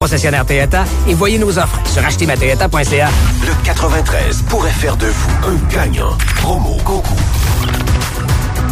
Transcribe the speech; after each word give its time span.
concessionnaire 0.00 0.46
Toyota 0.46 0.84
et 1.08 1.14
voyez 1.14 1.40
nos 1.40 1.58
offres 1.58 1.80
sur 1.84 2.04
achetermatoyota.ca. 2.04 3.08
Le 3.44 3.64
93 3.64 4.42
pourrait 4.48 4.70
faire 4.70 4.96
de 4.96 5.06
vous 5.06 5.48
un 5.48 5.74
gagnant. 5.74 6.16
Promo 6.36 6.76
concours. 6.84 7.16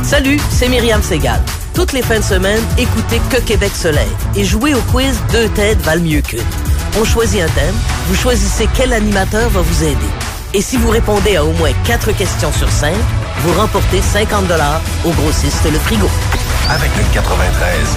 Salut, 0.04 0.38
c'est 0.50 0.68
Myriam 0.68 1.02
Segal. 1.02 1.42
Toutes 1.74 1.92
les 1.92 2.02
fins 2.02 2.20
de 2.20 2.24
semaine, 2.24 2.62
écoutez 2.78 3.20
Que 3.28 3.38
Québec 3.38 3.72
soleil 3.74 4.08
et 4.36 4.44
jouez 4.44 4.76
au 4.76 4.80
quiz 4.92 5.18
Deux 5.32 5.48
têtes 5.48 5.80
valent 5.82 6.04
mieux 6.04 6.20
qu'une. 6.20 6.38
On 6.96 7.04
choisit 7.04 7.42
un 7.42 7.48
thème, 7.48 7.74
vous 8.06 8.14
choisissez 8.14 8.68
quel 8.74 8.92
animateur 8.92 9.50
va 9.50 9.62
vous 9.62 9.82
aider. 9.82 10.10
Et 10.54 10.62
si 10.62 10.76
vous 10.76 10.90
répondez 10.90 11.34
à 11.34 11.44
au 11.44 11.52
moins 11.54 11.72
quatre 11.84 12.12
questions 12.12 12.52
sur 12.52 12.70
cinq, 12.70 12.94
vous 13.40 13.52
remportez 13.60 14.00
50 14.00 14.44
au 15.04 15.10
grossiste 15.10 15.64
Le 15.64 15.78
Frigo. 15.80 16.08
Avec 16.70 16.90
le 16.96 17.02
93, 17.12 17.96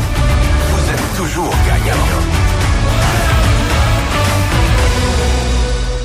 vous 0.72 0.90
êtes 0.90 1.16
toujours 1.16 1.54
gagnant. 1.68 2.39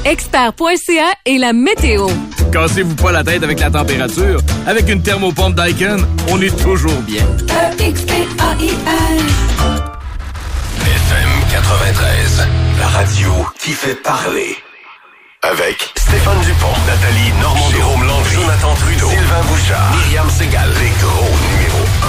Expert.ca 0.04 1.14
et 1.24 1.38
la 1.38 1.54
météo. 1.54 2.06
Cassez-vous 2.52 2.94
pas 2.96 3.10
la 3.10 3.24
tête 3.24 3.42
avec 3.42 3.58
la 3.58 3.70
température. 3.70 4.38
Avec 4.66 4.86
une 4.90 5.02
thermopompe 5.02 5.54
Daikin, 5.54 5.96
on 6.30 6.38
est 6.42 6.54
toujours 6.62 7.00
bien. 7.02 7.24
FM 10.80 11.28
93, 11.50 12.46
la 12.78 12.86
radio 12.86 13.32
qui 13.58 13.72
fait 13.72 13.94
parler. 14.02 14.56
Avec 15.42 15.90
Stéphane 15.96 16.38
Dupont, 16.40 16.76
Nathalie 16.86 17.32
Normand, 17.40 17.70
Jérôme 17.70 18.04
Landry, 18.06 18.34
Jonathan 18.34 18.74
Trudeau, 18.74 19.08
Sylvain 19.08 19.42
Bouchard, 19.48 19.96
Myriam 19.96 20.28
Segal, 20.30 20.68
les 20.80 20.90
gros 21.00 21.30
numéros 21.50 21.88
1. 22.02 22.06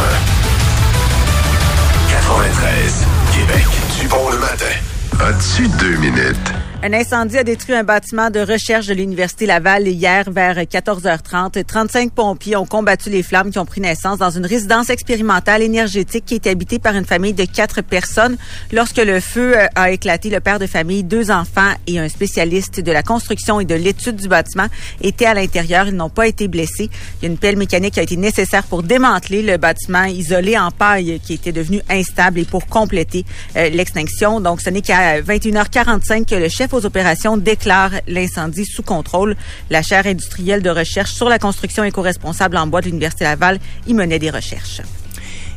93, 2.09 3.05
Québec, 3.34 3.66
Dupont 4.02 4.30
le 4.32 4.38
matin. 4.40 4.76
As-tu 5.21 5.68
deux 5.80 5.96
minutes? 5.98 6.52
Un 6.86 6.94
incendie 6.94 7.40
a 7.40 7.44
détruit 7.44 7.74
un 7.74 7.84
bâtiment 7.84 8.30
de 8.30 8.40
recherche 8.40 8.86
de 8.86 8.94
l'Université 8.94 9.48
Laval 9.48 9.88
hier 9.88 10.30
vers 10.30 10.55
14h30. 10.55 11.64
35 11.64 12.12
pompiers 12.12 12.58
ont 12.58 12.68
combattu 12.68 13.10
les 13.10 13.24
flammes 13.24 13.50
qui 13.50 13.58
ont 13.58 13.66
pris 13.66 13.82
naissance 13.82 14.20
dans 14.20 14.30
une 14.30 14.46
résidence 14.46 14.92
expérimentale 14.92 15.64
énergétique 15.64 16.26
qui 16.26 16.36
est 16.36 16.46
habitée 16.46 16.77
par 16.77 16.94
une 16.94 17.05
famille 17.05 17.34
de 17.34 17.46
quatre 17.46 17.82
personnes. 17.82 18.38
Lorsque 18.72 19.00
le 19.00 19.20
feu 19.20 19.58
euh, 19.58 19.66
a 19.74 19.90
éclaté, 19.90 20.30
le 20.30 20.40
père 20.42 20.60
de 20.60 20.68
famille, 20.68 21.04
deux 21.04 21.32
enfants 21.32 21.72
et 21.88 21.98
un 21.98 22.08
spécialiste 22.08 22.82
de 22.82 22.92
la 22.92 23.02
construction 23.02 23.60
et 23.60 23.66
de 23.66 23.74
l'étude 23.74 24.18
du 24.18 24.27
bâtiment 24.27 24.68
étaient 25.02 25.26
à 25.26 25.34
l'intérieur. 25.34 25.88
Ils 25.88 25.96
n'ont 25.96 26.12
pas 26.12 26.27
été 26.27 26.48
blessés. 26.48 26.92
Il 27.20 27.24
y 27.24 27.26
a 27.26 27.30
une 27.30 27.40
pelle 27.40 27.58
mécanique 27.58 27.96
qui 27.96 27.99
a 27.99 28.04
été 28.04 28.16
nécessaire 28.16 28.62
pour 28.62 28.84
démanteler 28.84 29.42
le 29.42 29.58
bâtiment 29.58 30.04
isolé 30.04 30.55
en 30.55 30.70
paille 30.70 31.20
qui 31.26 31.34
était 31.34 31.52
devenu 31.52 31.82
instable 31.90 32.38
et 32.38 32.46
pour 32.46 32.68
compléter 32.68 33.26
euh, 33.55 33.70
l'extinction. 33.70 34.40
Donc, 34.40 34.62
ce 34.62 34.70
n'est 34.70 34.84
qu'à 34.84 35.20
21h45 35.22 36.26
que 36.26 36.36
le 36.36 36.48
chef 36.48 36.74
aux 36.76 36.85
opérations 36.85 37.37
déclare 37.37 37.91
l'incendie 38.07 38.65
sous 38.65 38.84
contrôle. 38.84 39.35
La 39.70 39.81
chaire 39.81 40.05
industrielle 40.05 40.62
de 40.62 40.70
recherche 40.70 41.13
sur 41.13 41.29
la 41.29 41.40
construction 41.40 41.84
éco-responsable 41.84 42.57
en 42.57 42.68
bois 42.68 42.81
de 42.81 42.87
l'Université 42.87 43.23
Laval 43.23 43.59
y 43.87 43.93
menait 43.93 44.20
des 44.20 44.29
recherches. 44.29 44.81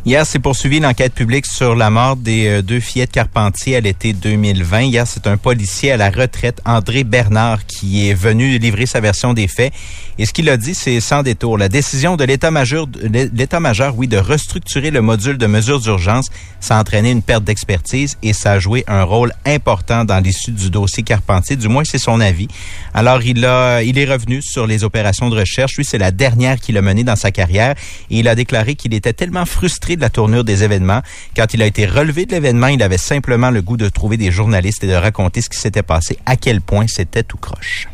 Hier, 0.06 0.24
s'est 0.24 0.38
poursuivi 0.38 0.80
l'enquête 0.80 1.12
publique 1.12 1.44
sur 1.44 1.74
la 1.74 1.90
mort 1.90 2.16
des 2.16 2.46
euh, 2.46 2.62
deux 2.62 2.80
fillettes 2.80 3.10
Carpentier 3.10 3.76
à 3.76 3.80
l'été 3.80 4.12
2020. 4.12 4.82
Hier, 4.82 5.06
c'est 5.06 5.26
un 5.26 5.36
policier 5.36 5.92
à 5.92 5.96
la 5.96 6.08
retraite, 6.08 6.62
André 6.64 7.04
Bernard, 7.04 7.66
qui 7.66 8.08
est 8.08 8.14
venu 8.14 8.58
livrer 8.58 8.86
sa 8.86 9.00
version 9.00 9.34
des 9.34 9.48
faits. 9.48 9.72
Et 10.18 10.26
ce 10.26 10.32
qu'il 10.32 10.50
a 10.50 10.56
dit, 10.56 10.74
c'est 10.74 11.00
sans 11.00 11.22
détour. 11.22 11.56
La 11.56 11.68
décision 11.68 12.16
de 12.16 12.24
l'état-major, 12.24 12.88
l'état-major, 13.02 13.96
oui, 13.96 14.08
de 14.08 14.16
restructurer 14.16 14.90
le 14.90 15.00
module 15.00 15.38
de 15.38 15.46
mesures 15.46 15.80
d'urgence, 15.80 16.26
ça 16.58 16.76
a 16.76 16.80
entraîné 16.80 17.12
une 17.12 17.22
perte 17.22 17.44
d'expertise 17.44 18.16
et 18.24 18.32
ça 18.32 18.52
a 18.52 18.58
joué 18.58 18.82
un 18.88 19.04
rôle 19.04 19.32
important 19.46 20.04
dans 20.04 20.18
l'issue 20.18 20.50
du 20.50 20.70
dossier 20.70 21.04
Carpentier. 21.04 21.54
Du 21.54 21.68
moins, 21.68 21.84
c'est 21.84 21.98
son 21.98 22.20
avis. 22.20 22.48
Alors, 22.94 23.22
il 23.22 23.44
a, 23.44 23.82
il 23.82 23.96
est 23.96 24.06
revenu 24.06 24.42
sur 24.42 24.66
les 24.66 24.82
opérations 24.82 25.30
de 25.30 25.36
recherche. 25.36 25.76
Lui, 25.76 25.84
c'est 25.84 25.98
la 25.98 26.10
dernière 26.10 26.58
qu'il 26.58 26.76
a 26.76 26.82
menée 26.82 27.04
dans 27.04 27.16
sa 27.16 27.30
carrière 27.30 27.76
et 28.10 28.18
il 28.18 28.26
a 28.26 28.34
déclaré 28.34 28.74
qu'il 28.74 28.94
était 28.94 29.12
tellement 29.12 29.46
frustré 29.46 29.94
de 29.94 30.00
la 30.00 30.10
tournure 30.10 30.42
des 30.42 30.64
événements. 30.64 31.02
Quand 31.36 31.54
il 31.54 31.62
a 31.62 31.66
été 31.66 31.86
relevé 31.86 32.26
de 32.26 32.32
l'événement, 32.32 32.66
il 32.66 32.82
avait 32.82 32.98
simplement 32.98 33.50
le 33.50 33.62
goût 33.62 33.76
de 33.76 33.88
trouver 33.88 34.16
des 34.16 34.32
journalistes 34.32 34.82
et 34.82 34.88
de 34.88 34.94
raconter 34.94 35.42
ce 35.42 35.48
qui 35.48 35.58
s'était 35.58 35.84
passé, 35.84 36.18
à 36.26 36.34
quel 36.36 36.60
point 36.60 36.86
c'était 36.88 37.22
tout 37.22 37.36
croche. 37.36 37.86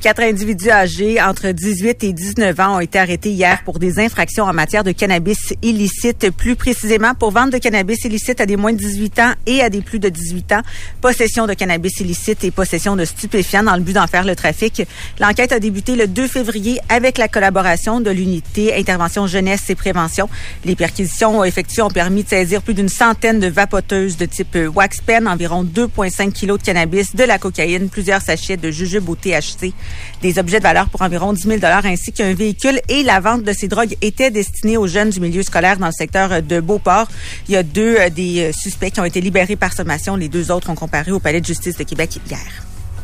Quatre 0.00 0.22
individus 0.22 0.70
âgés 0.70 1.20
entre 1.20 1.48
18 1.50 2.04
et 2.04 2.14
19 2.14 2.58
ans 2.58 2.76
ont 2.76 2.80
été 2.80 2.98
arrêtés 2.98 3.32
hier 3.32 3.62
pour 3.66 3.78
des 3.78 3.98
infractions 3.98 4.44
en 4.44 4.54
matière 4.54 4.82
de 4.82 4.92
cannabis 4.92 5.52
illicite, 5.60 6.30
plus 6.30 6.56
précisément 6.56 7.14
pour 7.14 7.32
vente 7.32 7.50
de 7.50 7.58
cannabis 7.58 8.02
illicite 8.06 8.40
à 8.40 8.46
des 8.46 8.56
moins 8.56 8.72
de 8.72 8.78
18 8.78 9.18
ans 9.18 9.32
et 9.44 9.60
à 9.60 9.68
des 9.68 9.82
plus 9.82 9.98
de 9.98 10.08
18 10.08 10.52
ans, 10.52 10.62
possession 11.02 11.46
de 11.46 11.52
cannabis 11.52 12.00
illicite 12.00 12.44
et 12.44 12.50
possession 12.50 12.96
de 12.96 13.04
stupéfiants 13.04 13.62
dans 13.62 13.76
le 13.76 13.82
but 13.82 13.92
d'en 13.92 14.06
faire 14.06 14.24
le 14.24 14.34
trafic. 14.34 14.84
L'enquête 15.20 15.52
a 15.52 15.60
débuté 15.60 15.96
le 15.96 16.06
2 16.06 16.28
février 16.28 16.80
avec 16.88 17.18
la 17.18 17.28
collaboration 17.28 18.00
de 18.00 18.10
l'unité 18.10 18.74
intervention 18.74 19.26
jeunesse 19.26 19.68
et 19.68 19.74
prévention. 19.74 20.30
Les 20.64 20.76
perquisitions 20.76 21.44
effectuées 21.44 21.82
ont 21.82 21.90
permis 21.90 22.24
de 22.24 22.28
saisir 22.30 22.62
plus 22.62 22.72
d'une 22.72 22.88
centaine 22.88 23.38
de 23.38 23.48
vapoteuses 23.48 24.16
de 24.16 24.24
type 24.24 24.56
wax 24.74 25.02
pen, 25.02 25.28
environ 25.28 25.62
2,5 25.62 26.32
kilos 26.32 26.58
de 26.58 26.64
cannabis, 26.64 27.14
de 27.14 27.24
la 27.24 27.38
cocaïne, 27.38 27.90
plusieurs 27.90 28.22
sachets 28.22 28.56
de 28.56 28.70
jujubes 28.70 29.06
au 29.06 29.14
THC 29.14 29.74
des 30.22 30.38
objets 30.38 30.58
de 30.58 30.62
valeur 30.62 30.88
pour 30.88 31.02
environ 31.02 31.32
10 31.32 31.42
000 31.42 31.58
ainsi 31.84 32.12
qu'un 32.12 32.34
véhicule 32.34 32.80
et 32.88 33.02
la 33.02 33.20
vente 33.20 33.42
de 33.42 33.52
ces 33.52 33.68
drogues 33.68 33.96
était 34.00 34.30
destinée 34.30 34.76
aux 34.76 34.86
jeunes 34.86 35.10
du 35.10 35.20
milieu 35.20 35.42
scolaire 35.42 35.78
dans 35.78 35.86
le 35.86 35.92
secteur 35.92 36.42
de 36.42 36.60
Beauport. 36.60 37.08
Il 37.48 37.54
y 37.54 37.56
a 37.56 37.62
deux 37.62 37.96
euh, 37.98 38.10
des 38.10 38.50
euh, 38.50 38.52
suspects 38.52 38.90
qui 38.90 39.00
ont 39.00 39.04
été 39.04 39.20
libérés 39.20 39.56
par 39.56 39.72
sommation. 39.72 40.16
Les 40.16 40.28
deux 40.28 40.50
autres 40.50 40.70
ont 40.70 40.74
comparé 40.74 41.12
au 41.12 41.20
palais 41.20 41.40
de 41.40 41.46
justice 41.46 41.76
de 41.76 41.84
Québec 41.84 42.18
hier. 42.28 42.38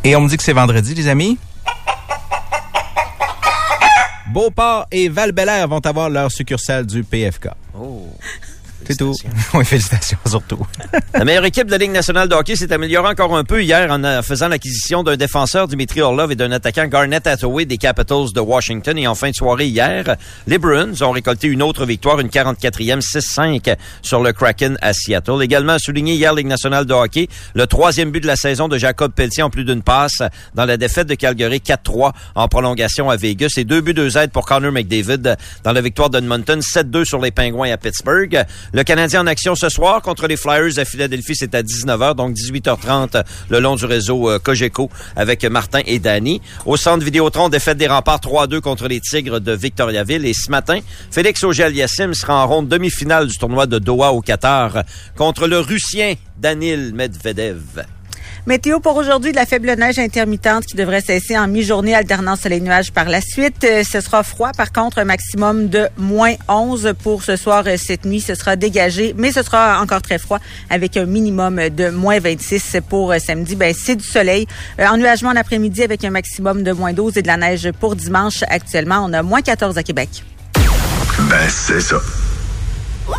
Et 0.04 0.14
on 0.16 0.20
me 0.20 0.28
dit 0.28 0.36
que 0.36 0.42
c'est 0.42 0.52
vendredi, 0.52 0.94
les 0.94 1.08
amis. 1.08 1.38
Beauport 4.28 4.86
et 4.91 5.08
val 5.08 5.32
vont 5.68 5.80
avoir 5.80 6.10
leur 6.10 6.30
succursale 6.30 6.84
du 6.84 7.03
PFK. 7.03 7.48
Oh. 7.78 8.08
C'est 8.86 8.97
tout. 8.97 9.14
Oui, 9.54 9.64
félicitations 9.64 10.19
surtout. 10.26 10.58
La 11.14 11.24
meilleure 11.24 11.44
équipe 11.44 11.66
de 11.66 11.72
la 11.72 11.78
Ligue 11.78 11.92
nationale 11.92 12.28
de 12.28 12.34
hockey 12.34 12.56
s'est 12.56 12.72
améliorée 12.72 13.08
encore 13.08 13.36
un 13.36 13.44
peu 13.44 13.62
hier 13.62 13.91
en 13.91 14.02
euh, 14.04 14.22
faisant 14.22 14.48
l'acquisition 14.48 15.02
d'un 15.02 15.16
défenseur, 15.16 15.66
Dimitri 15.66 16.02
Orlov, 16.02 16.30
et 16.32 16.36
d'un 16.36 16.52
attaquant, 16.52 16.86
Garnett 16.86 17.26
Hathaway, 17.26 17.64
des 17.64 17.78
Capitals 17.78 18.32
de 18.34 18.41
Washington. 18.41 18.98
Et 18.98 19.06
en 19.06 19.14
fin 19.14 19.30
de 19.30 19.34
soirée 19.34 19.66
hier, 19.66 20.16
les 20.47 20.58
Bruins 20.58 21.00
ont 21.02 21.10
récolté 21.10 21.48
une 21.48 21.62
autre 21.62 21.86
victoire, 21.86 22.20
une 22.20 22.28
44e 22.28 23.00
6-5 23.00 23.76
sur 24.02 24.22
le 24.22 24.32
Kraken 24.32 24.76
à 24.82 24.92
Seattle. 24.92 25.42
Également 25.42 25.78
souligné 25.78 26.14
hier 26.14 26.34
Ligue 26.34 26.47
nationale 26.47 26.84
de 26.84 26.92
hockey, 26.92 27.28
le 27.54 27.66
troisième 27.66 28.10
but 28.10 28.20
de 28.20 28.26
la 28.26 28.36
saison 28.36 28.68
de 28.68 28.78
Jacob 28.78 29.12
Pelletier 29.12 29.42
en 29.42 29.50
plus 29.50 29.64
d'une 29.64 29.82
passe 29.82 30.22
dans 30.54 30.64
la 30.64 30.76
défaite 30.76 31.08
de 31.08 31.14
Calgary 31.14 31.58
4-3 31.58 32.12
en 32.34 32.48
prolongation 32.48 33.10
à 33.10 33.16
Vegas. 33.16 33.54
Et 33.56 33.64
deux 33.64 33.80
buts, 33.80 33.94
deux 33.94 34.16
aides 34.18 34.32
pour 34.32 34.44
Connor 34.44 34.72
McDavid 34.72 35.36
dans 35.64 35.72
la 35.72 35.80
victoire 35.80 36.10
d'Edmonton 36.10 36.60
7-2 36.60 37.04
sur 37.04 37.20
les 37.20 37.30
Pingouins 37.30 37.70
à 37.70 37.76
Pittsburgh. 37.76 38.44
Le 38.76 38.84
Canadien 38.84 39.22
en 39.22 39.26
action 39.26 39.54
ce 39.54 39.70
soir 39.70 40.03
contre 40.03 40.26
les 40.26 40.37
Flyers 40.37 40.78
à 40.78 40.84
Philadelphie, 40.84 41.34
c'est 41.34 41.54
à 41.54 41.62
19h, 41.62 42.14
donc 42.14 42.34
18h30 42.34 43.25
le 43.48 43.59
long 43.59 43.75
du 43.75 43.87
réseau 43.87 44.28
euh, 44.28 44.38
Cogeco 44.38 44.91
avec 45.16 45.47
Martin 45.47 45.81
et 45.87 45.98
Danny. 45.98 46.42
Au 46.66 46.76
centre 46.76 47.03
Vidéotron, 47.03 47.48
défaite 47.48 47.78
des 47.78 47.86
remparts 47.86 48.20
3-2 48.20 48.60
contre 48.60 48.86
les 48.86 49.00
Tigres 49.00 49.41
de 49.41 49.53
Victoriaville. 49.53 50.26
Et 50.26 50.34
ce 50.34 50.50
matin, 50.50 50.81
Félix 51.10 51.42
Auger-Aliassime 51.42 52.12
sera 52.12 52.44
en 52.44 52.47
ronde 52.47 52.69
demi-finale 52.69 53.28
du 53.28 53.38
tournoi 53.38 53.65
de 53.65 53.78
Doha 53.78 54.12
au 54.12 54.20
Qatar 54.20 54.82
contre 55.16 55.47
le 55.47 55.59
Russien 55.59 56.12
Danil 56.36 56.92
Medvedev. 56.92 57.86
Météo 58.47 58.79
pour 58.79 58.95
aujourd'hui, 58.95 59.33
de 59.33 59.37
la 59.37 59.45
faible 59.45 59.73
neige 59.73 59.99
intermittente 59.99 60.67
qui 60.67 60.77
devrait 60.77 61.01
cesser 61.01 61.37
en 61.37 61.49
mi-journée, 61.49 61.97
alternant 61.97 62.37
soleil-nuage 62.37 62.93
par 62.93 63.07
la 63.07 63.21
suite. 63.21 63.65
Euh, 63.65 63.83
ce 63.83 64.01
sera 64.01 64.23
froid, 64.23 64.53
par 64.57 64.71
contre, 64.71 64.99
un 64.99 65.05
maximum 65.05 65.69
de 65.69 65.89
moins 65.97 66.34
11 66.47 66.95
pour 67.03 67.25
ce 67.25 67.34
soir, 67.34 67.65
euh, 67.67 67.75
cette 67.77 68.05
nuit. 68.05 68.21
Ce 68.21 68.37
sera 68.37 68.55
dégagé, 68.55 69.17
mais 69.19 69.33
ce 69.33 69.43
sera 69.43 69.81
encore 69.83 70.01
très 70.01 70.19
froid 70.19 70.39
avec 70.71 70.97
un 70.97 71.07
minimum 71.07 71.71
de 71.71 71.91
moins 71.91 72.21
26 72.21 72.77
pour 72.89 73.11
euh, 73.11 73.19
samedi. 73.19 73.57
Ben, 73.57 73.75
c'est 73.77 73.97
du 73.97 74.07
soleil. 74.07 74.47
Ennuagement 74.78 75.31
en 75.31 75.37
après-midi 75.37 75.83
avec 75.83 76.04
un 76.04 76.10
maximum 76.10 76.63
de 76.63 76.71
moins 76.71 76.92
12 76.92 77.16
et 77.16 77.22
de 77.22 77.27
la 77.27 77.39
neige 77.39 77.72
pour 77.81 77.97
dimanche. 77.97 78.45
Actuellement, 78.49 79.04
on 79.04 79.13
a 79.13 79.25
moins 79.25 79.42
14 79.42 79.77
à 79.77 79.83
Québec. 79.83 80.22
Ben, 81.28 81.49
c'est 81.49 81.81
ça. 81.81 81.97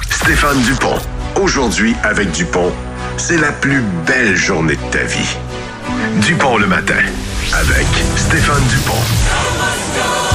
Stéphane 0.09 0.62
Dupont. 0.62 1.00
Aujourd'hui, 1.35 1.95
avec 2.03 2.31
Dupont, 2.31 2.71
c'est 3.17 3.37
la 3.37 3.51
plus 3.51 3.81
belle 4.05 4.35
journée 4.35 4.75
de 4.75 4.91
ta 4.91 5.03
vie. 5.03 5.37
Dupont 6.21 6.57
le 6.57 6.67
matin, 6.67 7.01
avec 7.53 7.87
Stéphane 8.15 8.63
Dupont. 8.69 10.26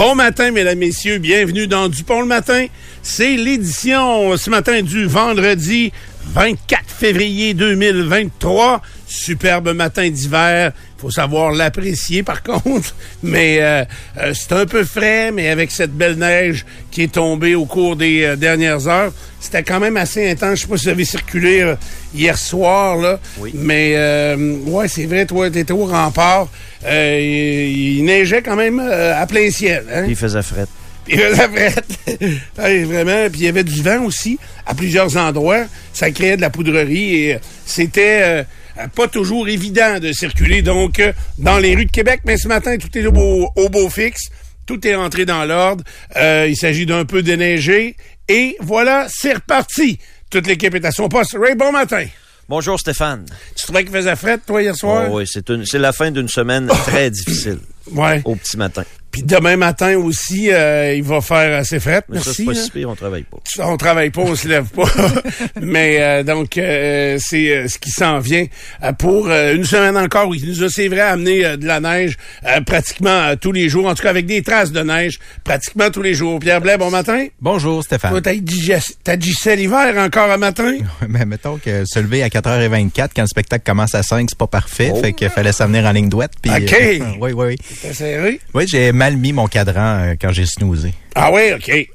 Bon 0.00 0.14
matin, 0.14 0.50
mesdames, 0.50 0.78
messieurs. 0.78 1.18
Bienvenue 1.18 1.66
dans 1.66 1.90
Dupont 1.90 2.22
le 2.22 2.26
matin. 2.26 2.64
C'est 3.02 3.36
l'édition 3.36 4.34
ce 4.38 4.48
matin 4.48 4.80
du 4.80 5.04
vendredi 5.04 5.92
24 6.32 6.84
février 6.88 7.52
2023. 7.52 8.80
Superbe 9.10 9.72
matin 9.74 10.08
d'hiver. 10.08 10.70
Faut 10.96 11.10
savoir 11.10 11.50
l'apprécier 11.50 12.22
par 12.22 12.42
contre. 12.44 12.94
Mais 13.24 13.58
euh, 13.60 13.84
euh, 14.18 14.32
c'est 14.34 14.52
un 14.52 14.66
peu 14.66 14.84
frais, 14.84 15.32
mais 15.32 15.48
avec 15.48 15.72
cette 15.72 15.90
belle 15.90 16.16
neige 16.16 16.64
qui 16.92 17.02
est 17.02 17.12
tombée 17.12 17.56
au 17.56 17.64
cours 17.64 17.96
des 17.96 18.22
euh, 18.22 18.36
dernières 18.36 18.86
heures, 18.86 19.12
c'était 19.40 19.64
quand 19.64 19.80
même 19.80 19.96
assez 19.96 20.30
intense. 20.30 20.58
Je 20.58 20.62
sais 20.62 20.68
pas 20.68 20.76
si 20.76 20.84
vous 20.84 20.90
avez 20.90 21.04
circulé 21.04 21.60
euh, 21.60 21.74
hier 22.14 22.38
soir 22.38 22.98
là. 22.98 23.18
Oui. 23.38 23.50
Mais 23.54 23.94
euh, 23.96 24.56
ouais, 24.66 24.86
c'est 24.86 25.06
vrai, 25.06 25.26
toi, 25.26 25.50
t'étais 25.50 25.72
au 25.72 25.86
rempart. 25.86 26.48
Euh, 26.86 27.18
il, 27.20 27.98
il 27.98 28.04
neigeait 28.04 28.42
quand 28.42 28.56
même 28.56 28.78
à 28.78 29.26
plein 29.26 29.50
ciel. 29.50 29.84
Hein? 29.92 30.04
Il 30.08 30.14
faisait 30.14 30.42
fret. 30.42 30.66
Il 31.08 31.18
faisait. 31.18 31.74
Ouais, 32.58 32.84
vraiment. 32.84 33.28
Puis 33.30 33.40
il 33.40 33.44
y 33.44 33.48
avait 33.48 33.64
du 33.64 33.82
vent 33.82 34.04
aussi 34.04 34.38
à 34.66 34.74
plusieurs 34.74 35.16
endroits. 35.16 35.64
Ça 35.92 36.10
créait 36.10 36.36
de 36.36 36.40
la 36.42 36.50
poudrerie 36.50 37.14
et 37.14 37.38
c'était 37.66 38.20
euh, 38.22 38.42
pas 38.88 39.08
toujours 39.08 39.48
évident 39.48 39.98
de 39.98 40.12
circuler 40.12 40.62
donc 40.62 40.98
euh, 41.00 41.12
dans 41.38 41.58
les 41.58 41.74
rues 41.74 41.86
de 41.86 41.90
Québec. 41.90 42.20
Mais 42.24 42.36
ce 42.36 42.48
matin, 42.48 42.76
tout 42.78 42.96
est 42.96 43.06
au 43.06 43.12
beau, 43.12 43.50
au 43.56 43.68
beau 43.68 43.88
fixe. 43.90 44.28
Tout 44.66 44.86
est 44.86 44.94
entré 44.94 45.24
dans 45.24 45.44
l'ordre. 45.44 45.82
Euh, 46.16 46.46
il 46.48 46.56
s'agit 46.56 46.86
d'un 46.86 47.04
peu 47.04 47.22
déneigé. 47.22 47.96
Et 48.28 48.56
voilà, 48.60 49.06
c'est 49.08 49.34
reparti. 49.34 49.98
Toute 50.30 50.46
l'équipe 50.46 50.74
est 50.74 50.84
à 50.84 50.92
son 50.92 51.08
poste. 51.08 51.36
Ray, 51.40 51.54
bon 51.56 51.72
matin. 51.72 52.04
Bonjour 52.48 52.78
Stéphane. 52.78 53.26
Tu 53.56 53.64
trouvais 53.64 53.84
qu'il 53.84 53.92
faisait 53.92 54.16
frette, 54.16 54.42
toi, 54.46 54.62
hier 54.62 54.74
soir? 54.76 55.08
Oh, 55.10 55.18
oui, 55.18 55.24
c'est 55.26 55.78
la 55.78 55.92
fin 55.92 56.10
d'une 56.10 56.28
semaine 56.28 56.66
très 56.86 57.10
difficile 57.10 57.58
Ouais. 57.92 58.22
au 58.24 58.34
petit 58.36 58.56
matin. 58.56 58.84
Puis 59.12 59.22
demain 59.22 59.56
matin 59.56 59.96
aussi, 59.98 60.50
euh, 60.52 60.94
il 60.94 61.02
va 61.02 61.20
faire 61.20 61.58
assez 61.58 61.80
frette. 61.80 62.04
Mais 62.08 62.18
ça, 62.18 62.24
Merci. 62.26 62.34
c'est 62.36 62.44
pas 62.44 62.52
hein. 62.52 62.62
si 62.64 62.70
pire, 62.70 62.88
on 62.90 62.94
travaille 62.94 63.24
pas. 63.24 63.38
on 63.64 63.76
travaille 63.76 64.10
pas, 64.10 64.20
on 64.22 64.34
se 64.36 64.46
lève 64.46 64.66
pas. 64.66 64.84
Mais 65.60 65.96
euh, 66.00 66.22
donc 66.22 66.56
euh, 66.58 67.18
c'est 67.20 67.50
euh, 67.56 67.68
ce 67.68 67.78
qui 67.78 67.90
s'en 67.90 68.18
vient 68.20 68.46
euh, 68.84 68.92
pour 68.92 69.28
euh, 69.28 69.54
une 69.54 69.64
semaine 69.64 69.96
encore. 69.96 70.28
Oui, 70.28 70.40
il 70.42 70.48
nous 70.50 70.62
a 70.64 70.68
c'est 70.68 70.88
vrai 70.88 71.00
amené 71.00 71.44
euh, 71.44 71.56
de 71.56 71.66
la 71.66 71.80
neige 71.80 72.16
euh, 72.46 72.60
pratiquement 72.60 73.10
euh, 73.10 73.34
tous 73.40 73.52
les 73.52 73.68
jours, 73.68 73.86
en 73.86 73.94
tout 73.94 74.02
cas 74.02 74.10
avec 74.10 74.26
des 74.26 74.42
traces 74.42 74.72
de 74.72 74.80
neige 74.80 75.18
pratiquement 75.44 75.90
tous 75.90 76.02
les 76.02 76.14
jours. 76.14 76.38
Pierre 76.38 76.60
Blais, 76.60 76.78
bon 76.78 76.90
matin. 76.90 77.26
Bonjour, 77.40 77.82
Stéphane. 77.82 78.10
Toi, 78.12 78.20
t'as 78.22 78.34
digest- 78.34 78.96
t'as 79.02 79.16
digissé 79.16 79.56
l'hiver 79.56 79.94
encore 79.98 80.30
un 80.30 80.36
matin? 80.36 80.76
Mais 81.08 81.24
mettons 81.24 81.58
que 81.58 81.84
se 81.84 81.98
lever 81.98 82.22
à 82.22 82.28
4h24 82.28 83.08
quand 83.16 83.22
le 83.22 83.28
spectacle 83.28 83.64
commence 83.66 83.94
à 83.94 84.02
5, 84.02 84.26
c'est 84.30 84.38
pas 84.38 84.46
parfait. 84.46 84.92
Oh. 84.94 85.00
Fait 85.00 85.12
qu'il 85.12 85.28
fallait 85.30 85.52
s'en 85.52 85.66
venir 85.66 85.84
en 85.84 85.92
ligne 85.92 86.08
droite. 86.08 86.32
puis, 86.40 86.50
OK. 86.52 86.72
euh, 86.72 86.98
oui, 87.20 87.32
oui, 87.32 87.46
oui. 87.46 87.56
T'as 87.82 87.92
serré? 87.92 88.40
Oui, 88.54 88.66
j'ai 88.68 88.92
mal 89.00 89.16
mis 89.16 89.32
mon 89.32 89.46
cadran 89.46 90.00
euh, 90.02 90.14
quand 90.20 90.30
j'ai 90.30 90.44
snoozé. 90.44 90.92
Ah 91.14 91.30
oui, 91.32 91.52
ok. 91.54 91.88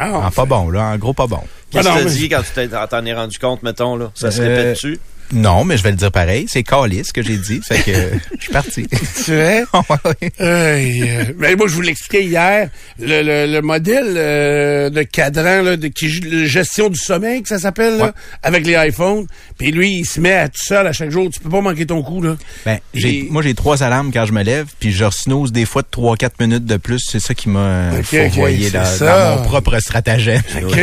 En 0.00 0.30
pas 0.30 0.44
bon, 0.44 0.70
là. 0.70 0.92
En 0.92 0.96
gros, 0.96 1.12
pas 1.12 1.26
bon. 1.26 1.40
Qu'est-ce 1.72 1.88
Ah 1.88 1.94
que 1.94 1.98
t'as 1.98 2.04
mais- 2.04 2.10
dit 2.14 2.28
quand 2.28 2.42
tu 2.42 2.52
t'es- 2.54 2.68
t'en 2.68 3.04
es 3.04 3.12
rendu 3.14 3.36
compte, 3.38 3.62
mettons, 3.64 3.96
là? 3.96 4.12
Ça 4.14 4.30
se 4.30 4.40
Euh, 4.40 4.46
répète-tu? 4.46 5.00
Non, 5.32 5.64
mais 5.64 5.76
je 5.76 5.82
vais 5.82 5.90
le 5.90 5.96
dire 5.96 6.12
pareil. 6.12 6.46
C'est 6.48 6.62
Calis 6.62 7.04
que 7.14 7.22
j'ai 7.22 7.36
dit. 7.38 7.60
Fait 7.66 7.78
que 7.82 7.90
euh, 7.90 8.10
je 8.38 8.42
suis 8.44 8.52
parti. 8.52 8.86
Tu 9.24 9.34
vrai? 9.34 9.64
Hey, 10.38 11.02
euh, 11.08 11.24
ben 11.38 11.56
moi, 11.56 11.66
je 11.68 11.74
vous 11.74 11.80
l'expliquais 11.80 12.24
hier, 12.24 12.68
le, 12.98 13.22
le, 13.22 13.52
le 13.52 13.60
modèle 13.62 14.14
euh, 14.16 14.90
de 14.90 15.02
cadran 15.02 15.62
là, 15.62 15.76
de 15.76 15.88
qui 15.88 16.08
le 16.20 16.44
gestion 16.46 16.88
du 16.88 16.98
sommeil, 16.98 17.42
que 17.42 17.48
ça 17.48 17.58
s'appelle, 17.58 18.00
Ouais. 18.02 18.10
avec 18.42 18.66
les 18.66 18.74
iPhones. 18.74 19.26
Puis 19.58 19.70
lui, 19.72 19.98
il 20.00 20.04
se 20.04 20.20
met 20.20 20.32
à 20.34 20.48
tout 20.48 20.62
seul 20.62 20.86
à 20.86 20.92
chaque 20.92 21.10
jour. 21.10 21.28
Tu 21.32 21.40
peux 21.40 21.50
pas 21.50 21.60
manquer 21.60 21.86
ton 21.86 22.02
coup, 22.02 22.20
là. 22.22 22.36
Ben, 22.64 22.78
Et- 22.94 23.26
moi, 23.30 23.42
j'ai 23.42 23.54
trois 23.54 23.82
alarmes 23.82 24.10
quand 24.12 24.26
je 24.26 24.32
me 24.32 24.42
lève, 24.42 24.66
puis 24.80 24.92
je 24.92 25.08
snooze 25.10 25.52
des 25.52 25.64
fois 25.64 25.82
de 25.82 25.88
3-4 25.90 26.30
minutes 26.40 26.64
de 26.66 26.76
plus. 26.76 27.00
C'est 27.10 27.20
ça 27.20 27.34
qui 27.34 27.48
m'a 27.48 27.60
euh, 27.60 27.98
Ok, 28.00 28.04
fourvoyé 28.06 28.66
ok, 28.68 28.72
dans, 28.72 29.36
mon 29.36 29.42
propre 29.42 29.78
stratagème. 29.80 30.42
OK. 30.62 30.78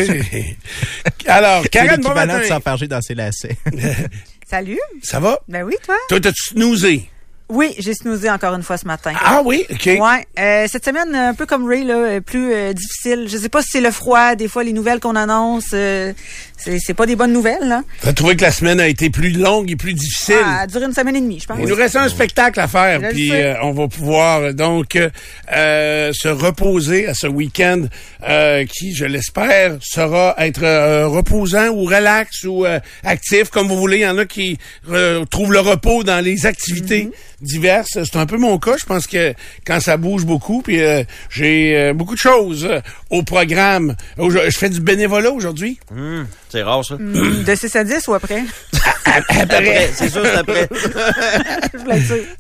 Alors, 1.28 1.64
Karen, 1.72 2.00
bon 2.02 2.14
matin. 2.14 2.40
de 2.40 2.44
s'enfarger 2.46 2.88
dans 2.88 3.02
ses 3.02 3.16
lacets. 3.16 3.58
Salut. 4.50 4.80
Ça 5.04 5.20
va? 5.20 5.40
Ben 5.48 5.62
oui, 5.64 5.76
toi? 5.84 5.96
Toi, 6.08 6.20
t'as-tu 6.20 6.42
snoozé? 6.56 7.08
Oui, 7.50 7.74
j'ai 7.80 7.94
snoozé 7.94 8.30
encore 8.30 8.54
une 8.54 8.62
fois 8.64 8.78
ce 8.78 8.86
matin. 8.86 9.14
Ah 9.24 9.42
oui? 9.44 9.66
OK. 9.72 9.86
Ouais, 9.86 10.28
euh, 10.38 10.68
cette 10.72 10.86
semaine 10.86 11.16
un 11.16 11.34
peu 11.34 11.46
comme 11.46 11.68
Ray 11.68 11.84
là, 11.84 11.96
euh, 11.96 12.22
plus 12.22 12.54
euh, 12.54 12.74
difficile. 12.74 13.28
Je 13.28 13.38
sais 13.38 13.50
pas 13.50 13.62
si 13.62 13.70
c'est 13.72 13.82
le 13.82 13.92
froid, 13.92 14.36
des 14.36 14.48
fois 14.48 14.64
les 14.64 14.74
nouvelles 14.74 15.00
qu'on 15.00 15.16
annonce, 15.16 15.72
euh, 15.74 16.14
c'est 16.58 16.78
c'est 16.80 16.94
pas 16.94 17.06
des 17.06 17.16
bonnes 17.16 17.34
nouvelles 17.34 17.68
là. 17.68 17.84
T'as 18.02 18.14
trouvé 18.14 18.36
que 18.36 18.44
la 18.44 18.52
semaine 18.52 18.80
a 18.80 18.88
été 18.88 19.10
plus 19.10 19.32
longue 19.32 19.72
et 19.72 19.76
plus 19.76 19.94
difficile? 19.94 20.36
Ah, 20.44 20.62
a 20.62 20.68
duré 20.68 20.86
une 20.86 20.94
semaine 20.94 21.16
et 21.16 21.22
demie, 21.22 21.40
je 21.40 21.48
pense. 21.48 21.58
Il 21.60 21.68
nous 21.68 21.76
reste 21.76 21.96
un 21.96 22.08
spectacle 22.08 22.60
à 22.60 22.68
faire, 22.68 23.00
puis 23.10 23.32
euh, 23.32 23.56
on 23.64 23.72
va 23.72 23.88
pouvoir 23.88 24.42
euh, 24.42 24.54
donc 24.54 24.98
se 25.52 26.28
reposer 26.28 27.08
à 27.08 27.14
ce 27.14 27.28
week-end 27.28 27.84
euh, 28.28 28.66
qui, 28.66 28.94
je 28.96 29.06
l'espère, 29.06 29.78
sera 29.82 30.36
être 30.38 30.64
euh, 30.64 31.08
reposant 31.08 31.70
ou 31.70 31.86
relax 31.86 32.44
ou 32.44 32.66
euh, 32.66 32.80
actif, 33.04 33.50
comme 33.50 33.68
vous 33.68 33.78
voulez. 33.78 33.98
Il 33.98 34.04
y 34.04 34.08
en 34.08 34.18
a 34.18 34.26
qui 34.26 34.58
euh, 34.92 35.26
trouvent 35.26 35.54
le 35.54 35.60
repos 35.60 36.04
dans 36.04 36.24
les 36.24 36.46
activités 36.46 37.10
Mm-hmm. 37.10 37.39
Diverses. 37.42 37.98
C'est 38.04 38.18
un 38.18 38.26
peu 38.26 38.38
mon 38.38 38.58
cas. 38.58 38.78
Je 38.78 38.86
pense 38.86 39.08
que 39.08 39.34
quand 39.66 39.80
ça 39.80 39.98
bouge 39.98 40.26
beaucoup, 40.26 40.62
puis 40.62 40.82
euh, 40.82 41.04
j'ai 41.30 41.78
euh, 41.78 41.94
beaucoup 41.94 42.16
de 42.16 42.20
choses 42.20 42.70
au 43.10 43.24
programme. 43.24 43.96
Je 44.18 44.58
fais 44.58 44.70
du 44.70 44.82
bénévolat 44.82 45.32
aujourd'hui. 45.32 45.80
Hum, 45.92 46.28
c'est 46.50 46.64
rare, 46.64 46.84
ça. 46.86 46.96
Mm, 46.96 47.44
De 47.44 47.56
6 47.56 47.76
à 47.76 47.84
10 47.84 48.08
ou 48.08 48.14
après? 48.14 48.44
Après, 49.06 49.90
c'est 49.94 50.10
sûr, 50.10 50.22
c'est 50.24 50.38
après. 50.38 50.70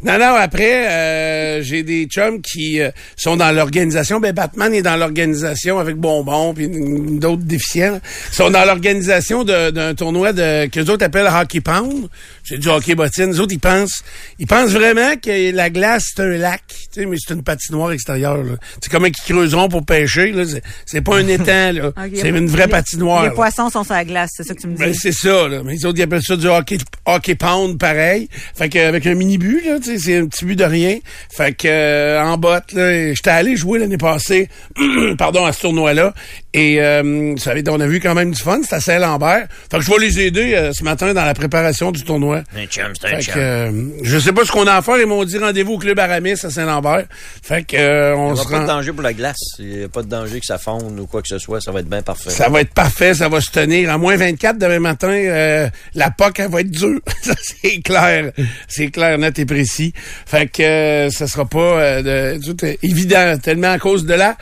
Non, 0.03 0.17
non, 0.19 0.35
après, 0.35 0.87
euh, 0.87 1.63
j'ai 1.63 1.83
des 1.83 2.05
chums 2.05 2.41
qui 2.41 2.79
euh, 2.81 2.91
sont 3.17 3.35
dans 3.35 3.51
l'organisation. 3.51 4.19
Ben, 4.19 4.33
Batman 4.33 4.73
est 4.73 4.81
dans 4.81 4.95
l'organisation 4.95 5.79
avec 5.79 5.95
Bonbon 5.95 6.53
puis 6.53 6.67
d'autres 6.67 7.43
déficients. 7.43 7.99
Ils 8.31 8.35
sont 8.35 8.49
dans 8.51 8.65
l'organisation 8.65 9.43
d'un 9.43 9.95
tournoi 9.95 10.33
de 10.33 10.67
que 10.67 10.79
les 10.79 10.89
autres 10.89 11.05
appellent 11.05 11.29
Hockey 11.33 11.61
Pound. 11.61 12.09
C'est 12.43 12.57
du 12.57 12.67
hockey 12.67 12.95
bottine. 12.95 13.31
Les 13.31 13.39
autres, 13.39 13.53
ils 13.53 13.59
pensent 13.59 14.03
ils 14.37 14.47
pensent 14.47 14.71
vraiment 14.71 15.15
que 15.15 15.51
la 15.51 15.69
glace, 15.69 16.05
c'est 16.15 16.21
un 16.23 16.37
lac. 16.37 16.61
Sais, 16.99 17.05
mais 17.05 17.17
c'est 17.17 17.33
une 17.33 17.43
patinoire 17.43 17.91
extérieure. 17.93 18.43
C'est 18.81 18.91
comme 18.91 19.03
qu'ils 19.09 19.33
creuseront 19.35 19.69
pour 19.69 19.85
pêcher. 19.85 20.31
là. 20.31 20.43
C'est- 20.85 21.01
pas 21.01 21.17
un 21.17 21.27
étang. 21.27 21.71
là. 21.73 21.91
C'est 22.13 22.29
une 22.29 22.47
vraie 22.47 22.65
Les- 22.65 22.71
patinoire. 22.71 23.21
Les 23.23 23.29
là. 23.29 23.33
poissons 23.35 23.69
sont 23.69 23.83
sur 23.85 23.93
la 23.93 24.03
glace, 24.03 24.31
c'est 24.35 24.43
ça 24.43 24.53
que 24.53 24.59
tu 24.61 24.67
me 24.67 24.73
dis. 24.75 24.83
Ben, 24.83 24.93
c'est 24.93 25.11
ça, 25.13 25.47
là. 25.47 25.61
Mais 25.63 25.73
les 25.73 25.85
autres, 25.85 25.97
ils 25.99 26.03
appellent 26.03 26.21
ça 26.21 26.35
du 26.35 26.47
hockey, 26.47 26.77
hockey 27.05 27.35
pound, 27.35 27.77
pareil. 27.79 28.27
Fait 28.55 28.67
que, 28.69 28.79
avec 28.79 29.07
un 29.07 29.15
mini-but, 29.15 29.63
là, 29.65 29.77
c'est 29.81 30.17
un 30.17 30.25
petit 30.27 30.43
but 30.45 30.55
de 30.57 30.63
rien. 30.65 30.97
Fait 31.31 31.53
que, 31.55 31.67
euh, 31.67 32.21
en 32.21 32.37
botte, 32.37 32.73
là, 32.73 33.13
j'étais 33.13 33.29
allé 33.29 33.55
jouer 33.55 33.79
l'année 33.79 33.97
passée, 33.97 34.49
pardon, 35.17 35.45
à 35.45 35.53
ce 35.53 35.61
tournoi-là. 35.61 36.13
Et, 36.53 36.81
euh, 36.81 37.35
ça 37.37 37.51
avait, 37.51 37.63
on 37.69 37.79
a 37.79 37.85
vu 37.85 37.99
quand 37.99 38.15
même 38.15 38.31
du 38.31 38.41
fun. 38.41 38.59
C'était 38.63 38.75
à 38.75 38.79
Saint-Lambert. 38.79 39.47
Fait 39.71 39.77
que 39.77 39.83
je 39.83 39.91
vais 39.91 39.99
les 39.99 40.19
aider, 40.19 40.53
euh, 40.55 40.71
ce 40.73 40.83
matin 40.83 41.13
dans 41.13 41.23
la 41.25 41.33
préparation 41.35 41.91
du 41.91 42.03
tournoi. 42.03 42.41
Un 42.57 42.65
chum, 42.65 42.85
c'est 42.99 43.07
un 43.07 43.17
Fait 43.17 43.21
chum. 43.21 43.33
que, 43.35 43.39
euh, 43.39 43.71
je 44.03 44.17
sais 44.17 44.33
pas 44.33 44.43
ce 44.45 44.51
qu'on 44.51 44.65
a 44.65 44.73
à 44.73 44.81
faire. 44.81 44.97
Ils 44.99 45.05
m'ont 45.05 45.23
dit 45.25 45.37
rendez-vous 45.37 45.73
au 45.73 45.77
club 45.77 45.99
Aramis 45.99 46.31
à 46.31 46.49
Saint-Lambert. 46.49 47.05
Fait 47.43 47.63
que, 47.63 47.77
euh, 47.77 48.13
Il 48.15 48.19
on 48.19 48.31
n'y 48.31 48.37
se 48.37 48.41
aura 48.41 48.49
pas 48.51 48.57
rend. 48.57 48.63
de 48.63 48.67
danger 48.67 48.91
pour 48.93 49.03
la 49.03 49.13
glace. 49.13 49.37
Il 49.59 49.65
n'y 49.67 49.83
a 49.83 49.87
pas 49.89 50.01
de 50.01 50.07
danger 50.09 50.39
que 50.39 50.45
ça 50.45 50.57
fonde 50.57 50.99
ou 50.99 51.05
quoi 51.05 51.21
que 51.21 51.27
ce 51.27 51.37
soit. 51.37 51.61
Ça 51.61 51.71
va 51.71 51.81
être 51.81 51.89
bien 51.89 52.01
parfait. 52.01 52.29
Ça 52.31 52.49
va 52.49 52.61
être 52.61 52.73
parfait, 52.73 53.13
ça 53.13 53.29
va 53.29 53.41
se 53.41 53.51
tenir. 53.51 53.91
À 53.91 53.97
moins 53.99 54.15
24 54.17 54.57
demain 54.57 54.79
matin, 54.79 55.09
euh, 55.11 55.69
la 55.93 56.09
POC, 56.09 56.39
elle 56.39 56.49
va 56.51 56.61
être 56.61 56.71
dure. 56.71 56.99
ça, 57.21 57.33
c'est 57.41 57.79
clair. 57.81 58.31
C'est 58.67 58.89
clair, 58.89 59.17
net 59.19 59.37
et 59.37 59.45
précis. 59.45 59.93
Fait 60.25 60.47
que 60.47 60.63
euh, 60.63 61.09
ça 61.11 61.27
sera 61.27 61.45
pas 61.45 61.59
euh, 61.59 62.37
de, 62.37 62.43
tout 62.43 62.57
évident, 62.81 63.37
tellement 63.37 63.71
à 63.71 63.77
cause 63.77 64.05
de 64.05 64.15
la 64.15 64.35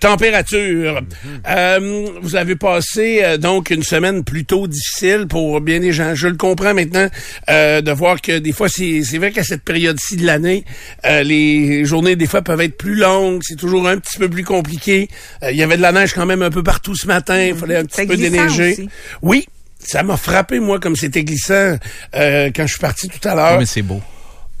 température. 0.00 1.00
Euh, 1.52 2.08
vous 2.22 2.34
avez 2.36 2.56
passé 2.56 3.20
euh, 3.22 3.36
donc 3.36 3.70
une 3.70 3.82
semaine 3.82 4.24
plutôt 4.24 4.66
difficile 4.66 5.26
pour 5.28 5.60
bien 5.60 5.80
des 5.80 5.92
gens. 5.92 6.14
Je 6.14 6.28
le 6.28 6.36
comprends 6.36 6.72
maintenant 6.72 7.08
euh, 7.50 7.80
de 7.82 7.92
voir 7.92 8.20
que 8.22 8.38
des 8.38 8.52
fois, 8.52 8.68
c'est 8.68 9.02
c'est 9.04 9.18
vrai 9.18 9.32
qu'à 9.32 9.44
cette 9.44 9.62
période-ci 9.62 10.16
de 10.16 10.24
l'année, 10.24 10.64
euh, 11.04 11.22
les 11.22 11.84
journées 11.84 12.16
des 12.16 12.26
fois 12.26 12.40
peuvent 12.42 12.60
être 12.62 12.78
plus 12.78 12.94
longues. 12.94 13.42
C'est 13.44 13.56
toujours 13.56 13.86
un 13.86 13.98
petit 13.98 14.16
peu 14.18 14.28
plus 14.30 14.44
compliqué. 14.44 15.08
Euh, 15.42 15.50
Il 15.52 15.56
y 15.58 15.62
avait 15.62 15.76
de 15.76 15.82
la 15.82 15.92
neige 15.92 16.14
quand 16.14 16.26
même 16.26 16.42
un 16.42 16.50
peu 16.50 16.62
partout 16.62 16.94
ce 16.94 17.06
matin. 17.06 17.38
Il 17.42 17.54
fallait 17.54 17.76
un 17.76 17.84
petit 17.84 18.06
peu 18.06 18.16
déneiger. 18.16 18.72
aussi. 18.72 18.88
Oui. 19.20 19.46
Ça 19.84 20.02
m'a 20.04 20.16
frappé, 20.16 20.60
moi, 20.60 20.78
comme 20.78 20.94
c'était 20.94 21.24
glissant 21.24 21.76
euh, 22.14 22.50
quand 22.54 22.62
je 22.66 22.70
suis 22.70 22.78
parti 22.78 23.08
tout 23.08 23.28
à 23.28 23.34
l'heure. 23.34 23.58
mais 23.58 23.66
c'est 23.66 23.82
beau. 23.82 24.00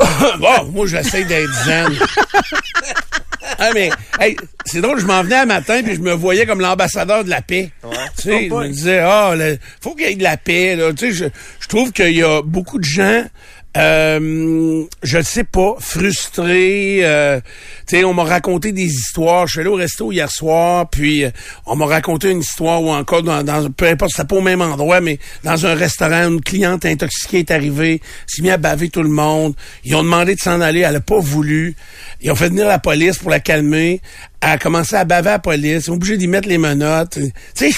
bon, 0.00 0.64
moi, 0.72 0.86
j'essaie 0.86 1.24
d'être 1.24 1.64
zen. 1.64 1.92
ah, 3.58 3.70
mais, 3.74 3.90
hey, 4.20 4.36
c'est 4.64 4.80
drôle, 4.80 4.98
je 5.00 5.06
m'en 5.06 5.22
venais 5.22 5.36
un 5.36 5.46
matin 5.46 5.82
puis 5.82 5.94
je 5.94 6.00
me 6.00 6.12
voyais 6.12 6.46
comme 6.46 6.60
l'ambassadeur 6.60 7.24
de 7.24 7.30
la 7.30 7.42
paix. 7.42 7.70
Tu 8.16 8.22
sais, 8.22 8.48
je 8.48 8.54
me 8.54 8.68
disais, 8.68 8.98
ah, 9.00 9.34
faut 9.80 9.94
qu'il 9.94 10.08
y 10.08 10.12
ait 10.12 10.16
de 10.16 10.22
la 10.22 10.36
paix, 10.36 10.76
là. 10.76 10.92
Tu 10.92 11.08
sais, 11.08 11.12
je, 11.12 11.24
je 11.60 11.68
trouve 11.68 11.92
qu'il 11.92 12.12
y 12.12 12.22
a 12.22 12.42
beaucoup 12.42 12.78
de 12.78 12.84
gens 12.84 13.24
Euh, 13.74 14.84
je 15.02 15.18
ne 15.18 15.22
sais 15.22 15.44
pas, 15.44 15.76
frustré. 15.78 16.98
Euh, 17.02 17.40
tu 17.86 17.96
sais, 17.96 18.04
on 18.04 18.12
m'a 18.12 18.24
raconté 18.24 18.72
des 18.72 18.84
histoires. 18.84 19.46
Je 19.46 19.52
suis 19.52 19.60
allé 19.60 19.70
au 19.70 19.76
resto 19.76 20.12
hier 20.12 20.30
soir, 20.30 20.90
puis 20.90 21.24
euh, 21.24 21.30
on 21.64 21.76
m'a 21.76 21.86
raconté 21.86 22.30
une 22.30 22.40
histoire 22.40 22.82
où 22.82 22.90
encore 22.90 23.22
dans, 23.22 23.42
dans 23.42 23.70
peu 23.70 23.86
importe, 23.86 24.12
c'était 24.12 24.28
pas 24.28 24.36
au 24.36 24.42
même 24.42 24.60
endroit, 24.60 25.00
mais 25.00 25.18
dans 25.42 25.64
un 25.64 25.74
restaurant, 25.74 26.28
une 26.28 26.42
cliente 26.42 26.84
intoxiquée 26.84 27.40
est 27.40 27.50
arrivée, 27.50 28.02
s'est 28.26 28.42
mis 28.42 28.50
à 28.50 28.58
baver 28.58 28.90
tout 28.90 29.02
le 29.02 29.08
monde. 29.08 29.54
Ils 29.84 29.94
ont 29.94 30.02
demandé 30.02 30.34
de 30.34 30.40
s'en 30.40 30.60
aller, 30.60 30.80
elle 30.80 30.96
a 30.96 31.00
pas 31.00 31.20
voulu. 31.20 31.74
Ils 32.20 32.30
ont 32.30 32.36
fait 32.36 32.48
venir 32.48 32.68
la 32.68 32.78
police 32.78 33.18
pour 33.18 33.30
la 33.30 33.40
calmer. 33.40 34.02
Elle 34.40 34.50
a 34.50 34.58
commencé 34.58 34.96
à 34.96 35.04
baver 35.04 35.30
à 35.30 35.32
la 35.32 35.38
police. 35.38 35.86
Ils 35.86 35.90
ont 35.90 35.94
obligé 35.94 36.18
d'y 36.18 36.28
mettre 36.28 36.48
les 36.48 36.58
menottes. 36.58 37.18
Tu 37.18 37.32
sais, 37.54 37.70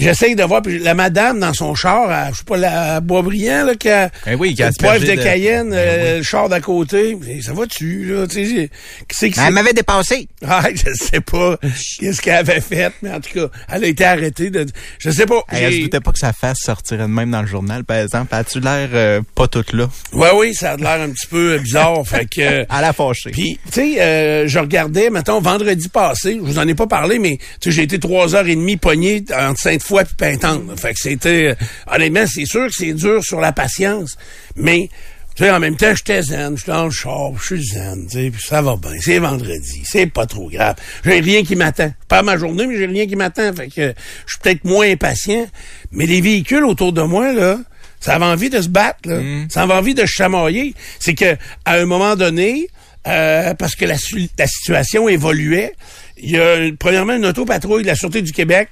J'essaye 0.00 0.34
de 0.34 0.42
voir, 0.42 0.62
puis 0.62 0.78
la 0.78 0.94
madame 0.94 1.38
dans 1.40 1.52
son 1.54 1.74
char, 1.74 2.10
à, 2.10 2.30
je 2.32 2.38
sais 2.38 2.44
pas, 2.44 2.56
la 2.56 3.00
Boisbriand, 3.00 3.64
là, 3.66 3.74
qui 3.74 3.88
a, 3.88 4.10
Eh 4.26 4.34
oui, 4.34 4.54
qui 4.54 4.62
a 4.62 4.68
le 4.68 4.74
poivre 4.78 5.04
de, 5.04 5.10
de- 5.14 5.22
Cayenne, 5.22 5.70
Ben 5.70 5.76
euh, 5.76 6.16
le 6.18 6.22
char 6.22 6.48
d'à 6.48 6.60
côté. 6.60 7.16
Ça 7.42 7.52
va-tu, 7.52 8.04
là? 8.06 8.26
Tu 8.26 8.34
sais, 8.34 8.44
j'ai- 8.46 8.68
qui 9.08 9.16
c'est 9.16 9.30
qui 9.30 9.40
Elle 9.40 9.52
m'avait 9.52 9.72
dépassé. 9.72 10.28
Ah, 10.46 10.68
je 10.74 10.92
sais 10.94 11.20
pas 11.20 11.56
qu'est-ce 12.00 12.20
qu'elle 12.22 12.36
avait 12.36 12.60
fait, 12.60 12.92
mais 13.02 13.10
en 13.10 13.20
tout 13.20 13.30
cas, 13.34 13.46
elle 13.72 13.84
a 13.84 13.86
été 13.86 14.04
arrêtée. 14.04 14.50
De, 14.50 14.66
je 14.98 15.10
sais 15.10 15.26
pas. 15.26 15.42
Hey, 15.50 15.64
elle 15.64 15.72
se 15.74 15.80
doutait 15.82 16.00
pas 16.00 16.12
que 16.12 16.18
sa 16.18 16.32
face 16.32 16.58
sortirait 16.60 17.02
de 17.04 17.08
même 17.08 17.30
dans 17.30 17.42
le 17.42 17.46
journal, 17.48 17.84
par 17.84 17.98
exemple. 17.98 18.34
As-tu 18.34 18.60
l'air 18.60 18.88
euh, 18.92 19.20
pas 19.34 19.48
toute 19.48 19.72
là? 19.72 19.88
Ouais, 20.12 20.30
oui, 20.34 20.54
ça 20.54 20.72
a 20.72 20.76
l'air 20.76 21.00
un 21.02 21.10
petit 21.10 21.26
peu 21.26 21.58
bizarre. 21.58 22.02
fait 22.06 22.26
que. 22.26 22.40
euh, 22.40 22.64
À 22.68 22.80
la 22.80 22.92
fâchée. 22.92 23.30
Puis, 23.30 23.58
tu 23.66 23.72
sais, 23.94 24.00
euh, 24.00 24.48
je 24.48 24.58
regardais, 24.58 25.10
mettons, 25.10 25.40
vendredi 25.40 25.88
passé, 25.88 26.34
je 26.40 26.40
vous 26.46 26.58
en 26.58 26.66
ai 26.66 26.74
pas 26.74 26.86
parlé, 26.86 27.18
mais 27.18 27.38
tu 27.60 27.70
sais, 27.70 27.76
j'ai 27.76 27.82
été 27.82 27.98
trois 27.98 28.34
heures 28.34 28.46
et 28.46 28.54
demie 28.56 28.76
pogné 28.76 29.24
entre 29.36 29.60
Sainte-Foy 29.90 30.02
et 30.02 30.14
Pintante. 30.16 30.80
Fait 30.80 30.92
que 30.92 30.98
c'était, 31.00 31.48
euh, 31.48 31.54
honnêtement, 31.92 32.24
c'est 32.26 32.46
sûr 32.46 32.66
que 32.66 32.72
c'est 32.72 32.92
dur 32.92 33.22
sur 33.22 33.40
la 33.40 33.52
patience, 33.52 34.16
mais 34.56 34.88
tu 35.36 35.44
sais, 35.44 35.50
en 35.50 35.60
même 35.60 35.76
temps, 35.76 35.94
j'étais 35.94 36.22
zen, 36.22 36.56
j'étais 36.56 36.72
dans 36.72 36.86
le 36.86 36.90
char, 36.90 37.32
je 37.38 37.54
suis 37.54 37.64
zen, 37.68 38.06
tu 38.10 38.18
sais, 38.18 38.30
puis 38.30 38.42
ça 38.42 38.62
va 38.62 38.76
bien, 38.76 38.92
c'est 39.00 39.18
vendredi, 39.18 39.82
c'est 39.84 40.06
pas 40.06 40.26
trop 40.26 40.48
grave. 40.50 40.76
J'ai 41.04 41.20
rien 41.20 41.42
qui 41.44 41.56
m'attend. 41.56 41.92
Pas 42.08 42.22
ma 42.22 42.36
journée, 42.36 42.66
mais 42.66 42.76
j'ai 42.76 42.86
rien 42.86 43.06
qui 43.06 43.16
m'attend. 43.16 43.52
Fait 43.54 43.68
que 43.68 43.94
je 44.26 44.32
suis 44.32 44.38
peut-être 44.42 44.64
moins 44.64 44.90
impatient, 44.90 45.46
mais 45.92 46.06
les 46.06 46.20
véhicules 46.20 46.64
autour 46.64 46.92
de 46.92 47.02
moi, 47.02 47.32
là, 47.32 47.58
ça 48.00 48.14
avait 48.14 48.24
envie 48.24 48.50
de 48.50 48.60
se 48.60 48.68
battre, 48.68 49.00
là. 49.04 49.20
Ça 49.50 49.62
avait 49.62 49.74
envie 49.74 49.94
de 49.94 50.02
se 50.02 50.06
chamailler. 50.06 50.74
C'est 50.98 51.14
que, 51.14 51.36
à 51.64 51.74
un 51.74 51.84
moment 51.84 52.16
donné, 52.16 52.68
euh, 53.06 53.54
parce 53.54 53.74
que 53.74 53.84
la, 53.84 53.96
la 54.38 54.46
situation 54.46 55.08
évoluait. 55.08 55.74
Il 56.22 56.30
y 56.30 56.38
a 56.38 56.70
premièrement 56.78 57.14
une 57.14 57.24
autopatrouille 57.24 57.82
de 57.82 57.86
la 57.86 57.94
Sûreté 57.94 58.20
du 58.20 58.32
Québec 58.32 58.68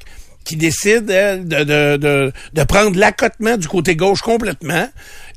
qui 0.49 0.57
décide 0.57 1.11
elle, 1.11 1.47
de, 1.47 1.59
de, 1.65 1.97
de, 1.99 2.33
de 2.55 2.63
prendre 2.65 2.99
l'accotement 2.99 3.57
du 3.59 3.69
côté 3.69 3.95
gauche 3.97 4.23
complètement 4.23 4.89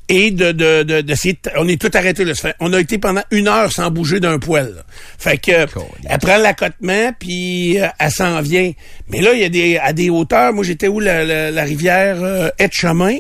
et 0.08 0.32
de, 0.32 0.52
de, 0.52 0.84
de, 0.84 1.02
de- 1.02 1.16
on 1.58 1.68
est 1.68 1.80
tout 1.80 1.92
arrêté 1.94 2.24
là. 2.26 2.34
Fait- 2.34 2.56
on 2.62 2.72
a 2.74 2.80
été 2.80 2.98
pendant 2.98 3.24
une 3.32 3.48
heure 3.50 3.72
sans 3.72 3.92
bouger 3.92 4.20
d'un 4.22 4.40
poil. 4.40 4.74
là. 4.76 4.84
Fait 5.20 5.38
que 5.38 5.52
elle 5.52 6.20
prend 6.20 6.38
l'accotement 6.38 7.12
puis 7.20 7.80
euh, 7.80 7.88
elle 8.00 8.12
s'en 8.12 8.42
vient. 8.42 8.72
Mais 9.10 9.22
là 9.22 9.34
il 9.34 9.40
y 9.42 9.44
a 9.44 9.50
des 9.50 9.78
à 9.78 9.92
des 9.94 10.10
hauteurs. 10.10 10.54
Moi 10.54 10.64
j'étais 10.64 10.88
où 10.88 11.00
la, 11.02 11.26
la, 11.26 11.52
la 11.52 11.64
rivière 11.64 12.18
euh, 12.22 12.50
Etchemin? 12.58 13.18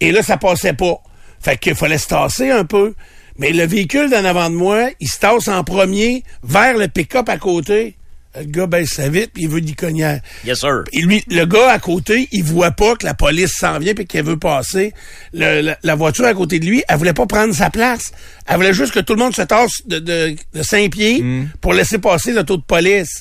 Et 0.00 0.10
là 0.12 0.22
ça 0.22 0.36
passait 0.38 0.72
pas. 0.72 0.96
Fait 1.40 1.58
qu'il 1.58 1.74
fallait 1.74 1.98
se 1.98 2.08
tasser 2.08 2.50
un 2.50 2.64
peu. 2.64 2.94
Mais 3.38 3.52
le 3.52 3.64
véhicule 3.66 4.10
d'en 4.10 4.24
avant 4.24 4.50
de 4.50 4.54
moi, 4.56 4.90
il 5.00 5.08
se 5.08 5.18
tasse 5.18 5.48
en 5.48 5.64
premier 5.64 6.22
vers 6.42 6.76
le 6.76 6.88
pick-up 6.88 7.28
à 7.30 7.38
côté. 7.38 7.94
Le 8.38 8.44
gars 8.44 8.66
baisse 8.66 8.90
sa 8.90 9.08
vitre 9.08 9.30
puis 9.34 9.42
il 9.44 9.48
veut 9.48 9.60
du 9.60 9.74
cognac. 9.74 10.22
Yes, 10.44 10.60
sir. 10.60 10.84
Et 10.92 11.00
lui, 11.00 11.24
le 11.28 11.44
gars 11.46 11.70
à 11.70 11.78
côté, 11.80 12.28
il 12.30 12.44
voit 12.44 12.70
pas 12.70 12.94
que 12.94 13.04
la 13.04 13.14
police 13.14 13.52
s'en 13.58 13.78
vient 13.80 13.92
puis 13.94 14.06
qu'elle 14.06 14.24
veut 14.24 14.38
passer. 14.38 14.92
Le- 15.32 15.60
la, 15.62 15.76
la 15.82 15.94
voiture 15.96 16.26
à 16.26 16.34
côté 16.34 16.60
de 16.60 16.66
lui, 16.66 16.84
elle 16.88 16.96
voulait 16.96 17.12
pas 17.12 17.26
prendre 17.26 17.52
sa 17.54 17.70
place. 17.70 18.12
Elle 18.46 18.56
voulait 18.56 18.72
juste 18.74 18.92
que 18.94 19.00
tout 19.00 19.14
le 19.14 19.18
monde 19.18 19.34
se 19.34 19.42
tasse 19.42 19.72
de, 19.86 19.98
de, 19.98 20.36
de 20.54 20.62
cinq 20.62 20.92
pieds 20.92 21.24
pour 21.60 21.72
laisser 21.74 21.98
passer 21.98 22.32
l'auto 22.32 22.56
de 22.56 22.62
police. 22.62 23.20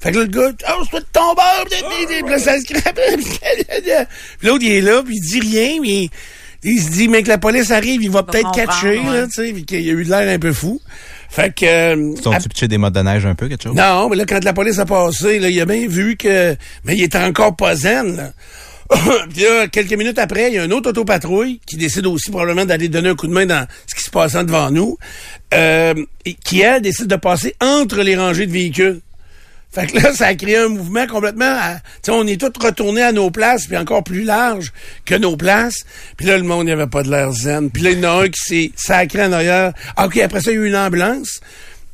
Fait 0.00 0.12
que 0.12 0.18
là, 0.18 0.22
le 0.24 0.28
gars, 0.28 0.52
oh, 0.78 0.84
c'est 0.90 1.00
de 1.00 1.06
tombeur, 1.12 1.64
puis 1.70 2.30
là, 2.30 2.38
ça 2.38 2.58
se 2.60 2.64
crape. 2.64 3.00
Puis 4.38 4.48
l'autre, 4.48 4.62
il 4.64 4.72
est 4.72 4.80
là, 4.82 5.02
puis 5.04 5.16
il 5.16 5.20
dit 5.20 5.40
rien, 5.40 5.78
mais 5.80 6.08
il 6.62 6.80
se 6.82 6.90
dit, 6.90 7.08
mais 7.08 7.22
que 7.22 7.28
la 7.28 7.38
police 7.38 7.70
arrive, 7.70 8.02
il 8.02 8.10
va 8.10 8.22
peut-être 8.22 8.50
catcher, 8.52 8.98
ouais. 8.98 9.12
là, 9.20 9.26
tu 9.26 9.32
sais, 9.32 9.52
puis 9.52 9.64
qu'il 9.64 9.78
a 9.88 9.92
eu 9.92 10.04
de 10.04 10.10
l'air 10.10 10.32
un 10.34 10.38
peu 10.38 10.52
fou. 10.52 10.80
Fait 11.34 11.52
que... 11.52 11.64
euh, 11.66 12.14
Sont-tu 12.22 12.68
des 12.68 12.78
modes 12.78 12.94
de 12.94 13.00
neige 13.00 13.26
un 13.26 13.34
peu, 13.34 13.48
quelque 13.48 13.64
chose? 13.64 13.74
non, 13.74 14.08
mais 14.08 14.14
là, 14.14 14.24
quand 14.24 14.44
la 14.44 14.52
police 14.52 14.78
a 14.78 14.84
passé, 14.84 15.40
là, 15.40 15.48
il 15.48 15.60
a 15.60 15.64
bien 15.66 15.88
vu 15.88 16.16
que... 16.16 16.56
Mais 16.84 16.94
il 16.96 17.02
était 17.02 17.18
encore 17.18 17.56
pas 17.56 17.74
zen, 17.74 18.14
là. 18.16 18.32
Puis 19.32 19.42
là, 19.42 19.66
quelques 19.66 19.94
minutes 19.94 20.18
après, 20.20 20.50
il 20.50 20.54
y 20.54 20.58
a 20.58 20.62
un 20.62 20.70
autre 20.70 20.90
autopatrouille 20.90 21.60
qui 21.66 21.76
décide 21.76 22.06
aussi 22.06 22.30
probablement 22.30 22.64
d'aller 22.64 22.88
donner 22.88 23.08
un 23.08 23.14
coup 23.16 23.26
de 23.26 23.32
main 23.32 23.46
dans 23.46 23.66
ce 23.86 23.94
qui 23.96 24.02
se 24.04 24.10
passait 24.10 24.44
devant 24.44 24.70
nous, 24.70 24.96
euh, 25.54 25.94
et 26.24 26.34
qui, 26.34 26.60
elle, 26.60 26.82
décide 26.82 27.06
de 27.08 27.16
passer 27.16 27.56
entre 27.60 28.02
les 28.02 28.14
rangées 28.14 28.46
de 28.46 28.52
véhicules. 28.52 29.00
Fait 29.74 29.86
que 29.86 29.98
là, 30.00 30.12
ça 30.14 30.26
a 30.28 30.34
créé 30.34 30.56
un 30.56 30.68
mouvement 30.68 31.06
complètement... 31.06 31.44
à- 31.50 31.78
on 32.08 32.26
est 32.26 32.40
tous 32.40 32.52
retournés 32.64 33.02
à 33.02 33.12
nos 33.12 33.30
places, 33.30 33.66
puis 33.66 33.76
encore 33.76 34.04
plus 34.04 34.22
large 34.22 34.72
que 35.04 35.14
nos 35.16 35.36
places. 35.36 35.84
Puis 36.16 36.26
là, 36.26 36.36
le 36.38 36.44
monde, 36.44 36.68
il 36.68 36.72
avait 36.72 36.86
pas 36.86 37.02
de 37.02 37.10
l'air 37.10 37.32
zen. 37.32 37.70
Puis 37.70 37.82
là, 37.82 37.90
il 37.90 37.98
y 38.00 38.06
en 38.06 38.18
a 38.20 38.22
un 38.24 38.28
qui 38.28 38.40
s'est 38.40 38.72
sacré 38.76 39.24
en 39.24 39.32
arrière. 39.32 39.72
Ah, 39.96 40.06
OK, 40.06 40.16
après 40.18 40.40
ça, 40.40 40.52
il 40.52 40.54
y 40.54 40.58
a 40.58 40.62
eu 40.62 40.68
une 40.68 40.76
ambulance. 40.76 41.40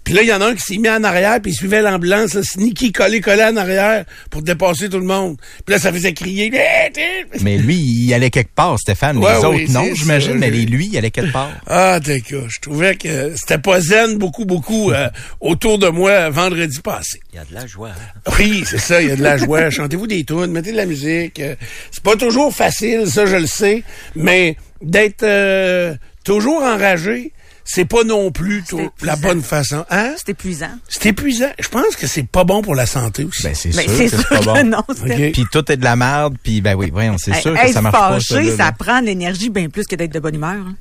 Puis 0.03 0.15
là, 0.15 0.23
il 0.23 0.29
y 0.29 0.33
en 0.33 0.41
a 0.41 0.47
un 0.47 0.55
qui 0.55 0.63
s'est 0.63 0.77
mis 0.79 0.89
en 0.89 1.05
arrière, 1.05 1.41
puis 1.43 1.53
il 1.53 1.55
suivait 1.55 1.83
l'ambulance, 1.83 2.35
là, 2.35 2.43
sneaky, 2.43 2.91
collé, 2.91 3.21
collé 3.21 3.45
en 3.45 3.57
arrière 3.57 4.05
pour 4.31 4.43
dépasser 4.43 4.89
tout 4.89 4.99
le 4.99 5.05
monde. 5.05 5.37
Puis 5.65 5.75
là, 5.75 5.79
ça 5.79 5.93
faisait 5.93 6.15
crier. 6.15 6.51
Mais 7.43 7.59
lui, 7.59 7.77
il 7.77 8.15
allait 8.15 8.31
quelque 8.31 8.55
part, 8.55 8.79
Stéphane. 8.79 9.19
Ouais, 9.19 9.33
les 9.41 9.47
oui, 9.47 9.63
autres, 9.65 9.73
non, 9.73 9.85
j'imagine, 9.95 10.35
mais 10.35 10.51
les- 10.51 10.65
lui, 10.67 10.89
il 10.93 10.99
allait 10.99 11.11
quelque 11.11 11.33
part. 11.33 11.51
Ah, 11.67 12.01
d'accord. 12.01 12.49
Je 12.49 12.61
trouvais 12.61 12.97
que 12.97 13.35
c'était 13.37 13.59
pas 13.59 13.81
zen 13.81 14.17
beaucoup, 14.19 14.45
beaucoup 14.45 14.91
euh, 14.91 15.09
autour 15.41 15.79
de 15.79 15.89
moi 15.89 16.11
euh, 16.11 16.31
vendredi 16.31 16.81
passé. 16.81 17.21
Il 17.33 17.37
y 17.37 17.39
a 17.39 17.45
de 17.45 17.55
la 17.55 17.67
joie. 17.67 17.91
hein? 17.91 18.33
Oui, 18.39 18.65
c'est 18.67 18.79
ça, 18.79 19.01
il 19.03 19.09
y 19.09 19.13
a 19.13 19.17
de 19.17 19.23
la 19.23 19.37
joie. 19.37 19.71
Chantez-vous 19.71 20.07
des 20.07 20.25
tunes, 20.25 20.47
mettez 20.47 20.73
de 20.73 20.77
la 20.77 20.87
musique. 20.87 21.39
euh, 21.41 21.55
c'est 21.91 22.03
pas 22.03 22.17
toujours 22.17 22.55
facile, 22.55 23.07
ça, 23.07 23.27
je 23.27 23.37
le 23.37 23.47
sais, 23.47 23.83
mais 24.17 24.57
d'être 24.83 25.23
euh, 25.23 25.95
toujours 26.25 26.63
enragé, 26.63 27.33
c'est 27.65 27.85
pas 27.85 28.05
non 28.05 28.31
plus 28.33 28.65
la 29.03 29.17
bonne 29.17 29.43
façon. 29.43 29.85
Hein? 29.91 30.15
C'est 30.17 30.31
épuisant. 30.31 30.71
C'est 30.89 31.07
épuisant. 31.07 31.51
Je 31.59 31.69
pense 31.69 31.97
que 31.97 32.07
c'est 32.07 32.27
pas 32.27 32.45
bon 32.45 32.63
pour 32.63 32.75
la 32.75 32.87
santé 32.87 33.25
aussi. 33.25 33.43
Ben, 33.43 33.55
c'est 33.55 33.71
Ben, 33.77 33.83
sûr 33.89 33.97
c'est 33.97 34.05
que 34.05 34.09
sûr 34.11 34.19
c'est 34.19 34.29
pas 34.29 34.39
que 34.41 34.45
bon. 34.45 35.33
Puis 35.33 35.45
tout 35.53 35.71
est 35.73 35.77
de 35.77 35.85
la 35.85 35.97
merde, 35.97 36.37
puis 36.43 36.61
ben 36.61 36.75
oui, 36.75 36.91
voyons, 36.93 37.17
c'est 37.19 37.35
sûr 37.41 37.55
que 37.55 37.73
ça 37.73 37.81
marche 37.83 37.95
pas, 37.97 38.11
fâché, 38.13 38.35
ça, 38.35 38.41
là, 38.43 38.51
ça 38.57 38.65
là. 38.65 38.73
prend 38.73 39.01
de 39.01 39.07
l'énergie 39.07 39.51
bien 39.51 39.69
plus 39.69 39.87
que 39.87 39.95
d'être 39.97 40.13
de 40.13 40.21
bonne 40.21 40.35
humeur. 40.35 40.51
hein. 40.51 40.75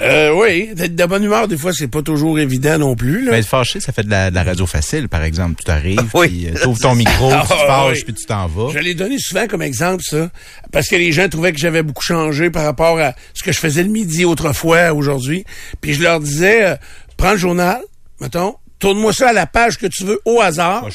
Euh, 0.00 0.32
oui, 0.32 0.70
d'être 0.74 0.94
de 0.94 1.04
bonne 1.06 1.24
humeur, 1.24 1.48
des 1.48 1.56
fois, 1.56 1.72
c'est 1.72 1.88
pas 1.88 2.02
toujours 2.02 2.38
évident 2.38 2.78
non 2.78 2.94
plus. 2.94 3.24
Là. 3.24 3.32
Ben, 3.32 3.38
être 3.38 3.46
fâché, 3.48 3.80
ça 3.80 3.92
fait 3.92 4.04
de 4.04 4.10
la, 4.10 4.30
de 4.30 4.34
la 4.36 4.44
radio 4.44 4.64
facile, 4.66 5.08
par 5.08 5.22
exemple. 5.24 5.56
Tu 5.58 5.64
t'arrives, 5.64 5.98
Oui. 6.14 6.28
puis 6.28 6.46
euh, 6.48 6.62
t'ouvres 6.62 6.80
ton 6.80 6.94
micro, 6.94 7.30
Ah, 7.32 7.42
tu 7.42 7.48
te 7.48 7.54
fâches, 7.58 7.96
oui. 7.98 8.04
puis 8.04 8.14
tu 8.14 8.24
t'en 8.26 8.46
vas. 8.46 8.70
Je 8.72 8.78
l'ai 8.78 8.94
donné 8.94 9.16
souvent 9.18 9.46
comme 9.48 9.62
exemple, 9.62 10.02
ça, 10.04 10.30
parce 10.70 10.86
que 10.88 10.94
les 10.96 11.10
gens 11.12 11.28
trouvaient 11.28 11.52
que 11.52 11.58
j'avais 11.58 11.82
beaucoup 11.82 12.04
changé 12.04 12.50
par 12.50 12.64
rapport 12.64 12.98
à 13.00 13.14
ce 13.34 13.42
que 13.42 13.50
je 13.52 13.58
faisais 13.58 13.82
le 13.82 13.90
midi 13.90 14.24
autrefois 14.24 14.92
aujourd'hui. 14.92 15.44
Puis 15.80 15.94
je 15.94 16.02
leur 16.02 16.20
disais, 16.20 16.64
euh, 16.64 16.76
prends 17.16 17.32
le 17.32 17.38
journal, 17.38 17.80
mettons, 18.20 18.54
tourne-moi 18.78 19.12
ça 19.12 19.30
à 19.30 19.32
la 19.32 19.46
page 19.46 19.78
que 19.78 19.86
tu 19.86 20.04
veux 20.04 20.20
au 20.24 20.40
hasard. 20.40 20.86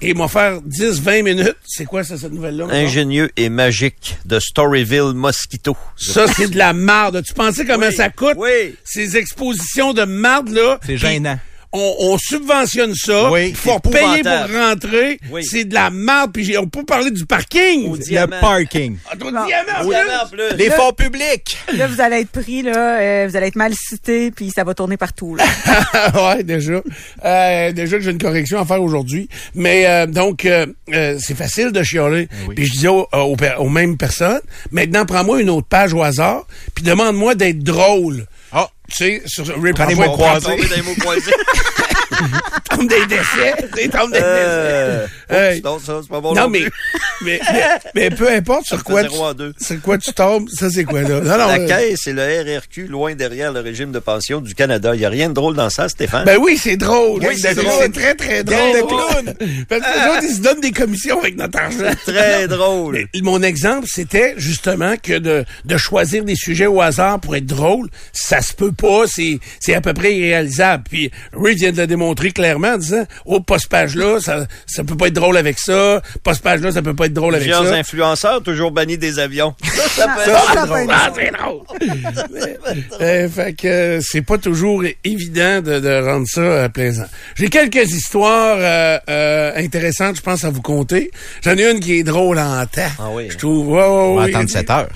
Et 0.00 0.14
m'en 0.14 0.28
faire 0.28 0.60
10-20 0.62 1.22
minutes. 1.22 1.56
C'est 1.66 1.84
quoi 1.84 2.04
ça, 2.04 2.16
cette 2.16 2.32
nouvelle-là? 2.32 2.66
Ingénieux 2.70 3.30
et 3.36 3.48
magique 3.48 4.16
de 4.24 4.38
Storyville 4.40 5.12
Mosquito. 5.14 5.76
Ça, 5.96 6.26
c'est 6.28 6.48
de 6.50 6.58
la 6.58 6.72
marde. 6.72 7.22
Tu 7.24 7.34
pensais 7.34 7.64
comment 7.64 7.86
Oui, 7.88 7.94
ça 7.94 8.08
coûte? 8.10 8.34
oui. 8.36 8.76
Ces 8.84 9.16
expositions 9.16 9.92
de 9.92 10.04
marde-là. 10.04 10.78
C'est 10.84 10.96
gênant. 10.96 11.38
On, 11.76 11.96
on 12.12 12.18
subventionne 12.18 12.94
ça. 12.94 13.30
Oui, 13.32 13.48
Il 13.48 13.56
faut 13.56 13.78
payer 13.80 14.22
pour 14.22 14.56
rentrer. 14.56 15.18
Oui. 15.30 15.44
C'est 15.44 15.64
de 15.64 15.74
la 15.74 15.90
marde. 15.90 16.32
Puis 16.32 16.44
j'ai- 16.44 16.56
on 16.56 16.66
peut 16.68 16.84
parler 16.84 17.10
du 17.10 17.26
parking. 17.26 17.88
Au 17.90 17.96
Le 17.96 17.98
diamant. 17.98 18.36
parking. 18.40 18.96
Ah, 19.10 19.16
diamant, 19.16 19.40
Au 19.42 19.84
oui. 19.88 19.94
diamant, 19.94 20.22
en 20.24 20.28
plus. 20.28 20.56
Les 20.56 20.70
fonds 20.70 20.92
publics. 20.92 21.56
Là, 21.76 21.88
vous 21.88 22.00
allez 22.00 22.20
être 22.20 22.30
pris, 22.30 22.62
là, 22.62 23.00
euh, 23.00 23.26
vous 23.28 23.36
allez 23.36 23.48
être 23.48 23.56
mal 23.56 23.72
cité, 23.74 24.30
puis 24.30 24.50
ça 24.54 24.62
va 24.62 24.72
tourner 24.74 24.96
partout. 24.96 25.34
Là. 25.34 25.44
ouais, 26.36 26.44
déjà. 26.44 26.80
Euh, 27.24 27.72
déjà 27.72 27.96
que 27.98 28.04
j'ai 28.04 28.10
une 28.12 28.18
correction 28.18 28.60
à 28.60 28.64
faire 28.64 28.80
aujourd'hui. 28.82 29.28
Mais 29.56 29.86
euh, 29.86 30.06
donc, 30.06 30.44
euh, 30.44 30.66
euh, 30.92 31.16
c'est 31.20 31.36
facile 31.36 31.72
de 31.72 31.82
chialer. 31.82 32.28
oui. 32.48 32.54
Puis 32.54 32.66
je 32.66 32.72
disais 32.72 32.88
aux, 32.88 33.08
aux, 33.12 33.36
aux 33.58 33.68
mêmes 33.68 33.96
personnes, 33.96 34.40
maintenant, 34.70 35.04
prends-moi 35.06 35.40
une 35.40 35.50
autre 35.50 35.66
page 35.66 35.92
au 35.92 36.02
hasard, 36.02 36.46
puis 36.74 36.84
demande-moi 36.84 37.34
d'être 37.34 37.58
drôle. 37.64 38.26
Ah. 38.94 38.96
Tu 38.96 39.04
sais, 39.04 39.22
sur. 39.26 39.44
Tomber 40.54 40.68
dans 40.68 40.76
les 40.76 40.82
mots 40.82 40.94
croisés. 40.94 41.32
tombe 42.70 42.88
des 42.88 43.06
décès. 43.06 43.54
Tu 43.76 43.88
tombes 43.90 44.12
des 44.12 44.18
Euh, 44.22 45.06
décès. 45.28 45.54
Hey. 45.54 45.62
non, 45.62 45.78
ça, 45.78 46.00
c'est 46.02 46.08
pas 46.08 46.20
bon. 46.20 46.34
Non, 46.34 46.48
mais, 46.48 46.60
mais, 47.22 47.40
mais, 47.52 47.62
mais 47.94 48.10
peu 48.10 48.30
importe 48.30 48.66
sur 48.66 48.82
quoi, 48.84 49.04
tu, 49.04 49.10
sur 49.60 49.80
quoi 49.82 49.98
tu 49.98 50.12
tombes, 50.12 50.48
ça 50.50 50.70
c'est 50.70 50.84
quoi 50.84 51.02
là? 51.02 51.20
Non, 51.20 51.38
non, 51.38 51.46
La 51.48 51.58
euh, 51.60 51.66
caisse 51.66 52.06
et 52.06 52.12
le 52.12 52.22
RRQ 52.22 52.86
loin 52.86 53.14
derrière 53.14 53.52
le 53.52 53.60
régime 53.60 53.92
de 53.92 53.98
pension 53.98 54.40
du 54.40 54.54
Canada. 54.54 54.94
Il 54.94 54.98
n'y 55.00 55.04
a 55.06 55.08
rien 55.10 55.28
de 55.28 55.34
drôle 55.34 55.54
dans 55.56 55.70
ça, 55.70 55.88
Stéphane. 55.88 56.24
Ben 56.24 56.38
oui, 56.40 56.56
c'est 56.56 56.76
drôle. 56.76 57.20
Oui, 57.24 57.34
c'est 57.36 57.48
c'est 57.48 57.54
drôle. 57.62 57.72
c'est 57.80 57.92
très, 57.92 58.14
très 58.14 58.44
drôle. 58.44 58.56
De 58.74 58.86
clowns. 58.86 59.34
Parce 59.68 59.80
que 59.82 59.86
les 60.00 60.10
autres, 60.16 60.24
ils 60.28 60.34
se 60.36 60.40
donnent 60.40 60.60
des 60.60 60.72
commissions 60.72 61.18
avec 61.20 61.36
notre 61.36 61.58
argent. 61.58 61.94
Très 62.06 62.48
drôle. 62.48 63.06
Mais 63.14 63.20
mon 63.22 63.42
exemple, 63.42 63.86
c'était 63.90 64.34
justement 64.36 64.94
que 65.02 65.18
de, 65.18 65.44
de 65.64 65.76
choisir 65.76 66.24
des 66.24 66.36
sujets 66.36 66.66
au 66.66 66.80
hasard 66.80 67.20
pour 67.20 67.36
être 67.36 67.46
drôle, 67.46 67.88
ça 68.12 68.40
se 68.40 68.52
peut 68.54 68.72
pas, 68.72 69.04
c'est, 69.06 69.38
c'est 69.60 69.74
à 69.74 69.80
peu 69.80 69.92
près 69.94 70.14
irréalisable. 70.14 70.84
Puis 70.90 71.10
Ray 71.32 71.54
vient 71.54 71.72
de 71.72 71.78
le 71.78 71.86
démontrer 71.86 72.03
clairement 72.34 72.68
en 72.74 72.78
disant, 72.78 73.04
oh, 73.24 73.40
pas 73.40 73.58
ce 73.58 73.68
page-là, 73.68 74.18
ça, 74.20 74.46
ça 74.66 74.84
peut 74.84 74.96
pas 74.96 75.08
être 75.08 75.14
drôle 75.14 75.36
avec 75.36 75.58
ça, 75.58 76.02
pas 76.22 76.34
ce 76.34 76.40
page-là, 76.40 76.72
ça 76.72 76.82
peut 76.82 76.94
pas 76.94 77.06
être 77.06 77.12
drôle 77.14 77.34
avec 77.34 77.46
Plusieurs 77.48 77.66
ça. 77.68 77.74
influenceurs 77.76 78.42
toujours 78.42 78.70
bannis 78.72 78.98
des 78.98 79.18
avions. 79.18 79.54
Ça, 79.64 79.88
ça 79.88 80.08
peut 80.08 80.20
Ça, 80.24 80.30
être 80.32 80.46
c'est 80.48 80.54
ça 80.54 80.66
drôle. 80.66 80.76
peut 80.76 80.82
être 80.82 80.90
Ah, 80.92 81.12
c'est 81.14 81.30
drôle. 81.32 83.00
Euh, 83.00 83.28
fait 83.28 83.52
que 83.54 83.68
euh, 83.68 84.00
c'est 84.02 84.22
pas 84.22 84.38
toujours 84.38 84.82
évident 85.04 85.60
de, 85.62 85.78
de 85.80 86.02
rendre 86.04 86.26
ça 86.26 86.40
euh, 86.40 86.68
plaisant. 86.68 87.04
J'ai 87.36 87.48
quelques 87.48 87.90
histoires 87.92 88.56
euh, 88.58 88.98
euh, 89.08 89.52
intéressantes, 89.56 90.16
je 90.16 90.20
pense, 90.22 90.44
à 90.44 90.50
vous 90.50 90.62
conter. 90.62 91.10
J'en 91.42 91.56
ai 91.56 91.70
une 91.70 91.80
qui 91.80 91.98
est 91.98 92.02
drôle 92.02 92.38
en 92.38 92.64
temps. 92.66 92.82
Ah 92.98 93.08
oui, 93.12 93.28
Je 93.30 93.36
trouve. 93.38 93.68
ouais, 93.68 93.82
On 93.82 94.16
va 94.16 94.24
oui. 94.24 94.30
attendre 94.34 94.50
7 94.50 94.70
heures. 94.70 94.88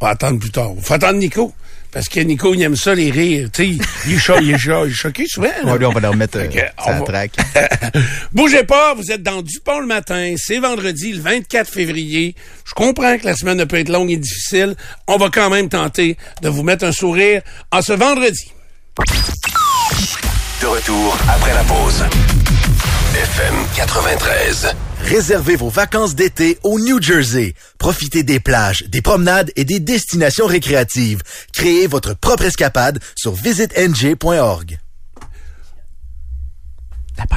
On 0.00 0.06
va 0.06 0.12
attendre 0.12 0.38
plus 0.38 0.50
tard. 0.50 0.70
Faut 0.82 0.94
attendre 0.94 1.18
Nico. 1.18 1.52
Parce 1.94 2.08
que 2.08 2.18
Nico, 2.20 2.52
il 2.54 2.60
aime 2.62 2.74
ça, 2.76 2.92
les 2.94 3.10
rires. 3.12 3.48
Tu 3.52 3.78
sais, 3.78 3.84
il, 4.08 4.18
cho- 4.20 4.38
il 4.42 4.50
est 4.50 4.58
cho- 4.58 4.84
il 4.84 4.90
est 4.90 4.94
choqué 4.94 5.26
souvent. 5.28 5.46
là. 5.64 5.72
Ouais, 5.72 5.78
lui, 5.78 5.86
on 5.86 5.92
va 5.92 6.00
leur 6.00 6.16
mettre 6.16 6.38
euh, 6.38 6.48
va- 6.86 7.00
traque. 7.02 7.30
Bougez 8.32 8.64
pas, 8.64 8.94
vous 8.94 9.12
êtes 9.12 9.22
dans 9.22 9.40
Dupont 9.42 9.78
le 9.78 9.86
matin, 9.86 10.34
c'est 10.36 10.58
vendredi 10.58 11.12
le 11.12 11.20
24 11.22 11.70
février. 11.70 12.34
Je 12.66 12.72
comprends 12.74 13.16
que 13.16 13.24
la 13.26 13.36
semaine 13.36 13.58
ne 13.58 13.64
peut 13.64 13.78
être 13.78 13.88
longue 13.90 14.10
et 14.10 14.16
difficile. 14.16 14.74
On 15.06 15.16
va 15.18 15.30
quand 15.30 15.50
même 15.50 15.68
tenter 15.68 16.16
de 16.42 16.48
vous 16.48 16.64
mettre 16.64 16.84
un 16.84 16.92
sourire 16.92 17.42
en 17.70 17.80
ce 17.80 17.92
vendredi. 17.92 18.50
De 20.60 20.66
retour 20.66 21.16
après 21.28 21.54
la 21.54 21.62
pause. 21.62 22.04
FM 23.14 23.54
93. 23.76 24.74
Réservez 25.04 25.54
vos 25.56 25.68
vacances 25.68 26.14
d'été 26.14 26.58
au 26.62 26.80
New 26.80 27.00
Jersey. 27.00 27.54
Profitez 27.78 28.22
des 28.22 28.40
plages, 28.40 28.84
des 28.88 29.02
promenades 29.02 29.52
et 29.54 29.66
des 29.66 29.78
destinations 29.78 30.46
récréatives. 30.46 31.20
Créez 31.52 31.86
votre 31.86 32.14
propre 32.14 32.44
escapade 32.44 33.00
sur 33.14 33.34
visiteng.org. 33.34 34.78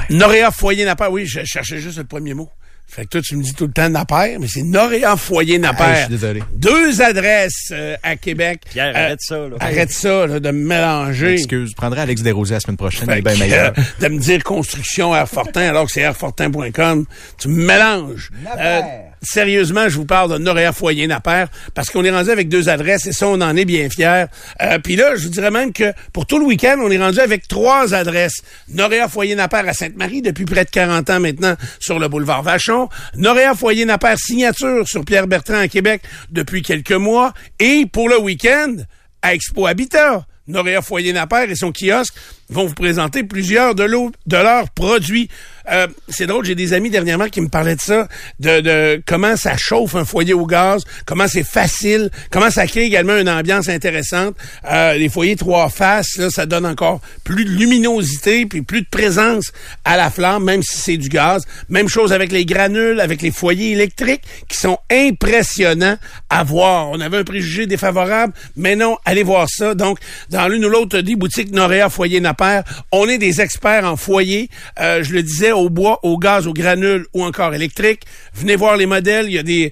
Noréa 0.10 0.50
Foyer 0.52 0.86
Napper. 0.86 1.08
Oui, 1.12 1.26
je 1.26 1.44
cherchais 1.44 1.80
juste 1.80 1.98
le 1.98 2.06
premier 2.06 2.34
mot. 2.34 2.50
Fait 2.90 3.04
que 3.04 3.10
toi, 3.10 3.22
tu 3.22 3.36
me 3.36 3.44
dis 3.44 3.54
tout 3.54 3.68
le 3.68 3.74
temps 3.74 3.90
Napper, 3.90 4.38
mais 4.40 4.48
c'est 4.48 4.64
Noréa 4.64 5.18
Foyer 5.18 5.56
Hey, 5.56 5.58
je 5.58 5.62
Napper. 5.62 5.96
suis 6.00 6.08
désolé. 6.10 6.42
Deux 6.56 7.02
adresses 7.02 7.70
euh, 7.72 7.96
à 8.02 8.16
Québec. 8.16 8.62
Pierre, 8.70 8.94
Euh, 8.96 9.06
arrête 9.06 9.20
ça, 9.22 9.36
là. 9.38 9.56
Arrête 9.60 9.92
ça, 9.92 10.26
là, 10.26 10.40
de 10.40 10.52
me 10.52 10.68
mélanger. 10.68 11.34
Excuse, 11.34 11.72
je 11.72 11.76
prendrai 11.76 12.02
Alex 12.02 12.22
Desrosiers 12.22 12.56
la 12.56 12.60
semaine 12.62 12.78
prochaine. 12.78 13.08
Il 13.12 13.18
est 13.18 13.22
bien 13.22 13.34
que, 13.34 13.40
meilleur. 13.40 13.74
euh, 13.78 13.82
de 14.02 14.08
me 14.08 14.20
dire 14.20 14.44
construction 14.44 15.14
Airfortin 15.16 15.62
alors 15.70 15.86
que 15.86 15.92
c'est 15.92 16.02
airfortin.com. 16.02 17.06
Tu 17.38 17.48
me 17.50 17.66
mélanges. 17.66 18.30
Euh, 18.58 18.82
sérieusement, 19.28 19.90
je 19.90 19.96
vous 19.96 20.06
parle 20.06 20.34
de 20.34 20.38
Noréa 20.38 20.72
Foyer 20.72 21.08
Napper 21.08 21.46
parce 21.74 21.90
qu'on 21.90 22.04
est 22.04 22.12
rendu 22.12 22.30
avec 22.30 22.50
deux 22.50 22.70
adresses 22.70 23.06
et 23.08 23.12
ça, 23.12 23.28
on 23.28 23.42
en 23.42 23.56
est 23.56 23.66
bien 23.66 23.90
fiers. 23.90 24.26
Euh, 24.62 24.80
Puis 24.80 24.96
là, 24.96 25.16
je 25.16 25.24
vous 25.24 25.30
dirais 25.30 25.52
même 25.52 25.74
que 25.74 25.94
pour 26.14 26.26
tout 26.26 26.40
le 26.40 26.46
week-end, 26.46 26.78
on 26.82 26.90
est 26.90 26.98
rendu 26.98 27.20
avec 27.20 27.48
trois 27.48 27.94
adresses. 27.94 28.42
Noréa 28.70 29.08
Foyer 29.08 29.36
Napper 29.36 29.64
à 29.68 29.74
Sainte-Marie 29.74 30.22
depuis 30.22 30.46
près 30.46 30.66
de 30.66 30.70
40 30.70 31.10
ans 31.10 31.20
maintenant 31.20 31.56
sur 31.80 32.00
le 32.00 32.08
boulevard 32.08 32.44
Vachon. 32.44 32.90
Noréa 33.16 33.54
Foyer 33.54 33.86
Napper 33.86 34.16
signature 34.18 34.88
sur 34.88 35.04
Pierre 35.06 35.28
Bertrand 35.28 35.60
à 35.60 35.68
Québec 35.68 36.02
depuis 36.32 36.62
quelques 36.62 36.92
mois. 36.92 37.34
Et 37.60 37.86
pour 37.92 38.10
le 38.10 38.20
week-end, 38.20 38.76
à 39.22 39.34
Expo 39.34 39.68
Habitat. 39.68 40.26
Noréa 40.48 40.82
Foyer 40.82 41.12
Napper 41.12 41.46
et 41.50 41.56
son 41.56 41.72
kiosque 41.74 42.14
vont 42.50 42.66
vous 42.66 42.74
présenter 42.74 43.24
plusieurs 43.24 43.76
de, 43.76 43.84
leurs 43.84 44.70
produits. 44.70 45.30
Euh, 45.72 45.88
c'est 46.08 46.28
drôle, 46.28 46.46
j'ai 46.46 46.56
des 46.56 46.74
amis 46.74 46.90
dernièrement 46.90 47.28
qui 47.28 47.42
me 47.42 47.50
parlaient 47.50 47.76
de 47.76 47.82
ça, 47.82 48.08
de, 48.40 48.62
de 48.62 49.02
comment 49.06 49.36
ça 49.36 49.58
chauffe 49.58 49.96
un 49.96 50.06
foyer 50.06 50.34
au 50.34 50.46
gaz, 50.46 50.84
comment 51.06 51.28
c'est 51.28 51.44
facile, 51.44 52.10
comment 52.32 52.50
ça 52.50 52.68
crée 52.68 52.84
également 52.84 53.18
une 53.18 53.30
ambiance 53.30 53.70
intéressante. 53.70 54.36
Euh, 54.72 54.94
les 54.94 55.10
foyers 55.10 55.36
trois 55.36 55.70
faces, 55.70 56.30
ça 56.30 56.46
donne 56.46 56.66
encore 56.66 57.02
plus 57.24 57.46
de 57.46 57.52
luminosité 57.52 58.46
puis 58.46 58.62
plus 58.62 58.82
de 58.82 58.88
présence 58.90 59.52
à 59.86 59.98
la 59.98 60.10
flamme, 60.10 60.44
même 60.44 60.64
si 60.64 60.78
c'est 60.78 60.98
du 60.98 61.10
gaz. 61.10 61.46
Même 61.70 61.88
chose 61.88 62.14
avec 62.14 62.32
les 62.32 62.46
granules, 62.46 63.00
avec 63.00 63.22
les 63.22 63.32
foyers 63.32 63.72
électriques 63.72 64.24
qui 64.48 64.58
sont 64.58 64.78
impressionnants 64.92 65.98
à 66.30 66.44
voir. 66.44 66.90
On 66.92 67.00
avait 67.00 67.18
un 67.18 67.24
préjugé 67.24 67.66
défavorable, 67.68 68.34
mais 68.56 68.76
non, 68.76 68.98
allez 69.06 69.24
voir 69.24 69.48
ça. 69.50 69.76
Donc, 69.76 70.00
dans 70.30 70.48
l'une 70.48 70.66
ou 70.66 70.70
l'autre 70.70 71.00
des 71.00 71.16
boutiques 71.16 71.52
Noréa 71.52 71.90
Foyer 71.90 72.20
Napper, 72.20 72.62
on 72.92 73.08
est 73.08 73.18
des 73.18 73.42
experts 73.42 73.86
en 73.86 73.98
foyer. 73.98 74.50
Euh, 74.80 75.04
je 75.04 75.14
le 75.14 75.24
disais, 75.24 75.52
au 75.58 75.70
bois, 75.70 76.00
au 76.04 76.18
gaz, 76.18 76.48
au 76.48 76.54
granule 76.54 77.06
ou 77.14 77.24
encore 77.24 77.54
électrique. 77.54 78.04
Venez 78.34 78.56
voir 78.56 78.78
les 78.78 78.86
modèles. 78.86 79.28
Il 79.28 79.34
y 79.34 79.40
a 79.40 79.44
des, 79.44 79.72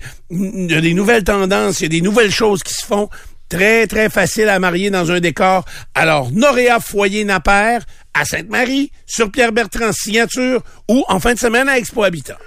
nouvelles 0.94 1.24
tendances, 1.24 1.80
il 1.80 1.84
y 1.84 1.86
a 1.86 1.90
des 1.90 2.02
nouvelles 2.02 2.32
choses 2.32 2.64
qui 2.64 2.74
se 2.74 2.86
font. 2.86 3.10
Très, 3.48 3.86
très 3.86 4.10
facile 4.10 4.50
à 4.50 4.58
marier 4.60 4.90
dans 4.90 5.12
un 5.12 5.20
décor. 5.20 5.66
Alors, 5.94 6.32
Noréa 6.32 6.80
Foyer 6.80 7.26
Napper 7.26 7.80
à 8.16 8.26
Sainte-Marie, 8.26 8.92
sur 9.06 9.30
Pierre-Bertrand 9.30 9.92
Signature 9.92 10.64
ou 10.90 11.04
en 11.10 11.20
fin 11.20 11.34
de 11.34 11.40
semaine 11.40 11.68
à 11.68 11.78
Expo 11.78 12.04
Habitat. 12.04 12.38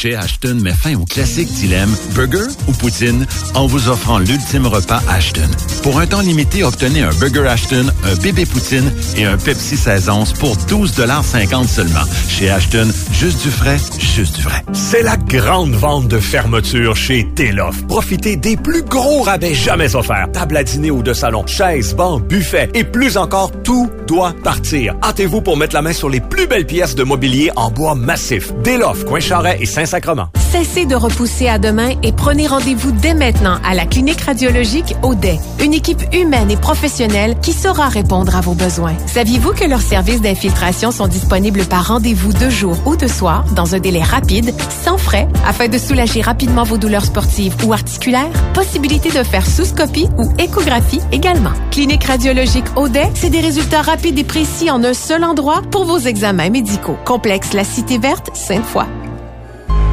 Chez 0.00 0.14
Ashton 0.14 0.54
met 0.62 0.72
fin 0.72 0.94
au 0.94 1.04
classique 1.04 1.52
dilemme 1.52 1.94
burger 2.14 2.46
ou 2.68 2.72
poutine 2.72 3.26
en 3.54 3.66
vous 3.66 3.88
offrant 3.88 4.18
l'ultime 4.18 4.66
repas 4.66 5.02
Ashton. 5.08 5.48
Pour 5.82 5.98
un 5.98 6.06
temps 6.06 6.20
limité, 6.20 6.64
obtenez 6.64 7.02
un 7.02 7.10
burger 7.10 7.46
Ashton, 7.46 7.86
un 8.04 8.14
bébé 8.16 8.46
poutine 8.46 8.90
et 9.16 9.24
un 9.24 9.36
Pepsi 9.36 9.76
16 9.76 10.08
onces 10.08 10.32
pour 10.32 10.56
12,50 10.56 11.66
seulement. 11.66 12.00
Chez 12.28 12.48
Ashton, 12.48 12.88
juste 13.12 13.42
du 13.42 13.50
frais, 13.50 13.78
juste 13.98 14.36
du 14.36 14.42
vrai. 14.42 14.62
C'est 14.72 15.02
la 15.02 15.16
grande 15.16 15.74
vente 15.74 16.08
de 16.08 16.18
fermeture 16.18 16.96
chez 16.96 17.28
Teloff. 17.34 17.86
Profitez 17.86 18.36
des 18.36 18.56
plus 18.56 18.82
gros 18.82 19.22
rabais 19.22 19.54
jamais 19.54 19.94
offerts. 19.96 20.30
Table 20.32 20.56
à 20.56 20.64
dîner 20.64 20.90
ou 20.90 21.02
de 21.02 21.12
salon, 21.12 21.46
chaises, 21.46 21.94
bancs, 21.94 22.22
buffet 22.26 22.70
et 22.74 22.84
plus 22.84 23.16
encore, 23.16 23.52
tout 23.64 23.90
doit 24.06 24.34
partir. 24.42 24.94
Hâtez-vous 25.02 25.42
pour 25.42 25.56
mettre 25.56 25.74
la 25.74 25.82
main 25.82 25.92
sur 25.92 26.08
les 26.08 26.20
plus 26.20 26.46
belles 26.46 26.66
pièces 26.66 26.94
de 26.94 27.04
mobilier 27.04 27.50
en 27.56 27.70
bois 27.70 27.94
massif. 27.94 28.52
Teloff, 28.64 29.04
Coin-Charret 29.04 29.58
et 29.60 29.66
Saint-Sacrement. 29.66 30.28
Cessez 30.50 30.84
de 30.84 30.96
repousser 30.96 31.48
à 31.48 31.58
demain 31.58 31.90
et 32.02 32.12
prenez 32.12 32.46
rendez-vous 32.46 32.90
dès 32.90 33.14
maintenant 33.14 33.58
à 33.64 33.74
la 33.74 33.86
clinique 33.86 34.20
radiologique 34.22 34.96
Audet. 35.02 35.38
Une 35.62 35.74
équipe 35.74 36.02
humaine 36.12 36.50
et 36.50 36.56
professionnelle 36.56 37.36
qui 37.40 37.52
saura 37.52 37.88
répondre 37.88 38.34
à 38.34 38.40
vos 38.40 38.54
besoins. 38.54 38.94
Saviez-vous 39.06 39.52
que 39.52 39.64
leurs 39.64 39.80
services 39.80 40.20
d'infiltration 40.20 40.90
sont 40.90 41.06
disponibles 41.06 41.64
par 41.66 41.88
rendez-vous 41.88 42.32
de 42.32 42.50
jour 42.50 42.76
ou 42.86 42.96
de 42.96 43.06
soir 43.06 43.44
dans 43.54 43.74
un 43.74 43.78
délai 43.78 44.02
rapide, 44.02 44.52
sans 44.84 44.98
frais, 44.98 45.28
afin 45.46 45.68
de 45.68 45.78
soulager 45.78 46.20
rapidement 46.20 46.64
vos 46.64 46.78
douleurs 46.78 47.04
sportives 47.04 47.54
ou 47.64 47.72
articulaires? 47.72 48.30
Possibilité 48.54 49.10
de 49.10 49.22
faire 49.22 49.46
sous-scopie 49.46 50.08
ou 50.18 50.32
échographie 50.38 51.00
également. 51.12 51.52
Clinique 51.70 52.04
radiologique 52.04 52.66
Audet, 52.76 53.10
c'est 53.14 53.30
des 53.30 53.40
résultats 53.40 53.82
rapides 53.82 54.18
et 54.18 54.24
précis 54.24 54.70
en 54.70 54.82
un 54.82 54.94
seul 54.94 55.22
endroit 55.22 55.62
pour 55.70 55.84
vos 55.84 55.98
examens 55.98 56.50
médicaux. 56.50 56.96
Complexe 57.04 57.52
La 57.52 57.64
Cité 57.64 57.98
Verte, 57.98 58.30
Sainte-Foy. 58.34 58.86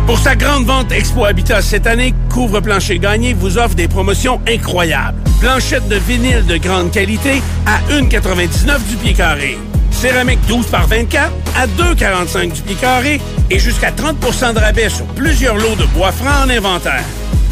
Pour 0.08 0.18
sa 0.18 0.38
grande 0.38 0.66
vente 0.66 0.94
Expo 0.94 1.26
Habitat 1.26 1.62
cette 1.62 1.86
année, 1.86 2.14
Couvre 2.30 2.62
Plancher 2.62 2.98
Gagné 2.98 3.34
vous 3.34 3.58
offre 3.58 3.76
des 3.76 3.90
promotions 3.90 4.40
incroyables. 4.48 5.22
Planchette 5.42 5.90
de 5.90 5.98
vinyle 5.98 6.46
de 6.46 6.56
grande 6.56 6.92
qualité 6.92 7.42
à 7.66 7.82
1,99 7.92 8.88
du 8.90 8.96
pied 8.96 9.14
carré. 9.14 9.58
Céramique 9.92 10.40
12 10.48 10.68
par 10.68 10.88
24 10.88 11.30
à 11.58 11.68
2,45 11.68 12.54
du 12.54 12.62
pied 12.62 12.76
carré 12.76 13.20
et 13.52 13.60
jusqu'à 13.60 13.92
30% 13.92 14.54
de 14.54 14.60
rabais 14.60 14.88
sur 14.88 15.06
plusieurs 15.08 15.58
lots 15.58 15.76
de 15.78 15.86
bois 15.88 16.14
francs 16.14 16.46
en 16.46 16.50
inventaire. 16.50 17.04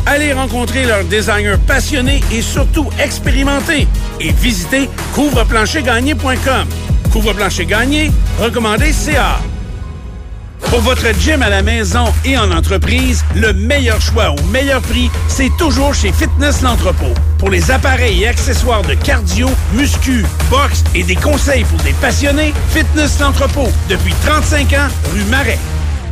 Allez 0.06 0.32
rencontrer 0.32 0.86
leurs 0.86 1.04
designers 1.04 1.58
passionnés 1.68 2.22
et 2.32 2.41
surtout 2.41 2.88
expérimentés 3.04 3.86
et 4.22 4.32
visitez 4.32 4.89
couvreplanchergagné.com. 5.13 6.68
Couvre-plancher 7.12 7.65
gagné, 7.65 8.12
recommandé 8.39 8.94
CA. 8.94 9.39
Pour 10.69 10.82
votre 10.82 11.13
gym 11.19 11.41
à 11.41 11.49
la 11.49 11.62
maison 11.62 12.06
et 12.25 12.38
en 12.38 12.51
entreprise, 12.51 13.23
le 13.36 13.54
meilleur 13.54 14.01
choix 14.01 14.32
au 14.32 14.41
meilleur 14.47 14.82
prix, 14.82 15.10
c'est 15.28 15.51
toujours 15.58 15.93
chez 15.93 16.12
Fitness 16.12 16.62
L'Entrepôt. 16.62 17.13
Pour 17.38 17.49
les 17.49 17.71
appareils 17.71 18.23
et 18.23 18.28
accessoires 18.28 18.82
de 18.82 18.93
cardio, 18.93 19.49
muscu, 19.73 20.25
boxe 20.49 20.84
et 20.93 21.04
des 21.04 21.15
conseils 21.15 21.63
pour 21.63 21.80
des 21.80 21.93
passionnés, 21.93 22.54
Fitness 22.71 23.19
L'Entrepôt, 23.19 23.69
depuis 23.89 24.13
35 24.25 24.73
ans, 24.73 24.88
rue 25.13 25.23
Marais. 25.30 25.60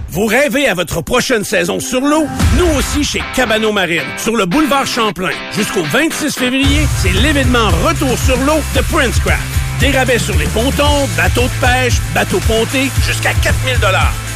Vous 0.09 0.27
rêvez 0.27 0.67
à 0.67 0.75
votre 0.75 1.01
prochaine 1.01 1.43
saison 1.43 1.79
sur 1.79 2.01
l'eau? 2.01 2.27
Nous 2.57 2.67
aussi 2.77 3.03
chez 3.03 3.23
Cabano 3.35 3.71
Marine, 3.71 4.01
sur 4.17 4.35
le 4.35 4.45
boulevard 4.45 4.85
Champlain. 4.85 5.31
Jusqu'au 5.55 5.83
26 5.83 6.35
février, 6.35 6.87
c'est 7.01 7.11
l'événement 7.11 7.69
Retour 7.83 8.17
sur 8.19 8.37
l'eau 8.45 8.61
de 8.75 8.81
Princecraft. 8.81 9.41
Des 9.79 9.91
rabais 9.91 10.19
sur 10.19 10.37
les 10.37 10.45
pontons, 10.45 11.07
bateaux 11.17 11.41
de 11.41 11.67
pêche, 11.67 11.95
bateaux 12.13 12.39
pontés, 12.47 12.91
jusqu'à 13.05 13.33
4000 13.33 13.79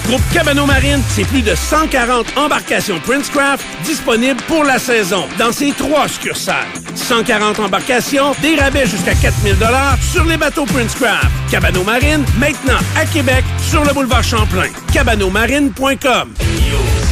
Groupe 0.08 0.22
Cabano 0.34 0.66
Marine, 0.66 1.02
c'est 1.10 1.26
plus 1.26 1.42
de 1.42 1.54
140 1.54 2.38
embarcations 2.38 2.98
Princecraft 3.02 3.66
disponibles 3.84 4.42
pour 4.48 4.64
la 4.64 4.80
saison 4.80 5.26
dans 5.38 5.52
ses 5.52 5.74
trois 5.74 6.08
succursales. 6.08 6.66
140 6.96 7.60
embarcations, 7.60 8.32
des 8.42 8.56
rabais 8.56 8.86
jusqu'à 8.86 9.14
4000 9.14 9.58
sur 10.02 10.24
les 10.24 10.38
bateaux 10.38 10.64
Princecraft. 10.64 11.28
Cabano 11.52 11.84
Marine, 11.84 12.24
maintenant 12.40 12.80
à 12.96 13.06
Québec, 13.06 13.44
sur 13.60 13.84
le 13.84 13.94
boulevard 13.94 14.24
Champlain. 14.24 14.70
CabanoMarine.com 14.94 16.30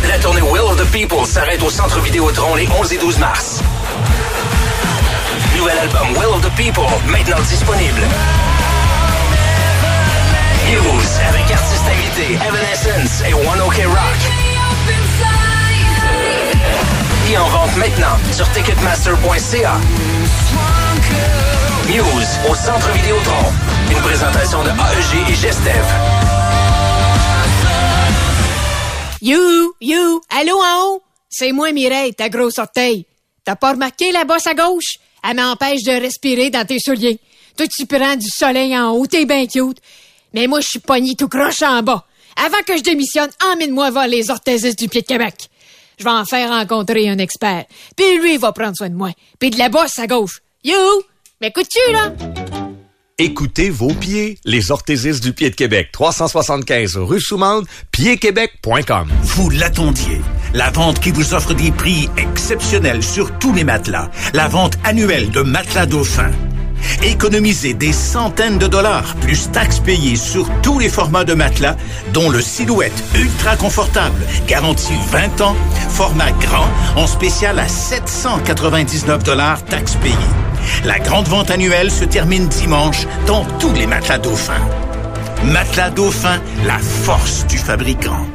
La 0.07 0.17
tournée 0.19 0.41
Will 0.41 0.61
of 0.61 0.77
the 0.77 0.89
People 0.91 1.25
s'arrête 1.25 1.61
au 1.63 1.69
Centre 1.69 1.99
Vidéotron 1.99 2.55
les 2.55 2.67
11 2.79 2.93
et 2.93 2.97
12 2.97 3.19
mars. 3.19 3.59
Nouvel 5.57 5.77
album 5.79 6.17
Will 6.17 6.33
of 6.33 6.41
the 6.41 6.55
People, 6.55 6.85
maintenant 7.07 7.41
disponible. 7.49 8.01
News 10.71 11.19
avec 11.29 11.51
invités 12.15 12.33
Evanescence 12.35 13.21
et 13.27 13.33
One 13.33 13.61
OK 13.61 13.75
Rock. 13.85 14.21
Et 17.29 17.37
en 17.37 17.47
vente 17.49 17.75
maintenant 17.77 18.17
sur 18.31 18.49
Ticketmaster.ca. 18.51 19.79
News 21.89 22.49
au 22.49 22.55
Centre 22.55 22.91
Vidéotron. 22.93 23.51
Une 23.91 23.97
présentation 23.97 24.63
de 24.63 24.69
AEG 24.69 25.31
et 25.31 25.35
Gestev. 25.35 25.85
You, 29.21 29.73
you, 29.81 30.21
allô 30.29 30.57
en 30.57 30.83
haut? 30.83 31.01
C'est 31.29 31.51
moi 31.51 31.71
Mireille, 31.71 32.13
ta 32.13 32.29
grosse 32.29 32.59
orteil. 32.59 33.05
T'as 33.43 33.55
pas 33.55 33.71
remarqué 33.71 34.11
la 34.11 34.23
bosse 34.23 34.47
à 34.47 34.53
gauche? 34.53 34.97
Elle 35.27 35.37
m'empêche 35.37 35.83
de 35.83 35.99
respirer 35.99 36.49
dans 36.49 36.65
tes 36.65 36.79
souliers. 36.79 37.19
Toi, 37.57 37.65
tu 37.67 37.85
prends 37.85 38.15
du 38.15 38.27
soleil 38.29 38.77
en 38.77 38.91
haut, 38.91 39.07
t'es 39.07 39.25
bien 39.25 39.45
cute. 39.47 39.79
Mais 40.35 40.47
moi, 40.47 40.59
je 40.59 40.67
suis 40.67 40.79
pogné 40.79 41.15
tout 41.15 41.29
croche 41.29 41.61
en 41.61 41.81
bas. 41.81 42.05
Avant 42.35 42.61
que 42.67 42.77
je 42.77 42.83
démissionne, 42.83 43.29
emmène-moi 43.53 43.89
voir 43.89 44.07
les 44.07 44.29
orthésistes 44.29 44.77
du 44.77 44.89
pied 44.89 45.01
de 45.01 45.07
Québec. 45.07 45.49
Je 45.97 46.03
vais 46.03 46.09
en 46.09 46.25
faire 46.25 46.49
rencontrer 46.49 47.07
un 47.07 47.17
expert. 47.17 47.63
Puis 47.95 48.17
lui, 48.19 48.33
il 48.33 48.39
va 48.39 48.51
prendre 48.51 48.75
soin 48.75 48.89
de 48.89 48.95
moi. 48.95 49.11
Puis 49.39 49.49
de 49.49 49.57
la 49.57 49.69
bosse 49.69 49.97
à 49.97 50.07
gauche. 50.07 50.41
You! 50.65 50.75
M'écoutes-tu, 51.41 51.93
là? 51.93 52.11
Écoutez 53.17 53.69
vos 53.69 53.93
pieds. 53.93 54.37
Les 54.43 54.71
orthésistes 54.71 55.23
du 55.23 55.31
pied 55.31 55.49
de 55.49 55.55
Québec. 55.55 55.87
375 55.93 56.97
rue 56.97 57.21
Soumande, 57.21 57.65
piedquebec.com. 57.91 59.07
Vous 59.21 59.49
l'attendiez. 59.49 60.19
La 60.53 60.69
vente 60.69 60.99
qui 60.99 61.11
vous 61.11 61.33
offre 61.33 61.53
des 61.53 61.71
prix 61.71 62.09
exceptionnels 62.17 63.03
sur 63.03 63.39
tous 63.39 63.53
les 63.53 63.63
matelas. 63.63 64.11
La 64.33 64.49
vente 64.49 64.73
annuelle 64.83 65.31
de 65.31 65.41
Matelas 65.41 65.85
Dauphin. 65.85 66.31
Économisez 67.03 67.73
des 67.73 67.93
centaines 67.93 68.57
de 68.57 68.67
dollars, 68.67 69.15
plus 69.21 69.51
taxes 69.51 69.79
payées 69.79 70.15
sur 70.15 70.49
tous 70.61 70.79
les 70.79 70.89
formats 70.89 71.23
de 71.23 71.33
matelas, 71.33 71.75
dont 72.13 72.29
le 72.29 72.41
Silhouette 72.41 73.03
ultra 73.15 73.55
confortable, 73.55 74.21
garantie 74.47 74.93
20 75.11 75.41
ans, 75.41 75.55
format 75.89 76.31
grand, 76.41 76.67
en 76.95 77.07
spécial 77.07 77.59
à 77.59 77.67
799 77.67 79.23
dollars, 79.23 79.63
taxes 79.65 79.95
payées. 79.95 80.15
La 80.83 80.99
grande 80.99 81.27
vente 81.27 81.51
annuelle 81.51 81.91
se 81.91 82.05
termine 82.05 82.47
dimanche 82.47 83.05
dans 83.27 83.45
tous 83.59 83.73
les 83.73 83.87
matelas 83.87 84.17
Dauphin. 84.17 84.53
Matelas 85.43 85.91
Dauphin, 85.91 86.39
la 86.65 86.79
force 86.79 87.45
du 87.47 87.57
fabricant. 87.57 88.25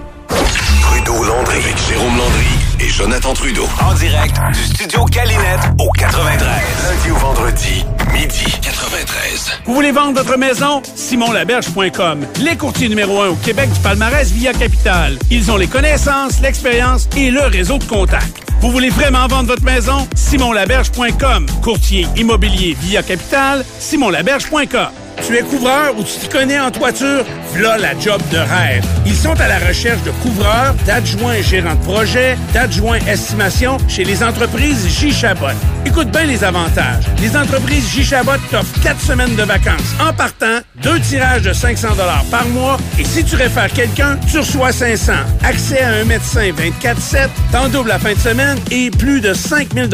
Trudeau 0.82 1.24
Landry 1.24 1.56
avec 1.56 1.76
Jérôme 1.88 2.16
Landry 2.16 2.69
et 2.80 2.88
Jonathan 2.88 3.32
Trudeau. 3.34 3.68
En 3.80 3.94
direct 3.94 4.36
du 4.52 4.64
studio 4.64 5.04
Calinette 5.04 5.60
au 5.78 5.90
93. 5.90 6.48
Lundi 6.88 7.10
au 7.10 7.16
vendredi, 7.16 7.84
midi 8.12 8.44
93. 8.62 9.50
Vous 9.66 9.74
voulez 9.74 9.92
vendre 9.92 10.22
votre 10.22 10.36
maison? 10.38 10.82
simonlaberge.com. 10.94 12.26
Les 12.40 12.56
courtiers 12.56 12.88
numéro 12.88 13.20
un 13.20 13.28
au 13.28 13.34
Québec 13.34 13.70
du 13.72 13.80
palmarès 13.80 14.30
Via 14.30 14.52
Capital. 14.52 15.18
Ils 15.30 15.50
ont 15.50 15.56
les 15.56 15.66
connaissances, 15.66 16.40
l'expérience 16.40 17.08
et 17.16 17.30
le 17.30 17.42
réseau 17.42 17.78
de 17.78 17.84
contacts. 17.84 18.42
Vous 18.60 18.70
voulez 18.70 18.90
vraiment 18.90 19.26
vendre 19.26 19.48
votre 19.48 19.64
maison? 19.64 20.06
simonlaberge.com. 20.14 21.46
Courtier 21.62 22.06
immobilier 22.16 22.76
Via 22.80 23.02
Capital, 23.02 23.64
simonlaberge.com. 23.78 24.88
Tu 25.26 25.37
es 25.37 25.42
couvreur 25.42 25.94
ou 25.98 26.02
tu 26.02 26.18
t'y 26.18 26.28
connais 26.28 26.59
en 26.59 26.70
toiture? 26.70 27.24
V'là 27.52 27.76
la 27.78 27.98
job 27.98 28.20
de 28.33 28.38
rêve. 28.38 28.85
Ils 29.06 29.14
sont 29.14 29.38
à 29.40 29.48
la 29.48 29.59
recherche 29.59 30.02
de 30.02 30.11
couvreurs, 30.22 30.74
d'adjoints 30.87 31.42
gérants 31.42 31.74
de 31.74 31.85
projet, 31.85 32.38
d'adjoints 32.54 32.98
estimation 33.09 33.76
chez 33.88 34.04
les 34.04 34.22
entreprises 34.22 34.87
J. 34.88 35.12
Chabot. 35.12 35.46
Écoute 35.85 36.11
bien 36.11 36.24
les 36.24 36.44
avantages. 36.44 37.04
Les 37.20 37.37
entreprises 37.37 37.88
J. 37.92 38.04
Chabot 38.04 38.33
t'offrent 38.50 38.80
4 38.83 39.00
semaines 39.00 39.35
de 39.37 39.42
vacances. 39.42 39.94
En 40.00 40.12
partant, 40.12 40.61
deux 40.83 40.98
tirages 41.00 41.42
de 41.42 41.52
500 41.52 41.88
par 42.30 42.46
mois 42.48 42.78
et 42.98 43.04
si 43.04 43.24
tu 43.24 43.37
réfères 43.37 43.72
quelqu'un, 43.72 44.18
tu 44.30 44.38
reçois 44.38 44.72
500. 44.72 45.12
Accès 45.44 45.80
à 45.80 45.90
un 45.90 46.04
médecin 46.04 46.50
24-7, 46.50 47.28
t'en 47.52 47.68
doubles 47.68 47.88
la 47.88 47.98
fin 47.98 48.14
de 48.14 48.18
semaine 48.18 48.59
et 48.70 48.90
plus 48.90 49.20
de 49.20 49.35
5000 49.35 49.88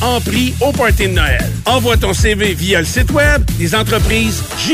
en 0.00 0.20
prix 0.20 0.54
au 0.60 0.72
party 0.72 1.08
de 1.08 1.14
Noël. 1.14 1.44
Envoie 1.66 1.96
ton 1.96 2.12
CV 2.12 2.54
via 2.54 2.78
le 2.80 2.86
site 2.86 3.10
web 3.10 3.42
des 3.58 3.74
entreprises 3.74 4.42
J. 4.58 4.69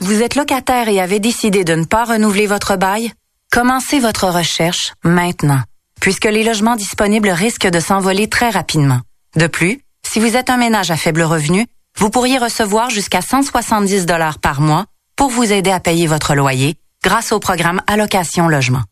Vous 0.00 0.20
êtes 0.20 0.34
locataire 0.34 0.88
et 0.88 1.00
avez 1.00 1.20
décidé 1.20 1.62
de 1.62 1.74
ne 1.74 1.84
pas 1.84 2.04
renouveler 2.04 2.48
votre 2.48 2.74
bail? 2.74 3.12
Commencez 3.52 4.00
votre 4.00 4.26
recherche 4.26 4.94
maintenant, 5.04 5.60
puisque 6.00 6.24
les 6.24 6.42
logements 6.42 6.74
disponibles 6.74 7.30
risquent 7.30 7.70
de 7.70 7.78
s'envoler 7.78 8.28
très 8.28 8.50
rapidement. 8.50 8.98
De 9.36 9.46
plus, 9.46 9.80
si 10.04 10.18
vous 10.18 10.34
êtes 10.36 10.50
un 10.50 10.56
ménage 10.56 10.90
à 10.90 10.96
faible 10.96 11.22
revenu, 11.22 11.66
vous 11.96 12.10
pourriez 12.10 12.36
recevoir 12.36 12.90
jusqu'à 12.90 13.20
170 13.20 14.06
dollars 14.06 14.40
par 14.40 14.60
mois 14.60 14.86
pour 15.14 15.30
vous 15.30 15.52
aider 15.52 15.70
à 15.70 15.78
payer 15.78 16.08
votre 16.08 16.34
loyer 16.34 16.74
grâce 17.04 17.30
au 17.30 17.38
programme 17.38 17.80
Allocation 17.86 18.48
Logement. 18.48 18.82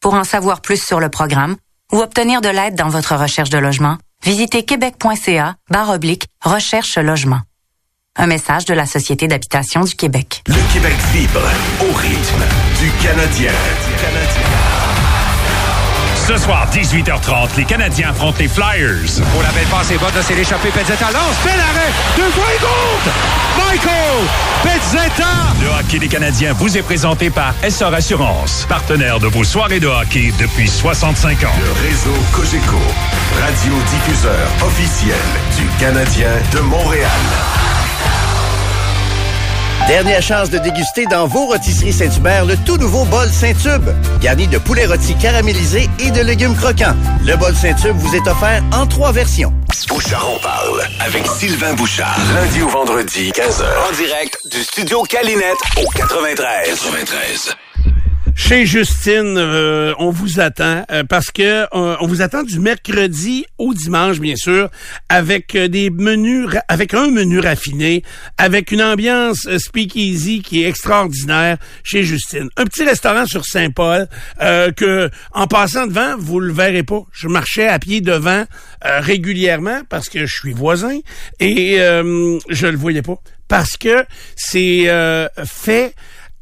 Pour 0.00 0.14
en 0.14 0.22
savoir 0.22 0.60
plus 0.60 0.80
sur 0.80 1.00
le 1.00 1.08
programme 1.08 1.56
ou 1.92 1.98
obtenir 1.98 2.40
de 2.40 2.48
l'aide 2.48 2.76
dans 2.76 2.88
votre 2.88 3.16
recherche 3.16 3.50
de 3.50 3.58
logement, 3.58 3.98
visitez 4.24 4.64
québec.ca 4.64 5.56
barre 5.70 5.90
oblique 5.90 6.28
recherche 6.44 6.98
logement. 6.98 7.40
Un 8.20 8.26
message 8.26 8.64
de 8.64 8.74
la 8.74 8.84
Société 8.84 9.28
d'habitation 9.28 9.84
du 9.84 9.94
Québec. 9.94 10.42
Le 10.48 10.72
Québec 10.72 10.96
vibre 11.12 11.40
au 11.80 11.92
rythme 11.96 12.42
du 12.80 12.90
Canadien. 13.00 13.52
Ce 16.26 16.36
soir, 16.36 16.68
18h30, 16.72 17.50
les 17.56 17.64
Canadiens 17.64 18.10
affrontent 18.10 18.38
les 18.40 18.48
Flyers. 18.48 19.22
Pour 19.32 19.42
la 19.42 19.50
belle 19.50 19.68
passe 19.70 19.92
et 19.92 19.98
bonne, 19.98 20.10
c'est 20.20 20.34
l'échappée 20.34 20.70
Pezzetta 20.70 21.12
lance, 21.12 21.36
fait 21.44 21.56
l'arrêt, 21.56 21.92
deux 22.16 22.24
gourde! 22.24 23.14
Michael 23.56 24.26
Pezzetta! 24.64 25.54
Le 25.62 25.68
hockey 25.80 26.00
des 26.00 26.08
Canadiens 26.08 26.52
vous 26.54 26.76
est 26.76 26.82
présenté 26.82 27.30
par 27.30 27.54
SR 27.62 27.94
Assurance, 27.94 28.66
partenaire 28.68 29.20
de 29.20 29.28
vos 29.28 29.44
soirées 29.44 29.80
de 29.80 29.86
hockey 29.86 30.32
depuis 30.40 30.68
65 30.68 31.44
ans. 31.44 31.46
Le 31.60 31.88
réseau 31.88 32.14
Cogeco, 32.32 32.76
radiodiffuseur 33.40 34.48
officiel 34.66 35.16
du 35.56 35.68
Canadien 35.78 36.32
de 36.52 36.58
Montréal. 36.58 37.10
Dernière 39.88 40.20
chance 40.20 40.50
de 40.50 40.58
déguster 40.58 41.06
dans 41.06 41.26
vos 41.26 41.46
rôtisseries 41.46 41.94
Saint-Hubert 41.94 42.44
le 42.44 42.58
tout 42.58 42.76
nouveau 42.76 43.06
bol 43.06 43.26
Saint-Tube, 43.30 43.88
garni 44.20 44.46
de 44.46 44.58
poulet 44.58 44.84
rôti 44.84 45.14
caramélisé 45.14 45.88
et 45.98 46.10
de 46.10 46.20
légumes 46.20 46.54
croquants. 46.54 46.94
Le 47.24 47.34
bol 47.36 47.54
Saint-Tube 47.54 47.96
vous 47.96 48.14
est 48.14 48.28
offert 48.28 48.62
en 48.74 48.86
trois 48.86 49.12
versions. 49.12 49.50
Bouchard 49.88 50.28
en 50.28 50.38
parle 50.40 50.86
avec 51.00 51.26
Sylvain 51.26 51.72
Bouchard. 51.72 52.18
Lundi 52.34 52.60
au 52.60 52.68
vendredi, 52.68 53.30
15h. 53.30 53.64
En 53.88 53.96
direct 53.96 54.38
du 54.50 54.62
studio 54.62 55.02
Calinette 55.04 55.56
au 55.78 55.88
93. 55.90 56.68
93. 56.68 57.56
Chez 58.40 58.66
Justine, 58.66 59.34
euh, 59.36 59.92
on 59.98 60.10
vous 60.10 60.38
attend 60.38 60.84
euh, 60.92 61.02
parce 61.02 61.32
que 61.32 61.42
euh, 61.42 61.96
on 62.00 62.06
vous 62.06 62.22
attend 62.22 62.44
du 62.44 62.60
mercredi 62.60 63.44
au 63.58 63.74
dimanche, 63.74 64.20
bien 64.20 64.36
sûr, 64.36 64.70
avec 65.08 65.56
des 65.56 65.90
menus, 65.90 66.48
avec 66.68 66.94
un 66.94 67.10
menu 67.10 67.40
raffiné, 67.40 68.04
avec 68.38 68.70
une 68.70 68.80
ambiance 68.80 69.48
speakeasy 69.58 70.40
qui 70.40 70.62
est 70.62 70.68
extraordinaire 70.68 71.58
chez 71.82 72.04
Justine. 72.04 72.48
Un 72.56 72.64
petit 72.64 72.84
restaurant 72.84 73.26
sur 73.26 73.44
Saint-Paul 73.44 74.06
que, 74.38 75.10
en 75.32 75.46
passant 75.48 75.88
devant, 75.88 76.16
vous 76.16 76.38
le 76.38 76.52
verrez 76.52 76.84
pas. 76.84 77.02
Je 77.12 77.26
marchais 77.26 77.66
à 77.66 77.80
pied 77.80 78.00
devant 78.00 78.44
régulièrement 78.82 79.80
parce 79.88 80.08
que 80.08 80.24
je 80.24 80.34
suis 80.34 80.52
voisin 80.52 81.00
et 81.40 81.76
je 81.76 82.66
le 82.66 82.76
voyais 82.76 83.02
pas 83.02 83.18
parce 83.48 83.76
que 83.76 84.04
c'est 84.36 84.86
fait 85.44 85.94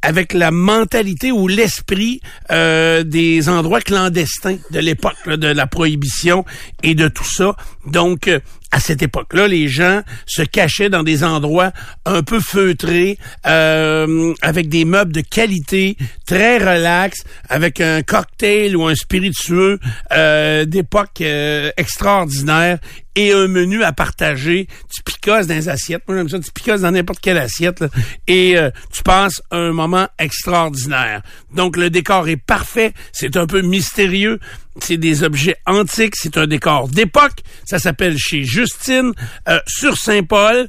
avec 0.03 0.33
la 0.33 0.51
mentalité 0.51 1.33
ou 1.33 1.49
l'esprit 1.49 2.21
euh, 2.51 3.03
des 3.03 3.49
endroits 3.49 3.81
clandestins 3.81 4.59
de 4.71 4.79
l'époque 4.79 5.17
de 5.27 5.49
la 5.49 5.67
prohibition 5.67 6.45
et 6.83 6.95
de 6.95 7.09
tout 7.09 7.29
ça. 7.29 7.57
Donc, 7.87 8.29
euh, 8.29 8.41
à 8.73 8.81
cette 8.81 9.03
époque-là, 9.03 9.49
les 9.49 9.69
gens 9.69 10.03
se 10.27 10.43
cachaient 10.43 10.91
dans 10.91 11.03
des 11.03 11.25
endroits 11.25 11.73
un 12.05 12.23
peu 12.23 12.41
feutrés, 12.41 13.19
euh, 13.47 14.35
avec 14.43 14.69
des 14.69 14.85
meubles 14.85 15.13
de 15.13 15.21
qualité, 15.21 15.97
très 16.27 16.59
relax, 16.59 17.25
avec 17.49 17.81
un 17.81 18.03
cocktail 18.03 18.77
ou 18.77 18.85
un 18.85 18.95
spiritueux 18.95 19.79
euh, 20.13 20.65
d'époque 20.65 21.21
euh, 21.21 21.71
extraordinaire 21.77 22.79
et 23.17 23.33
un 23.33 23.49
menu 23.49 23.83
à 23.83 23.93
partager. 23.93 24.69
Tu 24.95 25.03
picosses 25.03 25.47
dans 25.47 25.55
les 25.55 25.69
assiettes. 25.69 26.03
Moi, 26.07 26.17
j'aime 26.17 26.29
ça. 26.29 26.39
Tu 26.39 26.53
picosses 26.53 26.83
dans 26.83 26.93
n'importe 26.93 27.21
quelle 27.21 27.39
assiette. 27.39 27.85
et 28.29 28.57
euh, 28.57 28.71
tu 28.93 29.03
passes 29.03 29.43
un 29.51 29.73
moment 29.73 30.07
extraordinaire. 30.19 31.23
Donc, 31.53 31.77
le 31.77 31.91
décor 31.91 32.29
est 32.29 32.37
parfait. 32.37 32.93
C'est 33.13 33.37
un 33.37 33.47
peu 33.47 33.63
mystérieux. 33.63 34.39
C'est 34.81 34.99
des 34.99 35.25
objets 35.25 35.57
antiques. 35.67 36.15
C'est 36.17 36.37
un 36.37 36.47
décor 36.47 36.89
d'époque. 36.89 37.43
Ça 37.65 37.79
s'appelle 37.79 38.19
chez 38.19 38.45
Justine, 38.45 39.13
euh, 39.49 39.59
sur 39.67 39.97
Saint-Paul. 39.97 40.69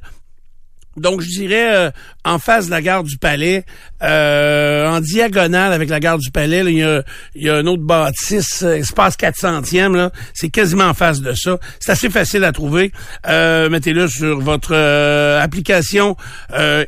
Donc, 0.97 1.21
je 1.21 1.27
dirais 1.27 1.75
euh, 1.75 1.91
en 2.25 2.39
face 2.39 2.65
de 2.65 2.71
la 2.71 2.81
gare 2.81 3.03
du 3.03 3.17
Palais, 3.17 3.65
euh, 4.03 4.87
en 4.87 4.99
diagonale 4.99 5.71
avec 5.71 5.89
la 5.89 5.99
gare 5.99 6.17
du 6.17 6.31
Palais, 6.31 6.63
il 6.65 7.43
y 7.43 7.49
a, 7.49 7.55
un 7.55 7.65
autre 7.67 7.83
bâtisse, 7.83 8.63
euh, 8.63 8.77
espace 8.77 9.15
400e, 9.15 9.95
là. 9.95 10.11
C'est 10.33 10.49
quasiment 10.49 10.85
en 10.85 10.93
face 10.93 11.21
de 11.21 11.33
ça. 11.33 11.59
C'est 11.79 11.91
assez 11.91 12.09
facile 12.09 12.43
à 12.43 12.51
trouver. 12.51 12.91
Euh, 13.27 13.69
Mettez-le 13.69 14.07
sur 14.07 14.39
votre 14.39 14.73
application 14.75 16.15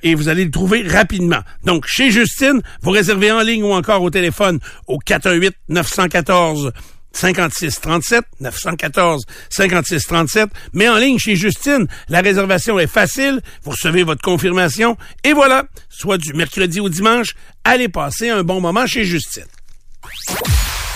et 0.03 0.15
vous 0.15 0.27
allez 0.27 0.45
le 0.45 0.51
trouver 0.51 0.87
rapidement. 0.87 1.39
Donc, 1.63 1.85
chez 1.87 2.09
Justine, 2.11 2.61
vous 2.81 2.91
réservez 2.91 3.31
en 3.31 3.41
ligne 3.41 3.63
ou 3.63 3.73
encore 3.73 4.01
au 4.01 4.09
téléphone 4.09 4.59
au 4.87 4.97
418 4.97 5.53
914 5.69 6.71
56 7.13 7.81
37 7.81 8.23
914 8.39 9.23
56 9.49 10.05
37 10.05 10.49
mais 10.73 10.87
en 10.89 10.97
ligne 10.97 11.17
chez 11.19 11.35
Justine. 11.35 11.87
La 12.07 12.21
réservation 12.21 12.79
est 12.79 12.87
facile. 12.87 13.41
Vous 13.63 13.71
recevez 13.71 14.03
votre 14.03 14.21
confirmation. 14.21 14.97
Et 15.23 15.33
voilà. 15.33 15.63
Soit 15.89 16.17
du 16.17 16.33
mercredi 16.33 16.79
au 16.79 16.89
dimanche. 16.89 17.35
Allez 17.63 17.89
passer 17.89 18.29
un 18.29 18.43
bon 18.43 18.61
moment 18.61 18.87
chez 18.87 19.05
Justine. 19.05 19.45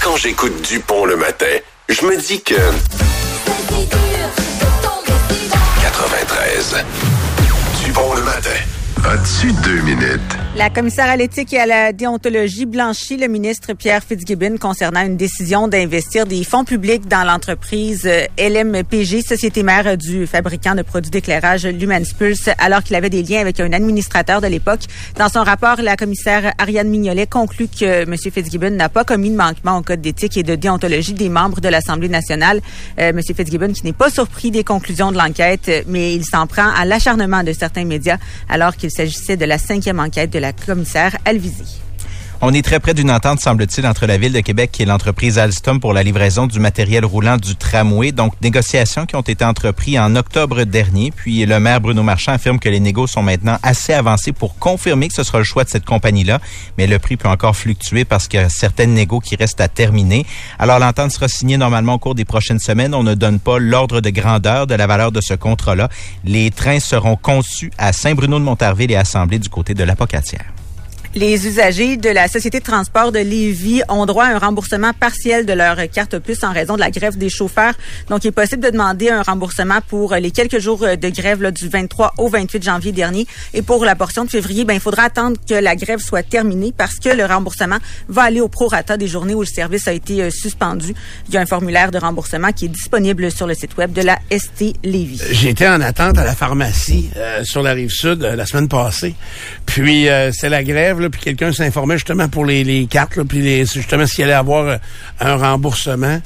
Quand 0.02 0.18
j'écoute 0.18 0.54
Dupont 0.68 1.06
le 1.06 1.16
matin, 1.16 1.46
je 1.90 2.06
me 2.06 2.18
dis 2.20 2.42
que... 2.42 2.56
93. 5.82 6.86
Dupont 7.86 8.14
le 8.16 8.22
matin. 8.24 8.50
As-tu 9.06 9.52
deux 9.66 9.82
minutes? 9.82 10.22
La 10.56 10.70
commissaire 10.70 11.10
à 11.10 11.18
l'éthique 11.18 11.52
et 11.52 11.60
à 11.60 11.66
la 11.66 11.92
déontologie 11.92 12.66
blanchit 12.66 13.18
le 13.18 13.28
ministre 13.28 13.74
Pierre 13.74 14.02
Fitzgibbon 14.02 14.58
concernant 14.58 15.02
une 15.02 15.18
décision 15.18 15.68
d'investir 15.68 16.26
des 16.26 16.44
fonds 16.46 16.64
publics 16.64 17.08
dans 17.08 17.26
l'entreprise 17.26 18.06
euh, 18.06 18.28
LMPG, 18.38 19.24
société 19.24 19.62
mère 19.64 19.98
du 19.98 20.26
fabricant 20.26 20.76
de 20.76 20.84
produits 20.84 21.12
d'éclairage 21.12 21.66
Lumens 21.66 22.14
Pulse, 22.18 22.50
alors 22.60 22.82
qu'il 22.82 22.96
avait 22.96 23.10
des 23.10 23.24
liens 23.24 23.42
avec 23.42 23.60
un 23.60 23.74
administrateur 23.74 24.40
de 24.40 24.48
l'époque. 24.48 24.82
Dans 25.18 25.28
son 25.28 25.44
rapport, 25.44 25.82
la 25.82 25.98
commissaire 25.98 26.54
Ariane 26.58 26.88
Mignolet 26.88 27.28
conclut 27.28 27.68
que 27.68 28.04
M. 28.04 28.16
Fitzgibbon 28.16 28.70
n'a 28.70 28.88
pas 28.88 29.04
commis 29.04 29.32
de 29.32 29.36
manquement 29.36 29.80
au 29.80 29.82
code 29.82 30.02
d'éthique 30.02 30.38
et 30.38 30.44
de 30.44 30.56
déontologie 30.56 31.14
des 31.14 31.30
membres 31.30 31.60
de 31.60 31.68
l'Assemblée 31.68 32.10
nationale. 32.10 32.62
Euh, 33.00 33.10
M. 33.10 33.20
Fitzgibbon 33.22 33.74
qui 33.74 33.84
n'est 33.84 33.92
pas 33.92 34.12
surpris 34.12 34.52
des 34.52 34.64
conclusions 34.64 35.12
de 35.12 35.18
l'enquête, 35.18 35.84
mais 35.88 36.14
il 36.14 36.24
s'en 36.24 36.48
prend 36.48 36.70
à 36.74 36.86
l'acharnement 36.86 37.44
de 37.44 37.52
certains 37.52 37.86
médias 37.86 38.18
alors 38.48 38.78
qu'il 38.78 38.93
s'agissait 38.94 39.38
de 39.38 39.46
la 39.46 39.58
cinquième 39.58 40.00
enquête 40.00 40.32
de 40.32 40.40
la 40.40 40.54
commissaire 40.54 41.18
Alvisi. 41.26 41.82
On 42.46 42.52
est 42.54 42.62
très 42.62 42.82
près 42.82 42.94
d'une 42.94 43.10
entente, 43.10 43.40
semble-t-il, 43.40 43.88
entre 43.88 44.06
la 44.06 44.18
Ville 44.18 44.34
de 44.34 44.42
Québec 44.42 44.76
et 44.82 44.84
l'entreprise 44.84 45.40
Alstom 45.40 45.80
pour 45.80 45.94
la 45.94 46.04
livraison 46.04 46.46
du 46.46 46.60
matériel 46.60 47.06
roulant 47.06 47.38
du 47.38 47.56
tramway. 47.56 48.12
Donc, 48.12 48.34
négociations 48.42 49.06
qui 49.06 49.16
ont 49.16 49.22
été 49.22 49.46
entreprises 49.46 49.98
en 49.98 50.14
octobre 50.18 50.66
dernier. 50.66 51.12
Puis, 51.12 51.46
le 51.46 51.62
maire 51.62 51.80
Bruno 51.80 52.04
Marchand 52.04 52.34
affirme 52.34 52.60
que 52.60 52.68
les 52.68 52.82
négos 52.82 53.08
sont 53.08 53.24
maintenant 53.24 53.58
assez 53.64 53.94
avancés 53.94 54.34
pour 54.34 54.58
confirmer 54.60 55.08
que 55.08 55.14
ce 55.14 55.24
sera 55.24 55.38
le 55.38 55.46
choix 55.46 55.64
de 55.64 55.70
cette 55.70 55.86
compagnie-là. 55.86 56.42
Mais 56.78 56.86
le 56.86 57.00
prix 57.00 57.16
peut 57.16 57.30
encore 57.30 57.56
fluctuer 57.56 58.04
parce 58.04 58.28
qu'il 58.28 58.42
y 58.42 58.44
a 58.44 58.50
certaines 58.50 58.94
négos 58.94 59.22
qui 59.22 59.38
restent 59.38 59.62
à 59.62 59.70
terminer. 59.70 60.26
Alors, 60.60 60.80
l'entente 60.80 61.12
sera 61.12 61.30
signée 61.30 61.56
normalement 61.56 61.94
au 61.94 62.00
cours 62.00 62.14
des 62.14 62.26
prochaines 62.26 62.60
semaines. 62.60 62.94
On 62.94 63.04
ne 63.04 63.16
donne 63.16 63.40
pas 63.40 63.58
l'ordre 63.58 64.02
de 64.02 64.10
grandeur 64.10 64.68
de 64.68 64.76
la 64.76 64.86
valeur 64.86 65.14
de 65.14 65.22
ce 65.22 65.34
contrat-là. 65.34 65.88
Les 66.26 66.52
trains 66.52 66.82
seront 66.82 67.16
conçus 67.16 67.72
à 67.78 67.94
Saint-Bruno-de-Montarville 67.94 68.92
et 68.92 68.98
assemblés 68.98 69.40
du 69.40 69.48
côté 69.48 69.74
de 69.74 69.86
l'Apocatière. 69.86 70.44
Les 71.16 71.46
usagers 71.46 71.96
de 71.96 72.10
la 72.10 72.28
Société 72.28 72.60
de 72.60 72.64
transport 72.64 73.12
de 73.12 73.20
Lévis 73.20 73.82
ont 73.88 74.08
droit 74.08 74.26
à 74.26 74.34
un 74.34 74.40
remboursement 74.40 74.94
partiel 74.94 75.46
de 75.46 75.54
leur 75.54 75.78
carte 75.92 76.18
puce 76.18 76.44
en 76.44 76.52
raison 76.52 76.74
de 76.74 76.80
la 76.80 76.90
grève 76.90 77.18
des 77.18 77.30
chauffeurs. 77.30 77.76
Donc, 78.10 78.24
il 78.24 78.30
est 78.30 78.32
possible 78.32 78.64
de 78.64 78.72
demander 78.72 79.10
un 79.10 79.22
remboursement 79.22 79.80
pour 79.88 80.16
les 80.16 80.32
quelques 80.32 80.58
jours 80.58 80.80
de 80.80 81.10
grève 81.10 81.52
du 81.52 81.70
23 81.70 82.16
au 82.18 82.30
28 82.30 82.64
janvier 82.64 82.92
dernier. 82.92 83.28
Et 83.54 83.62
pour 83.62 83.86
la 83.86 83.96
portion 83.96 84.26
de 84.26 84.30
février, 84.32 84.66
ben, 84.66 84.74
il 84.74 84.80
faudra 84.80 85.04
attendre 85.04 85.38
que 85.48 85.54
la 85.54 85.76
grève 85.76 86.00
soit 86.00 86.24
terminée 86.24 86.74
parce 86.76 86.96
que 86.96 87.10
le 87.10 87.26
remboursement 87.26 87.78
va 88.10 88.24
aller 88.24 88.42
au 88.42 88.48
prorata 88.48 88.98
des 88.98 89.08
journées 89.08 89.36
où 89.36 89.42
le 89.42 89.48
service 89.48 89.88
a 89.88 89.94
été 89.94 90.24
euh, 90.24 90.32
suspendu. 90.32 90.96
Il 91.28 91.36
y 91.36 91.38
a 91.38 91.42
un 91.42 91.46
formulaire 91.46 91.92
de 91.92 92.00
remboursement 92.00 92.52
qui 92.52 92.66
est 92.66 92.70
disponible 92.70 93.32
sur 93.32 93.46
le 93.46 93.54
site 93.54 93.78
web 93.78 93.94
de 93.94 94.02
la 94.02 94.18
ST 94.32 94.74
Lévis. 94.84 95.22
J'étais 95.32 95.68
en 95.68 95.80
attente 95.82 96.18
à 96.18 96.24
la 96.24 96.34
pharmacie 96.34 97.12
euh, 97.18 97.44
sur 97.44 97.62
la 97.62 97.74
rive 97.74 97.92
sud 97.92 98.24
euh, 98.24 98.36
la 98.36 98.48
semaine 98.48 98.68
passée. 98.68 99.14
Puis 99.68 100.08
c'est 100.34 100.50
la 100.50 100.64
grève, 100.64 101.00
puis 101.10 101.22
quelqu'un 101.22 101.52
s'informait 101.52 101.98
justement 101.98 102.30
pour 102.30 102.46
les, 102.46 102.88
cartes, 102.90 103.22
puis 103.24 103.66
justement 103.66 104.06
s'il 104.06 104.26
allait 104.26 104.34
avoir 104.34 104.66
euh, 104.66 104.78
un 105.20 105.36
remboursement. 105.36 106.22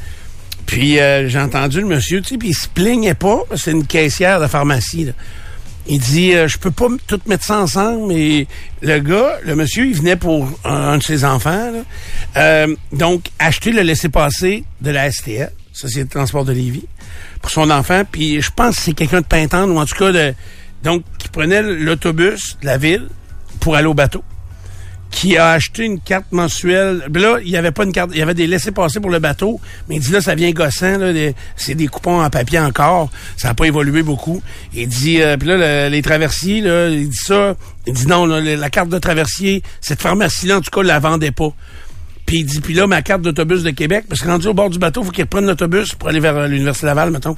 Puis 0.68 1.00
euh, 1.00 1.28
j'ai 1.30 1.40
entendu 1.40 1.80
le 1.80 1.88
monsieur, 1.88 2.22
tu 2.22 2.30
sais, 2.30 2.38
puis 2.38 2.50
il 2.50 2.54
se 2.54 2.68
plaignait 2.68 3.14
pas, 3.14 3.40
c'est 3.56 3.72
une 3.72 3.88
caissière 3.88 4.40
de 4.40 4.48
pharmacie. 4.48 5.08
Il 5.90 6.00
dit, 6.00 6.34
euh, 6.34 6.50
je 6.50 6.58
peux 6.58 6.72
pas 6.72 6.88
tout 7.08 7.20
mettre 7.28 7.46
ça 7.46 7.60
ensemble, 7.60 8.08
mais 8.08 8.46
le 8.82 9.00
gars, 9.00 9.38
le 9.46 9.56
monsieur, 9.56 9.86
il 9.86 9.96
venait 9.96 10.18
pour 10.18 10.50
un, 10.66 10.98
de 10.98 11.04
ses 11.04 11.24
enfants. 11.24 11.72
Euh, 12.36 12.76
donc, 12.92 13.30
acheter 13.40 13.72
le 13.72 13.82
laisser-passer 13.82 14.66
de 14.82 14.92
la 14.92 15.10
STL, 15.10 15.52
Société 15.72 16.04
de 16.04 16.10
transport 16.10 16.44
de 16.44 16.52
Lévis, 16.52 16.86
pour 17.42 17.52
son 17.52 17.70
enfant. 17.70 18.04
Puis 18.12 18.42
je 18.42 18.52
pense 18.54 18.76
que 18.76 18.82
c'est 18.82 18.94
quelqu'un 18.94 19.22
de 19.22 19.26
Pintante, 19.26 19.70
ou 19.70 19.80
en 19.80 19.86
tout 19.86 19.96
cas, 19.96 20.12
de, 20.12 20.34
donc, 20.84 21.04
qui 21.18 21.30
prenait 21.30 21.62
l'autobus 21.62 22.58
de 22.62 22.66
la 22.66 22.78
ville 22.78 23.08
pour 23.62 23.78
aller 23.78 23.88
au 23.88 23.94
bateau 23.94 24.24
qui 25.10 25.38
a 25.38 25.52
acheté 25.52 25.84
une 25.86 26.00
carte 26.00 26.32
mensuelle. 26.32 27.04
Ben 27.10 27.22
Là, 27.24 27.38
il 27.42 27.50
y 27.50 27.58
avait 27.58 27.72
pas 27.72 27.84
une 27.86 27.92
carte, 27.94 28.12
il 28.14 28.20
y 28.20 28.22
avait 28.22 28.34
des 28.34 28.46
laissés-passer 28.46 29.00
pour 29.00 29.10
le 29.10 29.20
bateau, 29.20 29.60
mais 29.88 29.96
il 29.96 30.02
dit 30.02 30.12
là, 30.12 30.22
ça 30.22 30.36
vient 30.36 30.52
gossant, 30.52 30.98
c'est 31.56 31.76
des 31.76 31.88
coupons 31.88 32.22
en 32.22 32.30
papier 32.30 32.60
encore, 32.60 33.10
ça 33.38 33.48
n'a 33.48 33.54
pas 33.54 33.66
évolué 33.66 34.04
beaucoup. 34.04 34.42
Il 34.74 34.88
dit, 34.88 35.22
euh, 35.22 35.38
puis 35.38 35.48
là, 35.48 35.58
le- 35.88 35.90
les 35.92 36.02
traversiers, 36.02 36.62
là, 36.62 36.90
il 36.90 37.10
dit 37.10 37.18
ça, 37.18 37.56
il 37.88 37.94
dit 37.94 38.06
non, 38.08 38.26
là, 38.26 38.42
la 38.42 38.70
carte 38.70 38.90
de 38.90 39.00
traversier, 39.00 39.64
cette 39.82 40.02
pharmacie-là, 40.02 40.58
en 40.58 40.62
tout 40.62 40.72
cas, 40.72 40.84
la 40.84 41.00
vendait 41.00 41.32
pas. 41.32 41.50
Puis 42.26 42.40
il 42.40 42.46
dit, 42.46 42.60
puis 42.60 42.74
là, 42.74 42.86
ma 42.88 43.02
carte 43.02 43.22
d'autobus 43.22 43.64
de 43.64 43.70
Québec, 43.72 44.04
parce 44.10 44.20
que 44.22 44.28
rendu 44.28 44.48
au 44.48 44.54
bord 44.54 44.70
du 44.70 44.78
bateau, 44.80 45.02
faut 45.04 45.12
qu'il 45.12 45.24
reprenne 45.24 45.46
l'autobus 45.46 45.96
pour 45.96 46.10
aller 46.10 46.20
vers 46.20 46.36
euh, 46.36 46.48
l'Université 46.48 46.86
Laval, 46.88 47.10
mettons. 47.12 47.38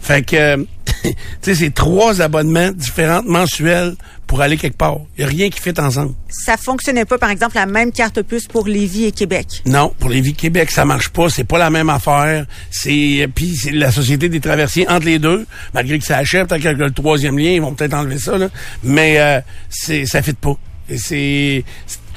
Fait 0.00 0.22
que, 0.22 0.36
euh, 0.36 0.56
tu 1.02 1.12
sais, 1.42 1.54
c'est 1.54 1.74
trois 1.74 2.20
abonnements 2.20 2.70
différents 2.70 3.22
mensuels 3.24 3.94
pour 4.26 4.42
aller 4.42 4.56
quelque 4.56 4.76
part. 4.76 4.98
Il 5.16 5.20
n'y 5.20 5.24
a 5.24 5.28
rien 5.28 5.50
qui 5.50 5.58
fait 5.58 5.78
ensemble. 5.78 6.14
Ça 6.28 6.56
fonctionnait 6.56 7.06
pas, 7.06 7.18
par 7.18 7.30
exemple, 7.30 7.56
la 7.56 7.66
même 7.66 7.90
carte 7.90 8.22
puce 8.22 8.46
pour 8.46 8.68
Lévis 8.68 9.06
et 9.06 9.12
Québec. 9.12 9.62
Non, 9.64 9.92
pour 9.98 10.10
les 10.10 10.20
vies 10.20 10.34
Québec, 10.34 10.70
ça 10.70 10.84
marche 10.84 11.08
pas. 11.08 11.30
C'est 11.30 11.44
pas 11.44 11.58
la 11.58 11.70
même 11.70 11.88
affaire. 11.88 12.46
C'est 12.70 13.28
puis 13.34 13.56
c'est 13.56 13.72
la 13.72 13.90
société 13.90 14.28
des 14.28 14.40
traversiers 14.40 14.88
entre 14.88 15.06
les 15.06 15.18
deux. 15.18 15.46
Malgré 15.72 15.98
que 15.98 16.04
ça 16.04 16.18
achève, 16.18 16.46
tant 16.46 16.56
qu'il 16.56 16.66
y 16.66 16.68
a 16.68 16.72
le 16.72 16.90
troisième 16.90 17.38
lien, 17.38 17.50
ils 17.50 17.62
vont 17.62 17.72
peut-être 17.72 17.94
enlever 17.94 18.18
ça. 18.18 18.36
Là. 18.36 18.48
Mais 18.84 19.18
euh, 19.18 19.40
c'est 19.70 20.04
ça 20.04 20.20
fit 20.20 20.34
pas. 20.34 20.56
Et 20.90 20.98
c'est 20.98 21.64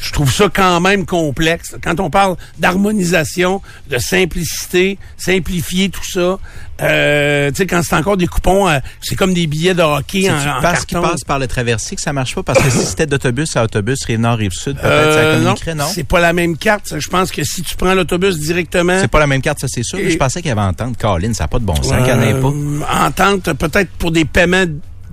je 0.02 0.12
trouve 0.12 0.32
ça 0.34 0.46
quand 0.54 0.80
même 0.82 1.06
complexe. 1.06 1.76
Quand 1.84 2.00
on 2.00 2.10
parle 2.10 2.36
d'harmonisation, 2.60 3.62
de 3.90 3.98
simplicité, 3.98 4.98
simplifier 5.18 5.90
tout 5.90 6.04
ça, 6.04 6.40
euh, 6.82 7.50
tu 7.52 7.58
sais, 7.58 7.68
quand 7.68 7.82
c'est 7.84 7.96
encore 7.96 8.18
des 8.18 8.26
coupons, 8.26 8.68
euh, 8.68 8.80
c'est 9.02 9.16
comme 9.16 9.34
des 9.36 9.46
billets 9.46 9.76
de 9.76 9.84
hockey 9.84 10.30
en, 10.32 10.34
en 10.36 10.62
parce 10.62 10.86
qu'il 10.86 10.98
carton. 10.98 11.12
passe 11.12 11.24
par 11.24 11.38
le 11.38 11.46
traversier 11.48 11.96
que 11.96 12.02
ça 12.02 12.12
marche 12.14 12.34
pas? 12.34 12.42
Parce 12.42 12.60
que 12.60 12.70
si 12.72 12.80
c'était 12.86 13.06
d'autobus 13.06 13.56
à 13.56 13.64
autobus, 13.64 14.04
Rive-Nord, 14.06 14.38
Rive-Sud, 14.40 14.78
peut-être 14.78 15.14
ça 15.14 15.20
Euh, 15.20 15.38
communiquerait, 15.40 15.76
non? 15.76 15.86
c'est 15.94 16.04
pas 16.04 16.20
la 16.20 16.34
même 16.34 16.58
carte. 16.58 16.98
Je 17.00 17.08
pense 17.10 17.32
que 17.32 17.44
si 17.44 17.62
tu 17.62 17.76
prends 17.76 17.94
l'autobus 17.94 18.40
directement... 18.40 18.98
C'est 19.00 19.08
pas 19.08 19.20
la 19.20 19.28
même 19.28 19.42
carte, 19.42 19.60
ça 19.60 19.68
c'est 19.70 19.84
sûr. 19.84 20.00
mais 20.04 20.10
je 20.10 20.18
pensais 20.18 20.42
qu'il 20.42 20.50
y 20.50 20.52
avait 20.52 20.62
entente. 20.62 20.98
Colin, 20.98 21.34
ça 21.34 21.44
n'a 21.44 21.48
pas 21.50 21.60
de 21.60 21.66
bon 21.66 21.76
sens, 21.76 21.88
qu'il 21.88 22.08
y 22.08 22.12
en 22.12 22.22
ait 22.22 22.34
pas. 22.34 22.48
Euh, 22.48 23.06
Entente, 23.06 23.54
peut-être 23.54 23.92
pour 24.00 24.12
des 24.12 24.26
paiements... 24.26 24.66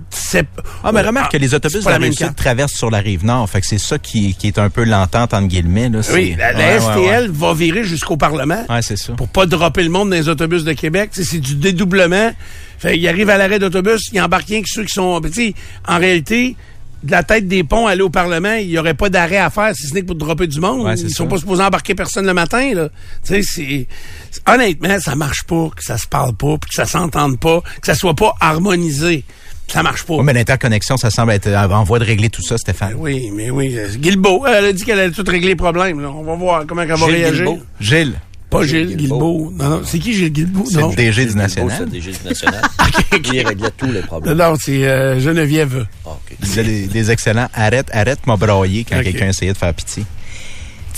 c'est- 0.09 0.47
Ah, 0.83 0.91
mais 0.91 1.01
remarque 1.01 1.31
que 1.31 1.37
les 1.37 1.53
autobus 1.53 1.83
de 1.83 1.89
la 1.89 2.29
traversent 2.33 2.73
sur 2.77 2.89
la 2.89 2.99
Rive-Nord. 2.99 3.49
Fait 3.49 3.61
que 3.61 3.67
c'est 3.67 3.77
ça 3.77 3.97
qui, 3.99 4.33
qui 4.35 4.47
est 4.47 4.57
un 4.59 4.69
peu 4.69 4.83
l'entente, 4.83 5.33
entre 5.33 5.47
guillemets. 5.47 5.89
Là. 5.89 6.01
Oui, 6.13 6.35
la, 6.37 6.51
la 6.53 6.57
Ouais, 6.59 6.73
ouais, 6.73 6.79
STL 7.19 7.29
va 7.31 7.53
virer 7.53 7.83
jusqu'au 7.83 8.17
Parlement 8.17 8.65
Ouais, 8.69 8.81
c'est 8.81 8.97
ça. 8.97 9.13
pour 9.13 9.27
pas 9.29 9.45
dropper 9.45 9.83
le 9.83 9.89
monde 9.89 10.09
dans 10.09 10.15
les 10.15 10.29
autobus 10.29 10.63
de 10.63 10.73
Québec. 10.73 11.11
C'est 11.13 11.39
du 11.39 11.55
dédoublement. 11.55 12.31
Fait, 12.79 12.97
il 12.97 13.07
arrive 13.07 13.29
à 13.29 13.37
l'arrêt 13.37 13.59
d'autobus, 13.59 14.09
il 14.13 14.21
embarque 14.21 14.47
rien 14.47 14.61
que 14.61 14.67
ceux 14.69 14.83
qui 14.83 14.93
sont... 14.93 15.19
ben, 15.19 15.29
tu 15.29 15.47
sais, 15.47 15.53
en 15.85 15.97
réalité, 15.97 16.55
de 17.03 17.11
la 17.11 17.23
tête 17.23 17.45
des 17.47 17.63
ponts, 17.65 17.87
aller 17.87 18.01
au 18.01 18.09
Parlement, 18.09 18.53
il 18.53 18.69
y 18.69 18.77
aurait 18.79 18.93
pas 18.93 19.09
d'arrêt 19.09 19.37
à 19.37 19.49
faire 19.49 19.73
si 19.75 19.87
ce 19.87 19.93
n'est 19.93 20.01
que 20.01 20.07
pour 20.07 20.15
dropper 20.15 20.47
du 20.47 20.59
monde. 20.61 20.81
Ouais, 20.85 20.95
Ils 20.95 21.09
sont 21.13 21.25
ça. 21.25 21.29
pas 21.29 21.37
supposés 21.37 21.63
embarquer 21.63 21.93
personne 21.95 22.25
le 22.25 22.33
matin. 22.33 22.73
Là. 22.73 22.89
Tu 23.25 23.35
sais, 23.35 23.41
c'est... 23.43 23.87
c'est- 24.31 24.41
Honnêtement, 24.49 24.97
ça 24.99 25.15
marche 25.15 25.43
pas, 25.45 25.69
que 25.75 25.83
ça 25.83 25.97
se 25.97 26.07
parle 26.07 26.33
pas, 26.35 26.57
puis 26.57 26.69
que 26.69 26.75
ça 26.75 26.85
s'entende 26.85 27.37
pas, 27.39 27.61
que 27.81 27.85
ça 27.87 27.95
soit 27.95 28.15
pas 28.15 28.33
harmonisé. 28.39 29.23
Ça 29.71 29.83
marche 29.83 30.03
pas. 30.03 30.21
Mais 30.23 30.33
l'interconnexion, 30.33 30.97
ça 30.97 31.09
semble 31.11 31.31
être 31.33 31.47
en 31.49 31.83
voie 31.83 31.99
de 31.99 32.05
régler 32.05 32.29
tout 32.29 32.41
ça, 32.41 32.57
Stéphane. 32.57 32.93
Oui, 32.97 33.29
mais 33.33 33.49
oui. 33.49 33.75
euh, 33.77 33.87
Guilbeault, 33.95 34.45
elle 34.47 34.65
a 34.65 34.73
dit 34.73 34.83
qu'elle 34.83 34.99
allait 34.99 35.11
tout 35.11 35.23
régler 35.27 35.49
les 35.49 35.55
problèmes. 35.55 35.99
là. 36.01 36.09
On 36.09 36.23
va 36.23 36.35
voir 36.35 36.65
comment 36.67 36.81
elle 36.81 36.89
va 36.89 36.95
Gilles 36.95 37.05
réagir. 37.05 37.45
Guilbeault. 37.45 37.59
Gilles. 37.79 38.13
Pas 38.49 38.63
Gilles 38.63 38.95
Guilbeault. 38.97 39.53
Non, 39.55 39.69
non. 39.69 39.81
C'est 39.85 39.99
qui 39.99 40.11
Gilles 40.13 40.31
Guilbeault? 40.33 40.65
C'est 40.65 40.81
le 40.81 40.95
DG 40.95 41.25
du 41.25 41.31
C'est 41.31 41.37
National. 41.37 41.79
le 41.81 41.85
DG 41.85 42.11
du 42.11 42.27
National. 42.27 42.61
Il 43.31 43.47
réglait 43.47 43.69
tous 43.77 43.85
les 43.91 44.01
Non, 44.01 44.05
problèmes. 44.07 44.37
non, 44.37 44.55
c'est 44.59 44.87
euh, 44.87 45.19
Geneviève. 45.19 45.85
Il 46.31 46.37
disait 46.47 46.63
des, 46.63 46.87
des 46.87 47.11
excellents 47.11 47.47
arrête, 47.53 47.89
arrête, 47.93 48.25
m'a 48.25 48.37
braillé 48.37 48.83
quand 48.89 49.01
quelqu'un 49.03 49.27
essayait 49.29 49.53
de 49.53 49.57
faire 49.57 49.73
pitié. 49.75 50.03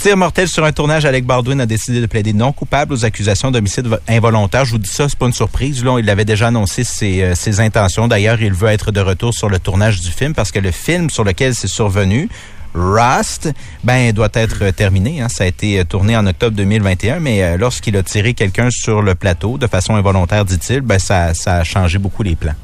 Mortel 0.10 0.48
sur 0.48 0.66
un 0.66 0.72
tournage, 0.72 1.06
Alec 1.06 1.26
Baldwin 1.26 1.62
a 1.62 1.66
décidé 1.66 2.02
de 2.02 2.06
plaider 2.08 2.34
non 2.34 2.52
coupable 2.52 2.94
aux 2.94 3.06
accusations 3.06 3.52
d'homicide 3.52 3.86
vo- 3.88 3.98
involontaire. 4.10 4.66
Je 4.66 4.72
vous 4.72 4.78
dis 4.80 4.90
ça, 4.90 5.08
c'est 5.08 5.18
pas 5.18 5.28
une 5.28 5.34
surprise. 5.34 5.84
Là, 5.84 6.00
il 6.00 6.10
avait 6.10 6.26
déjà 6.26 6.48
annoncé 6.48 6.84
ses, 6.84 7.22
euh, 7.22 7.34
intentions. 7.60 8.08
D'ailleurs, 8.08 8.42
il 8.42 8.52
veut 8.54 8.70
être 8.70 8.92
de 8.92 9.00
retour 9.00 9.34
sur 9.34 9.48
le 9.48 9.60
tournage 9.60 10.02
du 10.02 10.10
film 10.10 10.34
parce 10.34 10.52
que 10.52 10.60
le 10.60 10.72
film 10.72 11.10
sur 11.12 11.24
lequel 11.24 11.54
c'est 11.56 11.68
survenu, 11.68 12.30
Rust, 12.74 13.52
ben 13.84 14.12
doit 14.12 14.30
être 14.34 14.64
euh, 14.64 14.72
terminé. 14.72 15.22
hein. 15.22 15.30
Ça 15.30 15.44
a 15.44 15.48
été 15.48 15.80
euh, 15.80 15.84
tourné 15.84 16.18
en 16.18 16.26
octobre 16.26 16.56
2021, 16.58 17.20
mais 17.20 17.58
lorsqu'il 17.58 17.96
a 17.96 18.04
tiré 18.04 18.34
quelqu'un 18.34 18.70
sur 18.72 19.02
le 19.04 19.14
plateau 19.16 19.58
de 19.60 19.68
façon 19.68 19.96
involontaire, 19.96 20.46
dit-il, 20.46 20.82
ben 20.82 20.98
ça, 21.00 21.34
ça 21.36 21.58
a 21.58 21.64
changé 21.64 22.00
beaucoup 22.00 22.24
les 22.24 22.36
plans. 22.36 22.56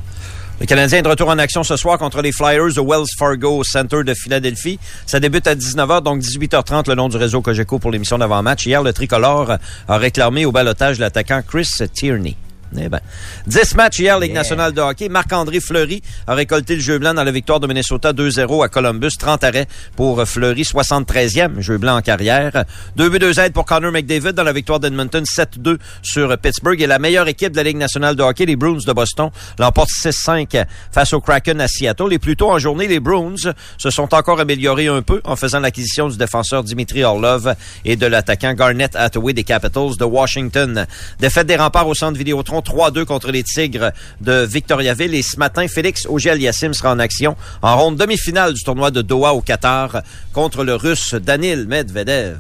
Le 0.59 0.65
Canadien 0.65 0.97
est 0.97 1.01
de 1.03 1.07
retour 1.07 1.29
en 1.29 1.37
action 1.37 1.63
ce 1.63 1.75
soir 1.75 1.99
contre 1.99 2.23
les 2.23 2.31
Flyers 2.31 2.73
de 2.73 2.81
Wells 2.81 3.05
Fargo 3.19 3.63
Center 3.63 4.03
de 4.03 4.15
Philadelphie. 4.15 4.79
Ça 5.05 5.19
débute 5.19 5.45
à 5.45 5.53
19h, 5.53 6.01
donc 6.01 6.21
18h30 6.21 6.89
le 6.89 6.95
long 6.95 7.09
du 7.09 7.17
réseau 7.17 7.43
Cogeco 7.43 7.77
pour 7.77 7.91
l'émission 7.91 8.17
d'avant-match. 8.17 8.65
Hier, 8.65 8.81
le 8.81 8.91
tricolore 8.91 9.57
a 9.87 9.97
réclamé 9.97 10.45
au 10.45 10.51
balotage 10.51 10.97
l'attaquant 10.97 11.43
Chris 11.47 11.69
Tierney. 11.93 12.35
Eh 12.75 12.89
ben. 12.89 12.99
10 13.47 13.75
matchs 13.75 13.99
hier, 13.99 14.19
Ligue 14.19 14.34
nationale 14.34 14.73
de 14.73 14.82
hockey. 14.82 15.08
Marc-André 15.08 15.60
Fleury 15.60 16.01
a 16.27 16.34
récolté 16.34 16.75
le 16.75 16.82
jeu 16.82 16.99
blanc 16.99 17.13
dans 17.13 17.23
la 17.23 17.32
victoire 17.32 17.60
de 17.60 17.67
Minnesota 17.67 18.12
2-0 18.12 18.63
à 18.63 18.67
Columbus. 18.67 19.12
30 19.17 19.43
arrêts 19.45 19.67
pour 19.95 20.21
Fleury, 20.27 20.63
73e 20.63 21.62
jeu 21.62 21.77
blanc 21.77 21.97
en 21.97 22.01
carrière. 22.01 22.65
Deux 22.95 23.10
buts, 23.10 23.19
deux 23.19 23.39
aides 23.39 23.53
pour 23.53 23.65
Connor 23.65 23.91
McDavid 23.91 24.34
dans 24.34 24.43
la 24.43 24.51
victoire 24.51 24.80
d'Edmonton 24.80 25.23
7-2 25.23 25.77
sur 26.01 26.38
Pittsburgh. 26.38 26.82
Et 26.82 26.88
la 26.88 26.99
meilleure 26.99 27.27
équipe 27.27 27.51
de 27.51 27.58
la 27.58 27.63
Ligue 27.63 27.77
nationale 27.77 28.15
de 28.15 28.23
hockey, 28.23 28.45
les 28.45 28.56
Bruins 28.58 28.80
de 28.86 28.93
Boston, 28.93 29.30
l'emporte 29.60 29.89
6-5 29.89 30.65
face 30.91 31.13
au 31.13 31.21
Kraken 31.21 31.62
à 31.62 31.67
Seattle. 31.67 32.12
Et 32.12 32.19
plus 32.19 32.36
tôt 32.36 32.51
en 32.51 32.60
journée, 32.60 32.88
les 32.88 32.99
Bruins 32.99 33.36
se 33.77 33.89
sont 33.89 34.13
encore 34.13 34.41
améliorés 34.41 34.88
un 34.88 35.01
peu 35.01 35.21
en 35.23 35.36
faisant 35.36 35.60
l'acquisition 35.60 36.10
du 36.10 36.17
défenseur 36.17 36.63
Dimitri 36.63 37.03
Orlov 37.03 37.56
et 37.86 37.95
de 37.95 38.06
l'attaquant 38.06 38.53
Garnett 38.53 38.95
Hathaway 38.95 39.34
des 39.34 39.43
Capitals 39.43 39.95
de 39.97 40.06
Washington. 40.06 40.86
Défaite 41.19 41.47
des 41.47 41.56
remparts 41.56 41.88
au 41.88 41.95
centre 41.95 42.17
Vidéotron 42.17 42.56
3-2 42.59 43.05
contre 43.05 43.31
les 43.31 43.43
Tigres 43.43 43.91
de 44.21 44.45
Victoriaville. 44.45 45.13
Et 45.15 45.21
ce 45.21 45.37
matin, 45.37 45.67
Félix 45.67 46.05
Auger-Aliassime 46.05 46.73
sera 46.73 46.91
en 46.91 46.99
action 46.99 47.35
en 47.61 47.77
ronde 47.77 47.97
demi-finale 47.97 48.53
du 48.53 48.63
tournoi 48.63 48.91
de 48.91 49.01
Doha 49.01 49.33
au 49.33 49.41
Qatar 49.41 50.01
contre 50.33 50.63
le 50.63 50.75
Russe 50.75 51.13
Danil 51.15 51.67
Medvedev. 51.67 52.37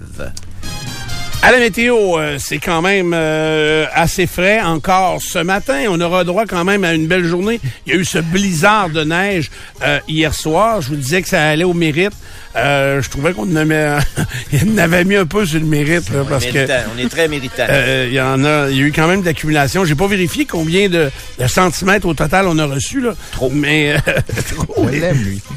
À 1.43 1.51
la 1.51 1.59
météo, 1.59 2.17
euh, 2.17 2.37
c'est 2.39 2.57
quand 2.57 2.81
même 2.81 3.13
euh, 3.13 3.85
assez 3.93 4.25
frais 4.25 4.59
encore 4.59 5.21
ce 5.21 5.39
matin. 5.39 5.85
On 5.87 6.01
aura 6.01 6.23
droit 6.23 6.45
quand 6.45 6.65
même 6.65 6.83
à 6.83 6.93
une 6.93 7.07
belle 7.07 7.23
journée. 7.23 7.61
Il 7.85 7.93
y 7.93 7.95
a 7.95 7.99
eu 7.99 8.05
ce 8.05 8.17
blizzard 8.17 8.89
de 8.89 9.03
neige 9.03 9.51
euh, 9.83 9.99
hier 10.07 10.33
soir. 10.33 10.81
Je 10.81 10.89
vous 10.89 10.95
disais 10.95 11.21
que 11.21 11.29
ça 11.29 11.47
allait 11.47 11.63
au 11.63 11.75
mérite. 11.75 12.13
Euh, 12.57 13.01
je 13.01 13.09
trouvais 13.09 13.33
qu'on 13.33 13.43
en 13.51 13.55
avait, 13.55 13.97
il 14.51 14.71
en 14.73 14.77
avait 14.79 15.03
mis 15.03 15.15
un 15.15 15.25
peu 15.25 15.45
sur 15.45 15.59
le 15.59 15.65
mérite 15.65 16.09
là, 16.09 16.23
parce 16.27 16.45
que 16.45 16.53
Méritant. 16.53 16.73
On 16.95 16.99
est 16.99 17.09
très 17.09 17.27
méritant. 17.27 17.63
euh, 17.69 18.05
il 18.09 18.13
y 18.15 18.21
en 18.21 18.43
a, 18.43 18.69
il 18.69 18.77
y 18.77 18.81
a 18.81 18.85
eu 18.85 18.91
quand 18.91 19.07
même 19.07 19.21
de 19.21 19.25
l'accumulation. 19.25 19.85
J'ai 19.85 19.95
pas 19.95 20.07
vérifié 20.07 20.45
combien 20.45 20.89
de, 20.89 21.09
de 21.39 21.47
centimètres 21.47 22.07
au 22.07 22.13
total 22.13 22.47
on 22.47 22.57
a 22.57 22.65
reçu 22.65 22.99
là. 23.01 23.13
Trop. 23.31 23.49
Mais 23.53 23.93
euh, 23.93 23.97
trop, 24.55 24.87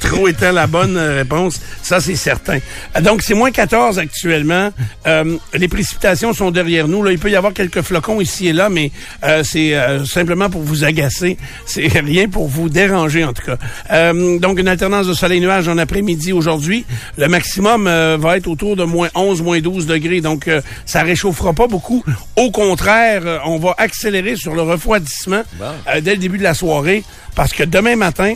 trop 0.00 0.28
étant 0.28 0.52
la 0.52 0.66
bonne 0.66 0.96
euh, 0.96 1.16
réponse, 1.16 1.60
ça 1.82 2.00
c'est 2.00 2.16
certain. 2.16 2.58
Euh, 2.96 3.00
Donc 3.00 3.22
c'est 3.22 3.34
moins 3.34 3.50
14 3.50 3.98
actuellement. 3.98 4.70
Euh, 5.06 5.36
les 5.54 5.68
précipitations 5.68 6.32
sont 6.34 6.50
derrière 6.50 6.86
nous. 6.88 7.02
Là, 7.02 7.12
il 7.12 7.18
peut 7.18 7.30
y 7.30 7.36
avoir 7.36 7.52
quelques 7.54 7.82
flocons 7.82 8.20
ici 8.20 8.48
et 8.48 8.52
là, 8.52 8.68
mais 8.68 8.90
euh, 9.24 9.42
c'est 9.44 9.74
euh, 9.74 10.04
simplement 10.04 10.50
pour 10.50 10.62
vous 10.62 10.84
agacer. 10.84 11.38
C'est 11.66 11.86
rien 12.00 12.28
pour 12.28 12.48
vous 12.48 12.68
déranger 12.68 13.24
en 13.24 13.32
tout 13.32 13.44
cas. 13.46 13.56
Euh, 13.92 14.38
donc 14.38 14.58
une 14.58 14.68
alternance 14.68 15.06
de 15.06 15.14
soleil-nuage 15.14 15.68
en 15.68 15.78
après-midi 15.78 16.32
aujourd'hui. 16.32 16.84
Le 17.16 17.28
maximum 17.28 17.86
euh, 17.86 18.16
va 18.18 18.36
être 18.36 18.46
autour 18.46 18.76
de 18.76 18.84
moins 18.84 19.08
11, 19.14 19.42
moins 19.42 19.60
12 19.60 19.86
degrés. 19.86 20.20
Donc 20.20 20.48
euh, 20.48 20.60
ça 20.86 21.02
réchauffera 21.02 21.52
pas 21.52 21.66
beaucoup. 21.66 22.04
Au 22.36 22.50
contraire, 22.50 23.22
euh, 23.24 23.38
on 23.44 23.58
va 23.58 23.74
accélérer 23.78 24.36
sur 24.36 24.54
le 24.54 24.62
refroidissement 24.62 25.42
euh, 25.60 26.00
dès 26.00 26.12
le 26.12 26.18
début 26.18 26.38
de 26.38 26.42
la 26.42 26.54
soirée 26.54 27.04
parce 27.34 27.52
que 27.52 27.64
demain 27.64 27.96
matin, 27.96 28.34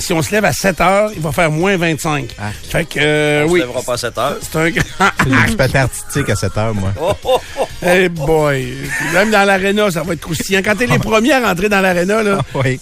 si 0.00 0.12
on 0.12 0.22
se 0.22 0.30
lève 0.32 0.44
à 0.44 0.52
7 0.52 0.80
heures, 0.80 1.10
il 1.14 1.20
va 1.20 1.32
faire 1.32 1.50
moins 1.50 1.76
25. 1.76 2.34
Fait 2.70 2.84
que, 2.84 2.98
euh, 3.00 3.44
on 3.46 3.50
oui. 3.50 3.60
se 3.60 3.66
lèvera 3.66 3.82
pas 3.82 3.92
à 3.94 3.96
7 3.98 4.18
heures. 4.18 4.36
C'est 4.40 4.56
un 4.58 4.70
grand... 4.70 4.84
J'ai 5.26 5.50
du 5.50 5.56
patin 5.56 5.80
artistique 5.80 6.30
à 6.30 6.36
7 6.36 6.56
heures, 6.58 6.74
moi. 6.74 6.92
Oh, 7.00 7.12
oh, 7.24 7.40
oh. 7.60 7.68
Hey 7.82 8.08
boy. 8.08 8.74
Même 9.12 9.30
dans 9.30 9.44
l'aréna, 9.44 9.90
ça 9.90 10.02
va 10.02 10.14
être 10.14 10.20
croustillant. 10.20 10.60
Quand 10.64 10.76
t'es 10.76 10.86
les 10.86 10.98
premiers 11.00 11.32
à 11.32 11.40
rentrer 11.40 11.68
dans 11.68 11.80
l'aréna, 11.80 12.22
là, 12.22 12.38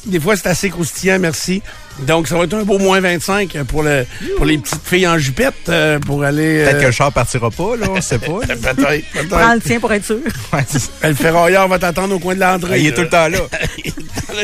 des 0.07 0.21
fois, 0.21 0.37
c'est 0.37 0.49
assez 0.49 0.71
croustillant, 0.71 1.19
merci. 1.19 1.63
Donc, 2.07 2.29
ça 2.29 2.37
va 2.37 2.45
être 2.45 2.55
un 2.55 2.63
beau 2.63 2.79
moins 2.79 3.01
25 3.01 3.65
pour, 3.65 3.83
le, 3.83 4.07
pour 4.37 4.47
les 4.47 4.59
petites 4.59 4.85
filles 4.85 5.07
en 5.07 5.19
jupette 5.19 5.55
euh, 5.69 5.99
pour 5.99 6.23
aller... 6.23 6.65
Peut-être 6.65 6.77
euh, 6.77 6.81
que 6.81 6.87
le 6.87 6.93
char 6.93 7.13
partira 7.13 7.51
pas, 7.51 7.77
là, 7.77 7.87
on 7.91 8.01
sait 8.01 8.19
pas. 8.19 8.27
Peut-être, 8.47 8.77
peut-être. 8.77 9.29
Prends 9.29 9.55
le 9.55 9.61
tien 9.61 9.81
pour 9.81 9.93
être 9.93 10.05
sûr. 10.05 10.19
Le 11.03 11.15
ferrailleur 11.15 11.69
va 11.69 11.79
t'attendre 11.79 12.15
au 12.15 12.19
coin 12.19 12.35
de 12.35 12.41
l'entrée. 12.41 12.71
Ah, 12.73 12.79
il 12.79 12.87
est 12.87 12.93
tout 12.93 13.03
le 13.03 13.09
temps 13.09 13.29
là. 13.29 13.39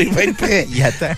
il 0.01 0.13
va 0.13 0.25
être 0.25 0.37
prêt. 0.37 0.67
Il 0.71 0.83
attend. 0.83 1.15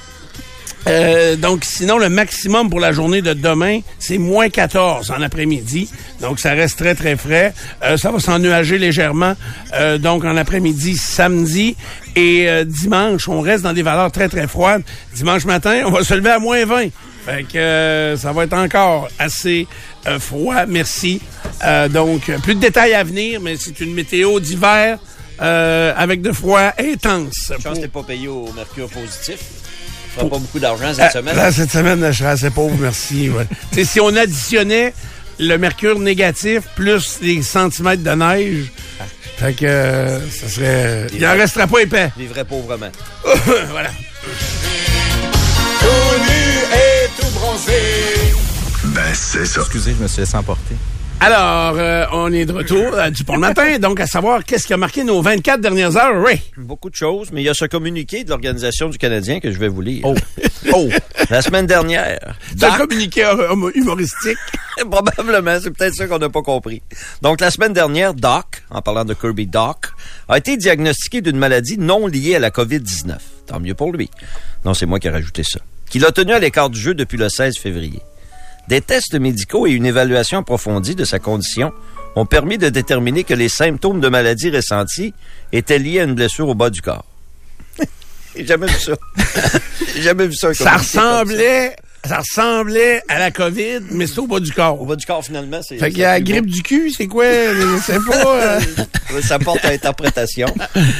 Euh, 0.87 1.37
donc, 1.37 1.65
sinon, 1.65 1.99
le 1.99 2.09
maximum 2.09 2.71
pour 2.71 2.81
la 2.81 2.93
journée 2.93 3.23
de 3.23 3.33
demain, 3.33 3.81
c'est 3.99 4.19
moins 4.19 4.49
14 4.49 5.11
en 5.11 5.21
après-midi. 5.21 5.91
Donc, 6.21 6.39
ça 6.39 6.53
reste 6.53 6.79
très, 6.79 6.95
très 6.95 7.17
frais. 7.17 7.53
Euh, 7.83 7.97
ça 7.97 8.11
va 8.11 8.21
s'ennuager 8.21 8.79
légèrement. 8.79 9.35
Euh, 9.75 9.99
donc, 9.99 10.25
en 10.25 10.37
après-midi, 10.37 10.97
samedi 10.97 11.77
et 12.15 12.49
euh, 12.49 12.65
dimanche, 12.65 13.29
on 13.29 13.41
reste 13.41 13.65
dans 13.65 13.73
des 13.73 13.83
valeurs 13.83 14.13
très, 14.13 14.29
très 14.29 14.47
froides. 14.47 14.83
Dimanche 15.15 15.45
matin, 15.45 15.83
on 15.87 15.91
va 15.91 16.05
se 16.05 16.15
lever 16.15 16.31
à 16.31 16.39
moins 16.39 16.65
20. 16.65 16.89
Fait 17.27 17.43
que 17.43 17.59
euh, 17.59 18.17
ça 18.17 18.33
va 18.33 18.45
être 18.45 18.53
encore 18.53 19.09
assez 19.19 19.67
euh, 20.07 20.21
froid, 20.21 20.65
merci. 20.67 21.21
Euh, 21.65 21.89
donc, 21.89 22.31
plus 22.43 22.55
de 22.55 22.61
détails 22.61 22.95
à 22.95 23.03
venir, 23.03 23.41
mais 23.41 23.57
c'est 23.57 23.81
une 23.81 23.93
météo 23.93 24.39
d'hiver 24.39 24.99
euh, 25.43 25.93
avec 25.97 26.23
de 26.23 26.31
froid 26.31 26.71
intense. 26.79 27.53
Chance 27.61 27.79
que 27.79 27.83
t'es 27.83 27.89
pas 27.89 28.05
payé 28.05 28.29
au 28.29 28.53
mercure 28.53 28.89
positif. 28.89 29.39
Feras 30.17 30.29
pas 30.29 30.39
beaucoup 30.39 30.59
d'argent 30.59 30.93
cette 30.95 31.05
Ah, 31.05 31.11
semaine. 31.11 31.37
là, 31.37 31.53
cette 31.53 31.71
semaine, 31.71 32.05
je 32.13 32.19
serais 32.19 32.31
assez 32.31 32.51
pauvre, 32.51 32.77
merci. 32.81 33.31
ouais. 33.31 33.47
Si 33.85 34.01
on 34.01 34.15
additionnait 34.17 34.93
le 35.39 35.57
mercure 35.59 35.99
négatif 35.99 36.63
plus 36.75 37.19
les 37.23 37.43
centimètres 37.43 38.03
de 38.03 38.11
neige, 38.11 38.73
fait 39.37 39.53
que 39.53 39.67
euh, 39.67 40.21
ça 40.31 40.49
serait. 40.49 41.07
Il 41.15 41.27
en 41.27 41.33
resterait 41.35 41.67
pas 41.67 41.81
épais. 41.81 42.11
Vivrait 42.17 42.45
pauvrement. 42.45 42.91
voilà. 43.71 43.91
Tout 45.81 45.87
nu 46.21 46.75
et 46.75 47.09
tout 47.21 47.31
bronzé. 47.39 47.73
Ben, 48.85 49.03
c'est 49.15 49.45
ça. 49.45 49.61
Excusez, 49.61 49.95
je 49.99 50.03
me 50.03 50.09
suis 50.09 50.21
laissé 50.21 50.37
emporter. 50.37 50.75
Alors, 51.19 51.77
euh, 51.79 52.05
on 52.13 52.31
est 52.31 52.45
de 52.45 52.53
retour 52.53 52.93
euh, 52.93 53.09
du 53.09 53.25
pont 53.25 53.35
le 53.35 53.41
matin, 53.41 53.79
donc 53.79 53.99
à 54.01 54.07
savoir 54.07 54.45
qu'est-ce 54.45 54.67
qui 54.67 54.75
a 54.75 54.77
marqué 54.77 55.03
nos 55.03 55.23
24 55.23 55.63
dernières 55.63 55.97
heures, 55.97 56.23
Ray? 56.23 56.43
Beaucoup 56.59 56.91
de 56.91 56.95
choses, 56.95 57.31
mais 57.33 57.41
il 57.41 57.47
y 57.47 57.49
a 57.49 57.55
ce 57.55 57.65
communiqué 57.65 58.23
de 58.23 58.29
l'Organisation 58.29 58.91
du 58.91 58.99
Canadien 58.99 59.41
que 59.41 59.51
je 59.51 59.59
vais 59.59 59.69
vous 59.69 59.81
lire. 59.81 60.03
Oh. 60.05 60.15
oh. 60.75 60.89
La 61.31 61.41
semaine 61.41 61.67
dernière. 61.67 62.37
C'est 62.57 62.67
un 62.67 62.77
communiqué 62.77 63.25
hum- 63.25 63.73
humoristique. 63.75 64.37
Probablement, 64.91 65.59
c'est 65.61 65.71
peut-être 65.71 65.95
ça 65.95 66.07
qu'on 66.07 66.19
n'a 66.19 66.29
pas 66.29 66.43
compris. 66.43 66.83
Donc, 67.23 67.41
la 67.41 67.51
semaine 67.51 67.73
dernière, 67.73 68.13
Doc, 68.13 68.63
en 68.71 68.83
parlant 68.83 69.07
de 69.07 69.15
Kirby 69.15 69.47
Doc, 69.47 69.87
a 70.29 70.37
été 70.37 70.59
diagnostiqué 70.59 71.23
d'une 71.23 71.39
maladie 71.39 71.79
non 71.79 72.07
liée 72.07 72.37
à 72.37 72.41
la 72.41 72.51
COVID-19. 72.51 73.15
Tant 73.47 73.59
mieux 73.59 73.75
pour 73.75 73.91
lui. 73.91 74.11
Non, 74.67 74.75
c'est 74.75 74.87
moi 74.87 75.01
qui 75.01 75.07
ai 75.07 75.11
rajouté 75.11 75.43
ça. 75.45 75.61
Qu'il 75.89 76.05
a 76.05 76.13
tenu 76.13 76.33
à 76.35 76.39
l'écart 76.39 76.69
du 76.69 76.79
jeu 76.79 76.93
depuis 76.93 77.17
le 77.17 77.31
16 77.31 77.57
février. 77.57 78.03
Des 78.69 78.81
tests 78.81 79.15
médicaux 79.15 79.67
et 79.67 79.71
une 79.71 79.87
évaluation 79.87 80.39
approfondie 80.39 80.95
de 80.97 81.05
sa 81.05 81.19
condition 81.19 81.73
ont 82.17 82.27
permis 82.27 82.59
de 82.59 82.69
déterminer 82.69 83.23
que 83.23 83.35
les 83.35 83.49
symptômes 83.49 84.01
de 84.01 84.09
maladie 84.09 84.51
ressentis 84.51 85.15
étaient 85.53 85.79
liés 85.79 86.01
à 86.01 86.05
une 86.05 86.15
blessure 86.15 86.49
au 86.49 86.55
bas 86.55 86.71
du 86.71 86.83
corps. 86.83 87.05
J'ai 88.37 88.47
jamais 88.47 88.67
vu 88.67 88.79
ça. 88.79 88.93
J'ai 89.95 90.03
jamais 90.03 90.27
vu 90.27 90.35
ça. 90.35 90.49
ressemblait, 90.49 91.77
ça 92.07 92.19
ressemblait 92.19 93.03
à 93.09 93.19
la 93.19 93.31
COVID, 93.31 93.81
mais 93.91 94.07
c'est 94.07 94.19
au 94.19 94.27
bas 94.27 94.41
du 94.41 94.53
corps. 94.53 94.81
Au 94.81 94.87
bas 94.87 94.97
du 94.97 95.05
corps, 95.07 95.25
finalement, 95.25 95.61
c'est. 95.63 95.79
Fait 95.79 95.91
qu'il 95.91 95.99
y 96.01 96.05
a 96.05 96.13
la 96.13 96.21
grippe 96.21 96.47
du 96.47 96.63
cul, 96.63 96.91
c'est 96.91 97.07
quoi? 97.07 97.25
Sais 97.85 97.99
pas. 98.07 98.59
euh. 98.59 98.61
ça 99.23 99.39
porte 99.39 99.65
à 99.65 99.71
interprétation. 99.71 100.49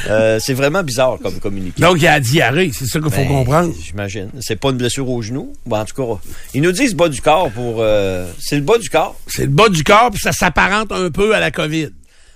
Euh, 0.09 0.39
c'est 0.41 0.53
vraiment 0.53 0.83
bizarre 0.83 1.17
comme 1.21 1.39
communiqué. 1.39 1.81
Donc, 1.81 1.97
il 1.97 2.03
y 2.03 2.07
a 2.07 2.11
la 2.13 2.19
diarrhée, 2.19 2.71
c'est 2.73 2.85
ça 2.85 2.99
qu'il 2.99 3.09
faut 3.11 3.17
Ben, 3.21 3.27
comprendre. 3.27 3.73
J'imagine. 3.83 4.29
C'est 4.39 4.55
pas 4.55 4.69
une 4.69 4.77
blessure 4.77 5.09
au 5.09 5.21
genou? 5.21 5.53
Ben, 5.65 5.81
en 5.81 5.85
tout 5.85 5.93
cas, 5.95 6.21
ils 6.53 6.61
nous 6.61 6.71
disent 6.71 6.95
bas 6.95 7.09
du 7.09 7.21
corps 7.21 7.51
pour. 7.51 7.77
euh, 7.79 8.25
c'est 8.39 8.55
le 8.55 8.61
bas 8.61 8.77
du 8.77 8.89
corps. 8.89 9.19
C'est 9.27 9.43
le 9.43 9.49
bas 9.51 9.67
du 9.69 9.83
corps, 9.83 10.11
puis 10.11 10.21
ça 10.21 10.31
s'apparente 10.31 10.91
un 10.91 11.09
peu 11.11 11.35
à 11.35 11.39
la 11.39 11.51
COVID. 11.51 11.89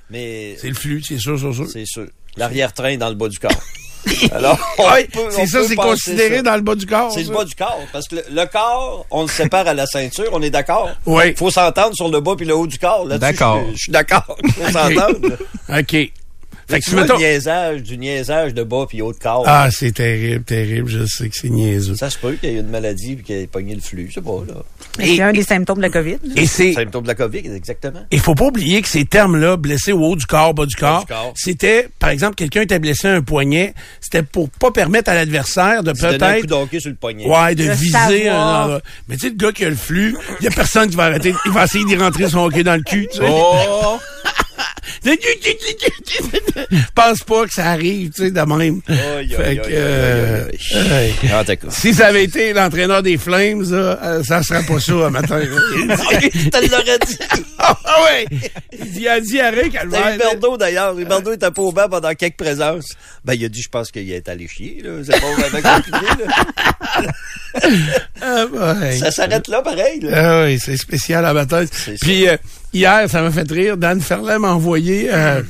Mais. 0.09 0.55
C'est 0.59 0.67
le 0.69 0.75
flux, 0.75 1.01
c'est 1.01 1.17
sûr, 1.17 1.39
c'est 1.39 1.53
sûr. 1.53 1.67
C'est 1.71 1.85
sûr. 1.85 2.07
L'arrière-train 2.37 2.97
dans 2.97 3.09
le 3.09 3.15
bas 3.15 3.29
du 3.29 3.39
corps. 3.39 3.51
Alors, 4.31 4.57
Ouais, 4.79 5.05
peut- 5.05 5.19
c'est 5.29 5.45
ça, 5.47 5.63
c'est 5.67 5.75
considéré 5.75 6.37
ça. 6.37 6.41
dans 6.43 6.55
le 6.55 6.61
bas 6.61 6.75
du 6.75 6.85
corps. 6.85 7.11
C'est 7.13 7.23
le 7.23 7.33
bas 7.33 7.43
du 7.45 7.55
corps. 7.55 7.79
Parce 7.91 8.07
que 8.07 8.15
le, 8.15 8.23
le 8.31 8.45
corps, 8.45 9.05
on 9.11 9.23
le 9.23 9.27
sépare 9.27 9.67
à 9.67 9.73
la 9.73 9.85
ceinture, 9.85 10.29
on 10.33 10.41
est 10.41 10.49
d'accord? 10.49 10.89
Oui. 11.05 11.35
Faut 11.35 11.51
s'entendre 11.51 11.95
sur 11.95 12.09
le 12.09 12.19
bas 12.19 12.33
puis 12.35 12.45
le 12.45 12.55
haut 12.55 12.67
du 12.67 12.79
corps. 12.79 13.05
Là-dessus, 13.05 13.19
D'accord. 13.33 13.61
Je, 13.69 13.71
je 13.73 13.77
suis 13.83 13.91
d'accord. 13.91 14.37
Faut 14.55 14.71
s'entendre. 14.71 15.37
OK. 15.69 16.11
Fait 16.69 16.79
que 16.79 16.95
mettons- 16.95 17.17
niaisage, 17.17 17.83
du 17.83 17.97
niaisage 17.97 18.53
de 18.53 18.63
bas 18.63 18.85
puis 18.87 19.01
haut 19.01 19.11
de 19.13 19.17
corps. 19.17 19.43
Ah, 19.45 19.69
c'est 19.71 19.91
terrible, 19.93 20.43
terrible. 20.43 20.89
Je 20.89 21.05
sais 21.05 21.29
que 21.29 21.35
c'est 21.35 21.49
niaiseux. 21.49 21.95
Ça 21.95 22.09
se 22.09 22.17
peut 22.17 22.33
qu'il 22.33 22.51
y 22.51 22.55
ait 22.55 22.59
une 22.59 22.69
maladie 22.69 23.15
puis 23.15 23.23
qu'il 23.25 23.35
ait 23.35 23.47
pogné 23.47 23.75
le 23.75 23.81
flux, 23.81 24.07
je 24.09 24.15
sais 24.15 24.21
pas, 24.21 24.43
là. 24.47 24.63
C'est 24.99 25.21
un 25.21 25.33
des 25.33 25.43
symptômes 25.43 25.77
de 25.77 25.81
la 25.83 25.89
COVID. 25.89 26.17
Et 26.35 26.45
c'est. 26.45 26.73
Symptôme 26.73 27.03
de 27.03 27.07
la 27.07 27.15
COVID, 27.15 27.39
exactement. 27.55 28.01
Il 28.11 28.19
faut 28.19 28.35
pas 28.35 28.45
oublier 28.45 28.81
que 28.81 28.87
ces 28.87 29.05
termes-là, 29.05 29.57
blessé 29.57 29.91
au 29.91 29.99
haut 30.01 30.15
du 30.15 30.25
corps, 30.25 30.53
bas 30.53 30.65
du 30.65 30.75
corps, 30.75 31.05
corps. 31.07 31.33
c'était, 31.35 31.87
par 31.99 32.09
exemple, 32.09 32.35
quelqu'un 32.35 32.61
était 32.61 32.79
blessé 32.79 33.07
à 33.07 33.13
un 33.15 33.21
poignet, 33.21 33.73
c'était 33.99 34.23
pour 34.23 34.49
pas 34.49 34.71
permettre 34.71 35.09
à 35.09 35.13
l'adversaire 35.15 35.83
de 35.83 35.91
peut-être 35.91 36.45
d'hockey 36.45 36.79
sur 36.79 36.89
le 36.89 36.95
poignet. 36.95 37.25
Ouais, 37.25 37.55
de 37.55 37.65
Le 37.65 37.73
viser 37.73 37.91
savoir. 38.25 38.59
un 38.59 38.63
endroit. 38.63 38.81
Mais 39.07 39.15
tu 39.15 39.21
sais, 39.21 39.29
le 39.29 39.35
gars 39.35 39.51
qui 39.51 39.65
a 39.65 39.69
le 39.69 39.75
flux, 39.75 40.15
il 40.39 40.43
y 40.45 40.47
a 40.47 40.51
personne 40.51 40.89
qui 40.89 40.95
va 40.95 41.03
arrêter. 41.05 41.33
Il 41.45 41.51
va 41.51 41.63
essayer 41.65 41.85
d'y 41.85 41.95
rentrer 41.95 42.29
son 42.29 42.39
hockey 42.39 42.63
dans 42.63 42.75
le 42.75 42.83
cul, 42.83 43.07
tu 43.11 43.17
sais. 43.19 43.25
Oh! 43.27 43.97
Pense 46.95 47.19
pas 47.23 47.45
que 47.45 47.53
ça 47.53 47.65
arrive, 47.71 48.11
tu 48.11 48.23
sais, 48.23 48.31
de 48.31 48.41
même. 48.41 48.81
Euh. 48.89 50.47
Si 51.69 51.93
ça 51.93 52.07
avait 52.07 52.23
été 52.23 52.53
l'entraîneur 52.53 53.01
des 53.03 53.17
Flames, 53.17 53.63
là, 53.71 53.99
euh, 54.03 54.23
ça 54.23 54.43
serait 54.43 54.63
pas 54.63 54.79
ça, 54.79 54.93
un 54.93 55.09
matin. 55.09 55.39
Je 55.41 56.49
te 56.49 56.69
l'aurais 56.69 56.99
dit. 56.99 57.17
Ah 57.57 57.75
ouais! 58.03 58.25
Il 58.73 58.91
dit, 58.91 59.07
a 59.07 59.19
T'as 59.19 59.69
calvaire. 59.69 60.15
eu 60.15 60.17
Berdo 60.17 60.57
d'ailleurs. 60.57 60.93
Berdo 60.95 61.33
était 61.33 61.51
pas 61.51 61.61
au 61.61 61.71
banc 61.71 61.89
pendant 61.89 62.13
quelques 62.13 62.37
présences. 62.37 62.93
Ben, 63.25 63.33
il 63.33 63.45
a 63.45 63.49
dit, 63.49 63.61
je 63.61 63.69
pense 63.69 63.91
qu'il 63.91 64.11
est 64.11 64.27
allé 64.29 64.47
chier, 64.47 64.81
là. 64.83 64.91
C'est 65.03 65.19
pas 65.19 65.27
là. 65.61 65.61
Ah. 68.21 68.91
Ça 68.99 69.11
s'arrête 69.11 69.47
là, 69.47 69.61
pareil, 69.61 69.99
là. 70.01 70.09
Ah 70.13 70.45
oui, 70.45 70.59
c'est 70.59 70.77
spécial 70.77 71.25
à 71.25 71.33
ma 71.33 71.45
tête. 71.45 71.71
Puis 72.01 72.27
euh, 72.27 72.37
hier, 72.73 73.09
ça 73.09 73.21
m'a 73.21 73.31
fait 73.31 73.49
rire. 73.51 73.77
Dan 73.77 74.01
Ferland 74.01 74.39
m'a 74.39 74.53
envoyé, 74.53 75.09
euh, 75.11 75.41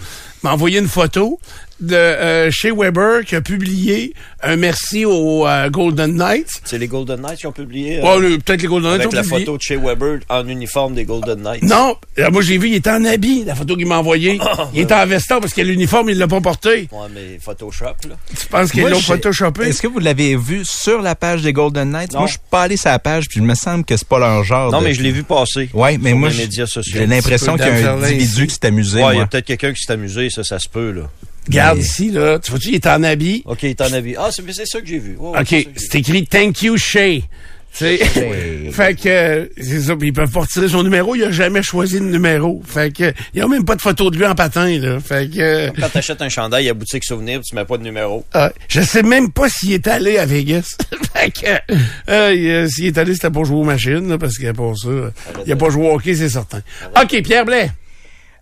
m'a 0.43 0.53
envoyé 0.53 0.80
une 0.80 0.88
photo 0.88 1.39
de 1.82 1.95
euh, 1.95 2.49
chez 2.51 2.71
Weber 2.71 3.25
qui 3.25 3.36
a 3.36 3.41
publié 3.41 4.13
un 4.43 4.55
merci 4.55 5.03
aux 5.05 5.45
euh, 5.47 5.69
Golden 5.69 6.15
Knights. 6.15 6.61
C'est 6.63 6.77
les 6.77 6.88
Golden 6.88 7.21
Knights 7.21 7.39
qui 7.39 7.47
ont 7.47 7.51
publié. 7.51 7.99
euh, 7.99 8.03
Ouais, 8.03 8.19
le- 8.19 8.38
peut-être 8.38 8.61
les 8.61 8.67
Golden 8.67 8.91
Knights 8.91 9.01
Avec 9.01 9.13
ont 9.13 9.15
la 9.15 9.21
publié. 9.23 9.39
photo 9.45 9.57
de 9.57 9.61
chez 9.61 9.77
Weber 9.77 10.19
en 10.29 10.47
uniforme 10.47 10.93
des 10.93 11.05
Golden 11.05 11.41
Knights. 11.41 11.63
Non, 11.63 11.95
euh, 12.19 12.29
moi 12.32 12.41
j'ai 12.41 12.57
vu, 12.57 12.69
il 12.69 12.75
était 12.75 12.89
en 12.91 13.03
habit, 13.05 13.43
la 13.45 13.55
photo 13.55 13.75
qu'il 13.75 13.88
m'a 13.88 13.97
envoyée. 13.97 14.39
il 14.73 14.82
était 14.82 14.93
en 14.93 15.05
veston 15.05 15.39
parce 15.41 15.53
que 15.53 15.61
l'uniforme, 15.61 16.09
il 16.11 16.17
l'a 16.17 16.27
pas 16.27 16.39
porté. 16.41 16.88
Ouais, 16.91 17.07
mais 17.13 17.39
Photoshop, 17.41 17.86
là. 18.07 18.15
Tu 18.39 18.45
penses 18.47 18.71
qu'ils 18.71 18.84
l'ont 18.88 18.99
photoshopé? 18.99 19.63
Est-ce 19.69 19.82
que 19.82 19.88
vous 19.88 19.99
l'avez 19.99 20.36
vu 20.36 20.61
sur 20.65 21.01
la 21.01 21.15
page 21.15 21.41
des 21.41 21.53
Golden 21.53 21.89
Knights? 21.91 22.13
Non. 22.13 22.19
Moi, 22.19 22.27
je 22.27 22.32
suis 22.34 22.41
pas 22.49 22.63
allé 22.63 22.77
sur 22.77 22.89
la 22.89 22.99
page, 22.99 23.27
puis 23.27 23.39
il 23.39 23.45
me 23.45 23.55
semble 23.55 23.86
que 23.86 23.97
c'est 23.97 24.07
pas 24.07 24.19
leur 24.19 24.43
genre. 24.43 24.71
Non, 24.71 24.79
de- 24.79 24.86
mais 24.86 24.93
je 24.93 25.01
l'ai 25.01 25.11
vu 25.11 25.23
passer. 25.23 25.69
Ouais, 25.73 25.97
mais 25.99 26.09
sur 26.11 26.17
moi, 26.19 26.29
j'ai- 26.29 27.05
l'impression 27.07 27.55
qu'il 27.57 27.65
y 27.65 27.84
a 27.84 27.93
un 27.93 28.03
individu 28.03 28.23
ici. 28.23 28.47
qui 28.47 28.53
s'est 28.55 28.65
amusé. 28.67 29.03
Ouais, 29.03 29.15
il 29.15 29.17
y 29.19 29.21
a 29.21 29.25
peut-être 29.25 29.45
quelqu'un 29.45 29.73
qui 29.73 29.82
s'est 29.84 29.93
amusé, 29.93 30.29
ça, 30.29 30.43
ça 30.43 30.59
se 30.59 30.69
peut, 30.69 30.91
là. 30.91 31.03
Regarde 31.47 31.77
Mais- 31.77 31.83
ici, 31.83 32.11
là. 32.11 32.39
Tu 32.39 32.51
vois-tu, 32.51 32.69
il 32.69 32.75
est 32.75 32.87
en 32.87 33.03
habit. 33.03 33.43
OK, 33.45 33.63
il 33.63 33.69
est 33.69 33.81
en 33.81 33.91
avis. 33.93 34.15
Ah, 34.17 34.29
c'est 34.31 34.43
c'est 34.51 34.65
ça 34.65 34.79
que 34.79 34.87
j'ai 34.87 34.99
vu. 34.99 35.17
OK, 35.19 35.55
c'est 35.75 35.95
écrit 35.95 36.25
Thank 36.25 36.61
you, 36.63 36.77
Shay. 36.77 37.23
Tu 37.73 37.85
sais, 37.85 37.97
fait 38.73 38.99
que, 38.99 39.07
euh, 39.07 39.45
c'est 39.55 39.79
ça, 39.79 39.95
puis 39.95 40.09
ils 40.09 40.13
peuvent 40.13 40.29
pas 40.29 40.41
retirer 40.41 40.67
son 40.67 40.83
numéro, 40.83 41.15
il 41.15 41.23
a 41.23 41.31
jamais 41.31 41.63
choisi 41.63 42.01
de 42.01 42.05
numéro. 42.05 42.61
Fait 42.67 42.93
que, 42.93 43.13
il 43.33 43.41
a 43.41 43.47
même 43.47 43.63
pas 43.63 43.77
de 43.77 43.81
photo 43.81 44.11
de 44.11 44.17
lui 44.17 44.25
en 44.25 44.35
patin, 44.35 44.77
là. 44.77 44.99
Fait 44.99 45.29
que, 45.33 45.39
euh. 45.39 45.69
Quand 45.79 45.87
t'achètes 45.87 46.21
un 46.21 46.27
chandail 46.27 46.67
à 46.67 46.73
boutique 46.73 47.05
souvenir, 47.05 47.39
tu 47.39 47.55
mets 47.55 47.63
pas 47.63 47.77
de 47.77 47.83
numéro. 47.83 48.25
ah, 48.33 48.51
je 48.67 48.81
sais 48.81 49.03
même 49.03 49.31
pas 49.31 49.47
s'il 49.47 49.71
est 49.71 49.87
allé 49.87 50.17
à 50.17 50.25
Vegas. 50.25 50.75
fait 51.15 51.31
que, 51.31 51.47
euh, 51.47 51.75
euh, 52.09 52.67
s'il 52.67 52.87
est 52.87 52.97
allé, 52.97 53.13
c'était 53.13 53.29
pour 53.29 53.45
jouer 53.45 53.59
aux 53.61 53.63
machines, 53.63 54.09
là, 54.09 54.17
parce 54.17 54.37
qu'il 54.37 54.47
a 54.49 54.53
pas 54.53 54.73
ça. 54.75 54.89
Il 55.45 55.53
a 55.53 55.55
pas 55.55 55.69
joué 55.69 55.87
au 55.87 55.93
hockey, 55.95 56.13
c'est 56.13 56.27
certain. 56.29 56.61
OK, 57.01 57.21
Pierre 57.23 57.45
Blais. 57.45 57.71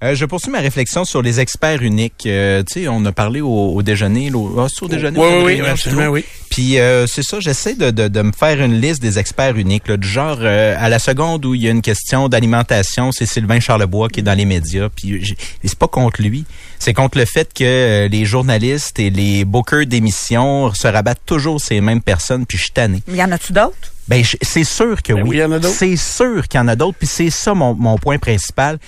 Euh, 0.02 0.16
je 0.16 0.24
poursuis 0.26 0.50
ma 0.50 0.60
réflexion 0.60 1.04
sur 1.04 1.22
les 1.22 1.42
experts 1.42 1.82
uniques. 1.82 2.24
Euh, 2.26 2.64
tu 2.64 2.84
sais, 2.84 2.88
on 2.88 3.04
a 3.04 3.12
parlé 3.12 3.42
au, 3.42 3.50
au 3.74 3.82
déjeuner. 3.82 4.30
là, 4.30 4.38
au- 4.38 4.60
ah, 4.62 4.68
c'est 4.74 4.84
au 4.84 4.88
déjeuner. 4.88 5.20
Oui, 5.20 5.26
au 5.26 5.46
oui, 5.46 5.60
oui, 5.62 5.68
absolument, 5.68 6.08
oui. 6.08 6.24
Puis 6.50 6.80
euh, 6.80 7.06
c'est 7.06 7.22
ça, 7.22 7.42
j'essaie 7.42 7.76
de, 7.76 7.92
de, 7.92 8.08
de 8.08 8.22
me 8.22 8.32
faire 8.32 8.62
une 8.64 8.80
liste 8.80 9.02
des 9.02 9.20
experts 9.20 9.58
uniques. 9.58 9.90
Là, 9.90 9.98
du 9.98 10.08
genre, 10.08 10.38
euh, 10.42 10.74
à 10.80 10.88
la 10.88 11.00
seconde 11.00 11.46
où 11.46 11.54
il 11.54 11.64
y 11.64 11.68
a 11.68 11.72
une 11.72 11.82
question 11.82 12.30
d'alimentation, 12.30 13.12
c'est 13.12 13.26
Sylvain 13.26 13.60
Charlebois 13.60 14.08
qui 14.08 14.22
est 14.22 14.24
dans 14.24 14.34
les 14.38 14.46
médias. 14.46 14.88
Puis 14.88 15.36
c'est 15.66 15.78
pas 15.78 15.90
contre 15.90 16.22
lui, 16.22 16.46
c'est 16.80 16.94
contre 16.94 17.18
le 17.18 17.26
fait 17.26 17.54
que 17.54 17.64
euh, 17.66 18.08
les 18.08 18.24
journalistes 18.24 19.00
et 19.00 19.10
les 19.10 19.44
bookers 19.44 19.86
d'émissions 19.86 20.74
se 20.74 20.88
rabattent 20.88 21.26
toujours 21.26 21.60
ces 21.60 21.82
mêmes 21.82 22.02
personnes. 22.02 22.46
Puis 22.46 22.58
je 22.58 22.64
suis 22.64 22.72
tanné. 22.74 23.04
Mais 23.08 23.18
y 23.18 23.24
en 23.24 23.32
a-tu 23.34 23.52
d'autres? 23.52 23.76
Ben, 24.08 24.24
c'est 24.42 24.64
sûr 24.64 25.04
que 25.04 25.12
Ben 25.12 25.24
oui. 25.24 25.30
oui, 25.32 25.36
il 25.36 25.40
y 25.42 25.44
en 25.44 25.52
a 25.52 25.60
d'autres. 25.60 25.76
C'est 25.76 25.96
sûr 25.98 26.48
qu'il 26.48 26.58
y 26.58 26.62
en 26.64 26.68
a 26.70 26.76
d'autres. 26.78 26.98
Puis 26.98 27.08
c'est 27.08 27.30
ça 27.30 27.54
mon, 27.54 27.76
mon 27.76 27.98
point 27.98 28.18
principal. 28.18 28.80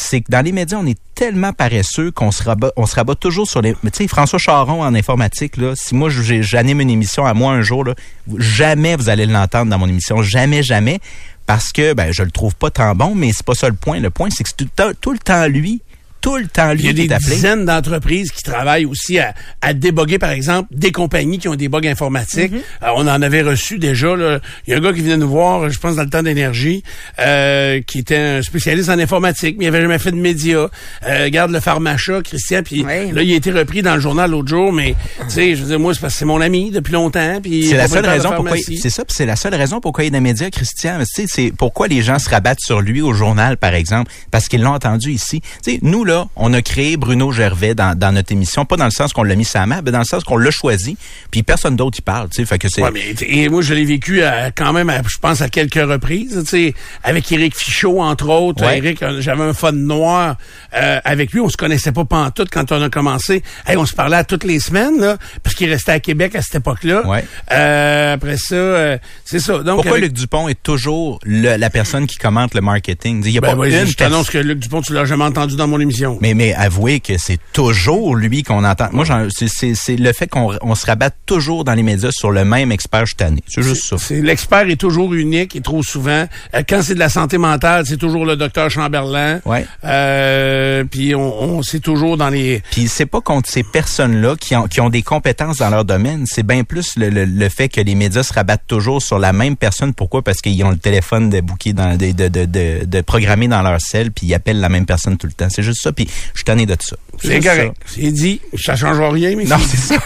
C'est 0.00 0.20
que 0.20 0.30
dans 0.30 0.44
les 0.44 0.52
médias, 0.52 0.78
on 0.78 0.86
est 0.86 0.98
tellement 1.16 1.52
paresseux 1.52 2.12
qu'on 2.12 2.30
se 2.30 2.44
rabat, 2.44 2.70
on 2.76 2.86
se 2.86 2.94
rabat 2.94 3.16
toujours 3.16 3.48
sur 3.48 3.60
les. 3.60 3.72
Tu 3.74 3.78
sais, 3.92 4.06
François 4.06 4.38
Charon 4.38 4.84
en 4.84 4.94
informatique, 4.94 5.56
là, 5.56 5.74
si 5.74 5.96
moi 5.96 6.08
j'anime 6.08 6.80
une 6.80 6.90
émission 6.90 7.26
à 7.26 7.34
moi 7.34 7.52
un 7.52 7.62
jour, 7.62 7.84
là, 7.84 7.94
jamais 8.36 8.94
vous 8.94 9.08
allez 9.08 9.26
l'entendre 9.26 9.72
dans 9.72 9.78
mon 9.78 9.88
émission. 9.88 10.22
Jamais, 10.22 10.62
jamais. 10.62 11.00
Parce 11.46 11.72
que 11.72 11.94
ben 11.94 12.12
je 12.12 12.22
le 12.22 12.30
trouve 12.30 12.54
pas 12.54 12.70
tant 12.70 12.94
bon, 12.94 13.16
mais 13.16 13.32
c'est 13.32 13.44
pas 13.44 13.54
ça 13.54 13.68
le 13.68 13.74
point. 13.74 13.98
Le 13.98 14.10
point, 14.10 14.28
c'est 14.30 14.44
que 14.44 14.50
c'est 14.56 15.00
tout 15.00 15.12
le 15.12 15.18
temps 15.18 15.46
lui. 15.48 15.82
Tout 16.20 16.36
le 16.36 16.46
temps 16.46 16.72
lui 16.72 16.80
Il 16.80 16.86
y 16.86 16.88
a 16.88 16.92
des 16.92 17.12
appelé. 17.14 17.36
dizaines 17.36 17.64
d'entreprises 17.64 18.30
qui 18.32 18.42
travaillent 18.42 18.84
aussi 18.86 19.18
à, 19.18 19.34
à 19.60 19.72
déboguer, 19.72 20.18
par 20.18 20.30
exemple, 20.30 20.68
des 20.72 20.90
compagnies 20.92 21.38
qui 21.38 21.48
ont 21.48 21.54
des 21.54 21.68
bugs 21.68 21.86
informatiques. 21.86 22.52
Euh, 22.82 22.86
on 22.96 23.06
en 23.06 23.22
avait 23.22 23.42
reçu 23.42 23.78
déjà. 23.78 24.16
Là. 24.16 24.40
Il 24.66 24.70
y 24.72 24.74
a 24.74 24.78
un 24.78 24.80
gars 24.80 24.92
qui 24.92 25.00
venait 25.00 25.16
nous 25.16 25.28
voir, 25.28 25.70
je 25.70 25.78
pense, 25.78 25.96
dans 25.96 26.02
le 26.02 26.10
temps 26.10 26.22
d'énergie, 26.22 26.82
euh, 27.18 27.80
qui 27.86 27.98
était 28.00 28.16
un 28.16 28.42
spécialiste 28.42 28.88
en 28.88 28.98
informatique, 28.98 29.56
mais 29.58 29.66
il 29.66 29.68
avait 29.68 29.80
jamais 29.82 29.98
fait 29.98 30.10
de 30.10 30.16
médias. 30.16 30.68
Euh, 31.06 31.24
regarde 31.24 31.50
le 31.50 31.60
pharmacha, 31.60 32.20
Christian, 32.22 32.62
puis 32.64 32.82
là, 32.82 33.22
il 33.22 33.32
a 33.32 33.36
été 33.36 33.50
repris 33.52 33.82
dans 33.82 33.94
le 33.94 34.00
journal 34.00 34.30
l'autre 34.30 34.48
jour, 34.48 34.72
mais 34.72 34.94
tu 35.20 35.30
sais, 35.30 35.54
je 35.56 35.62
veux 35.62 35.68
dire, 35.68 35.78
moi, 35.80 35.94
c'est 35.94 36.00
parce 36.00 36.14
que 36.14 36.18
c'est 36.20 36.24
mon 36.24 36.40
ami 36.40 36.70
depuis 36.70 36.92
longtemps. 36.92 37.40
puis 37.42 37.66
C'est 37.68 37.76
la 37.76 37.88
seule 37.88 38.06
raison 38.06 38.30
pourquoi 38.34 38.56
c'est 38.80 38.90
ça, 38.90 39.04
puis 39.04 39.14
c'est 39.16 39.26
la 39.26 39.36
seule 39.36 39.54
raison 39.54 39.80
pourquoi 39.80 40.04
il 40.04 40.08
est 40.08 40.10
dans 40.10 40.16
les 40.18 40.20
médias, 40.22 40.50
Christian. 40.50 40.96
Mais 40.98 41.04
Tu 41.06 41.22
sais, 41.22 41.24
c'est 41.28 41.52
pourquoi 41.56 41.88
les 41.88 42.02
gens 42.02 42.18
se 42.18 42.28
rabattent 42.28 42.60
sur 42.60 42.80
lui 42.80 43.00
au 43.00 43.12
journal, 43.12 43.56
par 43.56 43.74
exemple, 43.74 44.10
parce 44.30 44.48
qu'ils 44.48 44.62
l'ont 44.62 44.74
entendu 44.74 45.10
ici. 45.12 45.40
Tu 45.64 45.72
sais, 45.72 45.78
nous 45.82 46.04
là, 46.08 46.26
on 46.36 46.52
a 46.52 46.62
créé 46.62 46.96
Bruno 46.96 47.30
Gervais 47.30 47.74
dans, 47.74 47.96
dans 47.96 48.10
notre 48.12 48.32
émission, 48.32 48.64
pas 48.64 48.76
dans 48.76 48.84
le 48.86 48.90
sens 48.90 49.12
qu'on 49.12 49.22
l'a 49.22 49.36
mis 49.36 49.44
sa 49.44 49.64
map, 49.66 49.82
mais 49.84 49.90
dans 49.92 49.98
le 50.00 50.04
sens 50.04 50.24
qu'on 50.24 50.36
l'a 50.36 50.50
choisi, 50.50 50.96
puis 51.30 51.42
personne 51.44 51.76
d'autre 51.76 51.98
y 51.98 52.02
parle. 52.02 52.28
Tu 52.30 52.36
sais, 52.36 52.44
fait 52.46 52.58
que 52.58 52.68
c'est. 52.68 52.82
Ouais, 52.82 52.90
mais 52.92 53.14
et 53.20 53.48
moi 53.48 53.62
je 53.62 53.74
l'ai 53.74 53.84
vécu 53.84 54.22
à- 54.22 54.50
quand 54.50 54.72
même, 54.72 54.90
à- 54.90 55.02
je 55.06 55.18
pense 55.20 55.40
à 55.42 55.48
quelques 55.48 55.74
reprises, 55.74 56.40
tu 56.44 56.46
sais, 56.50 56.74
avec 57.04 57.30
Éric 57.30 57.54
Fichot 57.56 58.00
entre 58.00 58.28
autres. 58.28 58.64
Ouais. 58.64 58.78
Éric, 58.78 59.02
euh, 59.02 59.20
j'avais 59.20 59.44
un 59.44 59.52
fun 59.54 59.72
noir 59.72 60.36
euh, 60.74 60.98
avec 61.04 61.32
lui, 61.32 61.40
on 61.40 61.48
se 61.48 61.56
connaissait 61.56 61.92
pas 61.92 62.04
pantoute 62.04 62.48
quand 62.50 62.72
on 62.72 62.82
a 62.82 62.88
commencé. 62.90 63.42
Hey, 63.66 63.76
on 63.76 63.86
se 63.86 63.94
parlait 63.94 64.16
à 64.16 64.24
toutes 64.24 64.44
les 64.44 64.58
semaines 64.60 64.98
là, 65.00 65.16
parce 65.42 65.54
qu'il 65.54 65.70
restait 65.70 65.92
à 65.92 66.00
Québec 66.00 66.34
à 66.34 66.42
cette 66.42 66.56
époque-là. 66.56 67.06
Ouais. 67.06 67.24
Euh, 67.52 68.14
après 68.14 68.36
ça, 68.36 68.54
euh, 68.54 68.98
c'est 69.24 69.40
ça. 69.40 69.58
Donc 69.58 69.76
pourquoi 69.76 69.92
avec- 69.92 70.04
Luc 70.04 70.12
Dupont 70.12 70.48
est 70.48 70.62
toujours 70.62 71.18
le- 71.24 71.56
la 71.56 71.70
personne 71.70 72.06
qui 72.06 72.16
commente 72.16 72.54
le 72.54 72.60
marketing? 72.60 73.22
Il 73.24 73.32
y 73.32 73.38
a 73.38 73.40
Ben, 73.40 73.48
pas 73.52 73.56
ouais, 73.56 73.70
une 73.82 73.86
je 73.86 73.94
t'annonce 73.94 74.30
que 74.30 74.38
Luc 74.38 74.58
Dupont, 74.58 74.80
tu 74.80 74.92
l'as 74.94 75.04
jamais 75.04 75.24
entendu 75.24 75.56
dans 75.56 75.66
mon 75.68 75.78
émission. 75.80 75.97
Mais, 76.20 76.34
mais 76.34 76.54
avouez 76.54 77.00
que 77.00 77.18
c'est 77.18 77.38
toujours 77.52 78.14
lui 78.16 78.42
qu'on 78.42 78.64
entend. 78.64 78.88
Moi, 78.92 79.04
c'est- 79.30 79.96
le 79.96 80.12
fait 80.12 80.26
qu'on 80.28 80.52
on 80.62 80.74
se 80.74 80.86
rabatte 80.86 81.16
toujours 81.26 81.64
dans 81.64 81.74
les 81.74 81.82
médias 81.82 82.10
sur 82.12 82.30
le 82.30 82.44
même 82.44 82.70
expert 82.72 83.04
année. 83.20 83.42
C'est 83.48 83.62
juste 83.62 83.84
ça. 83.84 83.96
L'expert 84.14 84.68
est 84.68 84.76
toujours 84.76 85.14
unique 85.14 85.56
et 85.56 85.60
trop 85.60 85.82
souvent. 85.82 86.26
euh, 86.54 86.62
quand 86.68 86.82
c'est 86.82 86.94
de 86.94 86.98
la 86.98 87.08
santé 87.08 87.38
mentale, 87.38 87.84
c'est 87.86 87.96
toujours 87.96 88.24
le 88.26 88.36
docteur 88.36 88.70
Chamberlain. 88.70 89.40
Ouais. 89.44 89.66
Euh, 89.84 90.84
puis 90.84 91.14
on, 91.14 91.42
on 91.42 91.62
c'est 91.62 91.80
toujours 91.80 92.16
dans 92.16 92.28
les. 92.28 92.62
Puis 92.70 92.88
c'est 92.88 93.06
pas 93.06 93.20
contre 93.20 93.48
ces 93.48 93.62
personnes-là 93.62 94.36
qui 94.38 94.54
ont, 94.56 94.66
qui 94.68 94.80
ont 94.80 94.90
des 94.90 95.02
compétences 95.02 95.58
dans 95.58 95.70
leur 95.70 95.84
domaine. 95.84 96.24
C'est 96.26 96.42
bien 96.46 96.64
plus 96.64 96.96
le, 96.96 97.08
le, 97.10 97.24
le 97.24 97.48
fait 97.48 97.68
que 97.68 97.80
les 97.80 97.94
médias 97.94 98.22
se 98.22 98.32
rabattent 98.32 98.66
toujours 98.66 99.02
sur 99.02 99.18
la 99.18 99.32
même 99.32 99.56
personne. 99.56 99.94
Pourquoi? 99.94 100.22
Parce 100.22 100.40
qu'ils 100.40 100.62
ont 100.64 100.70
le 100.70 100.78
téléphone 100.78 101.30
de 101.30 101.40
booké 101.40 101.72
dans, 101.72 101.96
de, 101.96 102.12
de, 102.12 102.28
de, 102.28 102.44
de, 102.44 102.84
de 102.84 103.00
programmé 103.00 103.48
dans 103.48 103.62
leur 103.62 103.80
selle, 103.80 104.10
puis 104.12 104.26
ils 104.26 104.34
appellent 104.34 104.60
la 104.60 104.68
même 104.68 104.86
personne 104.86 105.16
tout 105.16 105.26
le 105.26 105.32
temps. 105.32 105.48
C'est 105.50 105.62
juste 105.62 105.82
ça. 105.82 105.87
Puis 105.92 106.08
je 106.32 106.38
suis 106.38 106.44
tanné 106.44 106.66
de 106.66 106.76
ça. 106.80 106.96
C'est 107.22 107.40
correct. 107.40 107.74
C'est 107.86 108.10
dit. 108.12 108.40
Ça 108.56 108.76
changera 108.76 109.10
rien, 109.10 109.34
mais 109.36 109.44
Non, 109.44 109.58
c'est 109.58 109.76
ça. 109.76 109.96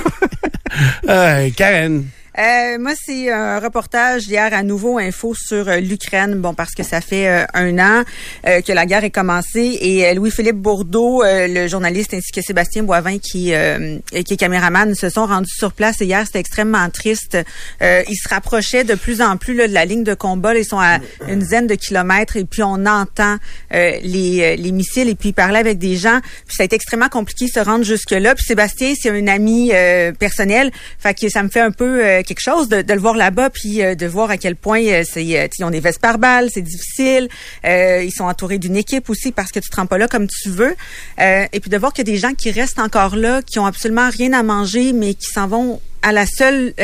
Euh, 1.06 1.50
Karen. 1.54 2.06
Euh, 2.38 2.78
moi, 2.78 2.92
c'est 2.96 3.30
un 3.30 3.60
reportage 3.60 4.26
hier 4.26 4.54
à 4.54 4.62
Nouveau 4.62 4.98
Info 4.98 5.34
sur 5.34 5.68
euh, 5.68 5.80
l'Ukraine. 5.80 6.36
Bon, 6.36 6.54
parce 6.54 6.72
que 6.72 6.82
ça 6.82 7.02
fait 7.02 7.28
euh, 7.28 7.44
un 7.52 7.78
an 7.78 8.04
euh, 8.46 8.62
que 8.62 8.72
la 8.72 8.86
guerre 8.86 9.04
est 9.04 9.10
commencée 9.10 9.78
et 9.80 10.14
Louis-Philippe 10.14 10.56
Bourdeau, 10.56 11.22
le 11.24 11.68
journaliste, 11.68 12.14
ainsi 12.14 12.32
que 12.32 12.40
Sébastien 12.40 12.84
Boivin, 12.84 13.18
qui, 13.18 13.52
qui 13.52 14.34
est 14.34 14.36
caméraman, 14.36 14.94
se 14.94 15.10
sont 15.10 15.26
rendus 15.26 15.54
sur 15.54 15.72
place. 15.72 16.00
Et 16.00 16.06
hier, 16.06 16.24
c'était 16.26 16.38
extrêmement 16.38 16.88
triste. 16.90 17.38
Ils 17.80 18.16
se 18.16 18.28
rapprochaient 18.28 18.84
de 18.84 18.94
plus 18.94 19.20
en 19.20 19.36
plus 19.36 19.54
là, 19.54 19.68
de 19.68 19.74
la 19.74 19.84
ligne 19.84 20.04
de 20.04 20.14
combat. 20.14 20.54
Ils 20.54 20.64
sont 20.64 20.78
à 20.78 20.98
une 21.28 21.40
dizaine 21.40 21.66
de 21.66 21.74
kilomètres 21.74 22.36
et 22.36 22.44
puis 22.44 22.62
on 22.62 22.86
entend 22.86 23.36
les, 23.70 24.56
les 24.56 24.72
missiles 24.72 25.08
et 25.08 25.14
puis 25.14 25.30
ils 25.30 25.34
parlaient 25.34 25.58
avec 25.58 25.78
des 25.78 25.96
gens. 25.96 26.20
Puis 26.46 26.56
ça 26.56 26.62
a 26.62 26.66
été 26.66 26.76
extrêmement 26.76 27.08
compliqué 27.08 27.46
de 27.46 27.50
se 27.50 27.60
rendre 27.60 27.84
jusque-là. 27.84 28.34
Puis 28.34 28.44
Sébastien, 28.44 28.94
c'est 28.98 29.10
un 29.10 29.26
ami 29.26 29.72
personnel. 30.18 30.70
Fait 30.98 31.14
que 31.14 31.28
ça 31.28 31.42
me 31.42 31.48
fait 31.48 31.60
un 31.60 31.72
peu 31.72 32.21
quelque 32.22 32.40
chose 32.40 32.68
de, 32.68 32.84
le 32.92 33.00
voir 33.00 33.14
là-bas, 33.14 33.50
puis 33.50 33.82
euh, 33.82 33.94
de 33.94 34.06
voir 34.06 34.30
à 34.30 34.36
quel 34.36 34.56
point 34.56 34.82
euh, 34.82 35.04
euh, 35.16 35.48
ils 35.58 35.64
ont 35.64 35.70
des 35.70 35.80
vestes 35.80 36.00
par 36.00 36.18
balles, 36.18 36.48
c'est 36.52 36.62
difficile. 36.62 37.28
Ils 37.64 38.12
sont 38.12 38.24
entourés 38.24 38.58
d'une 38.58 38.76
équipe 38.76 39.08
aussi 39.10 39.32
parce 39.32 39.50
que 39.50 39.60
tu 39.60 39.68
te 39.68 39.76
rends 39.76 39.86
pas 39.86 39.98
là 39.98 40.08
comme 40.08 40.26
tu 40.28 40.50
veux. 40.50 40.74
Et 41.18 41.60
puis 41.60 41.70
de 41.70 41.78
voir 41.78 41.92
a 41.96 42.02
des 42.02 42.16
gens 42.16 42.34
qui 42.34 42.50
restent 42.50 42.78
encore 42.78 43.16
là, 43.16 43.42
qui 43.42 43.58
ont 43.58 43.66
absolument 43.66 44.08
rien 44.10 44.32
à 44.32 44.42
manger, 44.42 44.92
mais 44.92 45.14
qui 45.14 45.26
s'en 45.26 45.46
vont 45.46 45.80
à 46.02 46.12
la 46.12 46.26
seule 46.26 46.74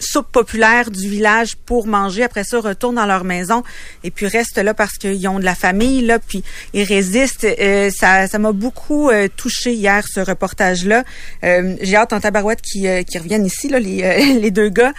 soupe 0.00 0.32
populaire 0.32 0.90
du 0.90 1.08
village 1.08 1.56
pour 1.56 1.86
manger. 1.86 2.24
Après 2.24 2.44
ça, 2.44 2.60
retournent 2.60 2.96
dans 2.96 3.06
leur 3.06 3.24
maison 3.24 3.62
et 4.02 4.10
puis 4.10 4.26
restent 4.26 4.58
là 4.58 4.74
parce 4.74 4.94
qu'ils 4.94 5.26
ont 5.28 5.38
de 5.38 5.44
la 5.44 5.54
famille 5.54 6.02
là, 6.02 6.18
puis 6.18 6.42
ils 6.72 6.84
résistent. 6.84 7.44
Euh, 7.44 7.90
ça, 7.90 8.26
ça 8.26 8.38
m'a 8.38 8.52
beaucoup 8.52 9.10
euh, 9.10 9.28
touché 9.36 9.74
hier 9.74 10.04
ce 10.08 10.20
reportage-là. 10.20 11.04
Euh, 11.44 11.76
J'ai 11.82 11.96
hâte 11.96 12.12
en 12.12 12.20
tabarouette 12.20 12.62
qui 12.62 12.88
euh, 12.88 13.02
qui 13.02 13.18
reviennent 13.18 13.46
ici 13.46 13.68
là, 13.68 13.78
les 13.78 14.00
les 14.40 14.50
deux 14.50 14.70
gars. 14.70 14.92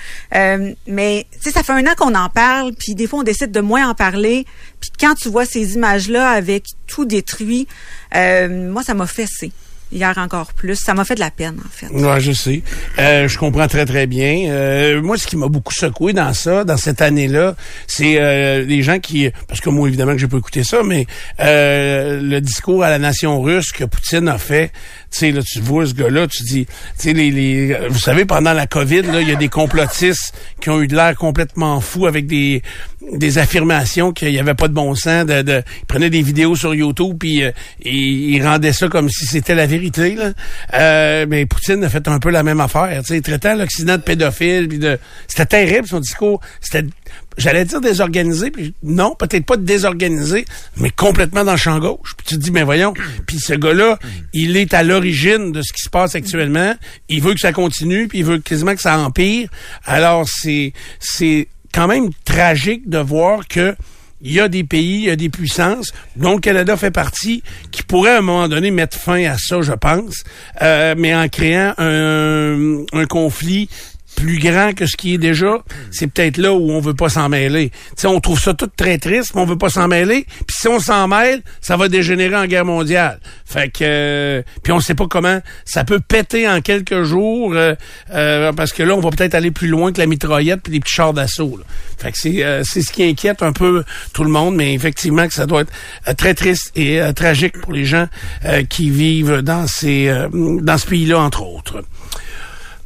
Mais 0.88 1.26
tu 1.34 1.40
sais, 1.42 1.52
ça 1.52 1.64
fait 1.64 1.74
un 1.74 1.86
an 1.88 1.94
qu'on 1.98 2.16
en 2.16 2.30
parle, 2.30 2.74
puis 2.74 2.96
des 2.96 3.08
fois 3.08 3.20
on 3.20 3.24
décide 3.24 3.52
de 3.52 3.62
moins 3.62 3.90
en 3.90 3.96
parler. 3.96 4.46
Puis 4.80 4.92
quand 5.00 5.16
tu 5.16 5.30
vois 5.30 5.46
ces 5.46 5.76
images-là 5.76 6.30
avec 6.30 6.66
tout 6.88 7.06
détruit, 7.06 7.68
moi 8.14 8.84
ça 8.84 8.94
m'a 8.94 9.08
fessé 9.08 9.52
hier 9.92 10.18
encore 10.18 10.54
plus. 10.54 10.76
Ça 10.76 10.94
m'a 10.94 11.06
fait 11.06 11.16
de 11.16 11.20
la 11.20 11.32
peine 11.32 11.58
en 11.66 11.70
fait. 11.70 11.88
Ouais, 11.88 12.20
je 12.20 12.32
sais. 12.32 12.62
Euh, 13.00 13.28
je 13.28 13.38
comprends 13.38 13.68
très 13.68 13.86
très 13.86 14.08
bien. 14.08 14.50
Euh, 14.50 15.02
moi, 15.02 15.18
ce 15.18 15.28
qui 15.28 15.38
m'a 15.38 15.48
beaucoup 15.48 15.74
secoué 15.74 16.14
dans 16.14 16.34
ça, 16.34 16.64
dans 16.64 16.78
cette 16.78 17.02
année-là, 17.02 17.56
c'est 17.88 18.20
euh, 18.20 18.64
les 18.64 18.82
gens 18.84 19.00
qui, 19.00 19.30
parce 19.48 19.60
que 19.60 19.70
moi 19.70 19.88
évidemment 19.88 20.14
que 20.14 20.18
j'ai 20.20 20.28
pas 20.28 20.38
écouté 20.38 20.64
ça, 20.64 20.82
mais 20.84 21.06
euh, 21.40 22.20
le 22.22 22.42
discours 22.42 22.84
à 22.84 22.90
la 22.90 23.00
nation 23.00 23.42
russe 23.42 23.72
que 23.72 23.84
Poutine 23.84 24.28
a 24.28 24.38
fait. 24.38 24.72
Tu 25.12 25.18
sais, 25.18 25.32
là, 25.32 25.42
tu 25.44 25.60
vois 25.60 25.86
ce 25.86 25.94
gars-là, 25.94 26.28
tu 26.28 26.44
dis, 26.44 26.66
tu 26.66 26.72
sais, 26.98 27.14
les, 27.14 27.32
les, 27.32 27.78
vous 27.90 28.00
savez, 28.00 28.26
pendant 28.26 28.54
la 28.54 28.66
COVID, 28.66 29.02
là, 29.04 29.22
il 29.22 29.28
y 29.28 29.32
a 29.32 29.36
des 29.36 29.50
complotistes 29.50 30.34
qui 30.62 30.70
ont 30.70 30.82
eu 30.82 30.88
de 30.88 30.96
l'air 30.96 31.16
complètement 31.16 31.82
fous 31.82 32.08
avec 32.08 32.28
des 32.28 32.62
des 33.12 33.38
affirmations 33.38 34.12
qu'il 34.12 34.30
n'y 34.30 34.40
avait 34.40 34.54
pas 34.54 34.68
de 34.68 34.74
bon 34.74 34.96
sens. 34.96 35.26
De, 35.26 35.42
de, 35.42 35.64
ils 35.82 35.86
prenaient 35.86 36.10
des 36.10 36.22
vidéos 36.22 36.56
sur 36.56 36.74
YouTube 36.74 37.18
puis 37.20 37.44
euh, 37.44 37.52
ils, 37.84 38.36
ils 38.36 38.46
rendaient 38.46 38.74
ça 38.74 38.88
comme 38.88 39.10
si 39.10 39.26
c'était 39.26 39.56
la 39.56 39.66
vérité. 39.66 40.16
Là. 40.16 40.32
Euh, 40.74 41.26
mais 41.28 41.46
Poutine 41.46 41.84
a 41.84 41.90
fait 41.90 42.08
un 42.08 42.20
peu 42.20 42.30
la 42.30 42.44
même 42.44 42.62
affaire. 42.62 43.02
Tu 43.04 43.16
sais, 43.16 43.22
traitant 43.22 43.56
l'Occident 43.56 43.98
de 43.98 44.02
pédophile. 44.02 44.68
Puis 44.68 44.80
de... 44.80 45.00
C'était 45.28 45.46
terrible 45.46 45.88
son 45.88 46.00
discours. 46.00 46.42
C'était, 46.60 46.88
j'allais 47.38 47.66
dire 47.66 47.82
désorganisé. 47.82 48.52
Puis 48.52 48.74
non, 48.84 49.16
peut-être 49.16 49.46
pas 49.46 49.58
désorganisé, 49.58 50.46
mais 50.78 50.90
complètement 50.90 51.44
dans 51.44 51.54
le 51.54 51.58
champ 51.58 51.80
gauche. 51.80 52.16
Puis 52.18 52.26
tu 52.28 52.36
te 52.36 52.40
dis, 52.40 52.52
mais 52.52 52.64
voyons. 52.64 52.94
Puis 53.28 53.40
ce 53.40 53.54
gars-là, 53.54 54.00
il 54.34 54.58
est 54.58 54.74
à 54.74 54.84
l'origine 54.84 55.52
de 55.52 55.62
ce 55.62 55.74
qui 55.74 55.82
se 55.82 55.90
passe 55.90 56.16
actuellement. 56.16 56.76
Il 57.10 57.22
veut 57.22 57.34
que 57.34 57.40
ça 57.40 57.54
continue, 57.54 58.08
puis 58.08 58.20
il 58.20 58.26
veut 58.26 58.40
quasiment 58.40 58.76
que 58.76 58.82
ça 58.82 58.98
empire. 59.00 59.50
Alors 59.86 60.28
c'est 60.28 60.74
c'est 61.00 61.48
quand 61.74 61.88
même 61.88 62.10
tragique 62.26 62.90
de 62.90 62.98
voir 62.98 63.48
que 63.48 63.76
il 64.24 64.34
y 64.34 64.40
a 64.40 64.48
des 64.48 64.64
pays, 64.64 65.00
il 65.00 65.06
y 65.06 65.10
a 65.10 65.16
des 65.16 65.30
puissances, 65.30 65.92
dont 66.16 66.36
le 66.36 66.40
Canada 66.40 66.78
fait 66.78 66.92
partie, 66.92 67.42
qui 67.72 67.84
pourraient 67.84 68.16
à 68.16 68.18
un 68.20 68.22
moment 68.22 68.48
donné 68.48 68.72
mettre 68.72 68.98
fin 68.98 69.24
à 69.26 69.38
ça, 69.38 69.62
je 69.62 69.74
pense, 69.74 70.24
euh, 70.62 70.94
mais 70.98 71.16
en 71.16 71.28
créant 71.28 71.74
un, 71.78 72.84
un 72.94 73.06
conflit 73.06 73.68
plus 74.16 74.40
grand 74.40 74.74
que 74.74 74.86
ce 74.86 74.96
qui 74.96 75.14
est 75.14 75.18
déjà, 75.18 75.58
c'est 75.92 76.08
peut-être 76.08 76.38
là 76.38 76.54
où 76.54 76.72
on 76.72 76.80
veut 76.80 76.94
pas 76.94 77.10
s'en 77.10 77.30
mêler. 77.30 77.70
Tu 77.70 77.78
sais, 77.98 78.08
on 78.08 78.20
trouve 78.20 78.40
ça 78.40 78.54
tout 78.54 78.70
très 78.76 78.98
triste, 78.98 79.34
mais 79.36 79.42
on 79.42 79.46
veut 79.46 79.58
pas 79.58 79.70
s'en 79.70 79.88
mêler. 79.88 80.26
Puis 80.48 80.58
si 80.60 80.68
on 80.68 80.80
s'en 80.80 81.08
mêle, 81.08 81.42
ça 81.60 81.78
va 81.78 81.88
dégénérer 81.88 82.36
en 82.36 82.46
guerre 82.46 82.66
mondiale. 82.66 83.20
Fait 83.46 83.70
que, 83.70 83.80
euh, 83.82 84.42
puis 84.64 84.72
on 84.72 84.80
sait 84.80 84.96
pas 84.96 85.08
comment 85.08 85.40
ça 85.66 85.84
peut 85.84 86.00
péter 86.00 86.48
en 86.48 86.62
quelques 86.62 87.04
jours, 87.04 87.54
euh, 87.56 87.76
euh, 88.14 88.54
parce 88.54 88.74
que 88.74 88.84
là, 88.84 88.96
on 88.96 89.00
va 89.00 89.10
peut-être 89.10 89.36
aller 89.36 89.52
plus 89.52 89.68
loin 89.68 89.92
que 89.92 90.00
la 90.00 90.08
mitraillette 90.08 90.62
puis 90.64 90.74
les 90.74 90.80
petits 90.80 90.94
chars 90.94 91.14
d'assaut. 91.14 91.60
Fait 91.98 92.12
que 92.12 92.18
c'est 92.18 92.44
euh, 92.44 92.64
c'est 92.64 92.82
ce 92.82 92.92
qui 92.92 93.04
inquiète 93.04 93.44
un 93.44 93.54
peu 93.54 93.84
tout 94.14 94.24
le 94.24 94.30
monde, 94.30 94.56
mais 94.56 94.74
effectivement 94.74 95.28
que 95.28 95.34
ça 95.34 95.46
doit 95.46 95.62
être 95.62 95.74
euh, 96.08 96.14
très 96.14 96.34
triste 96.34 96.72
et 96.76 97.02
tragique 97.16 97.60
pour 97.60 97.74
les 97.74 97.86
gens 97.86 98.08
qui 98.70 98.90
vivent 98.90 99.42
dans 99.42 99.68
ces 99.68 100.12
dans 100.34 100.78
ce 100.78 100.88
pays-là 100.88 101.20
entre 101.20 101.44
autres. 101.44 101.84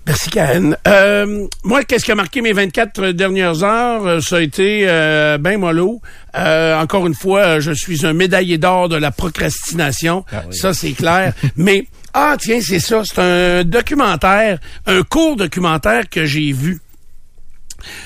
Merci, 0.07 0.29
Karen. 0.29 0.77
Euh, 0.87 1.47
moi, 1.63 1.83
qu'est-ce 1.83 2.05
qui 2.05 2.11
a 2.11 2.15
marqué 2.15 2.41
mes 2.41 2.53
24 2.53 3.07
dernières 3.11 3.63
heures? 3.63 4.05
Euh, 4.05 4.19
Ça 4.21 4.37
a 4.37 4.41
été 4.41 4.81
euh, 4.87 5.39
ben 5.39 5.59
mollo. 5.59 5.99
Euh, 6.35 6.79
encore 6.79 7.07
une 7.07 7.15
fois, 7.15 7.39
euh, 7.41 7.59
je 7.59 7.71
suis 7.71 8.05
un 8.05 8.13
médaillé 8.13 8.59
d'or 8.59 8.87
de 8.87 8.97
la 8.97 9.09
procrastination. 9.09 10.23
Ça, 10.51 10.73
c'est 10.75 10.91
clair. 10.91 11.33
Mais, 11.55 11.87
ah, 12.13 12.35
tiens, 12.39 12.59
c'est 12.61 12.79
ça. 12.79 13.01
C'est 13.03 13.19
un 13.19 13.63
documentaire, 13.63 14.59
un 14.85 15.01
court 15.01 15.37
documentaire 15.37 16.07
que 16.07 16.25
j'ai 16.25 16.51
vu 16.51 16.79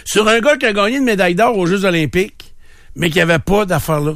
sur 0.06 0.28
un 0.28 0.40
gars 0.40 0.56
qui 0.58 0.66
a 0.66 0.74
gagné 0.74 0.98
une 0.98 1.04
médaille 1.04 1.36
d'or 1.36 1.58
aux 1.58 1.66
Jeux 1.66 1.84
olympiques, 1.86 2.54
mais 2.96 3.10
qui 3.10 3.20
avait 3.20 3.40
pas 3.40 3.66
d'affaire 3.66 4.00
là. 4.00 4.14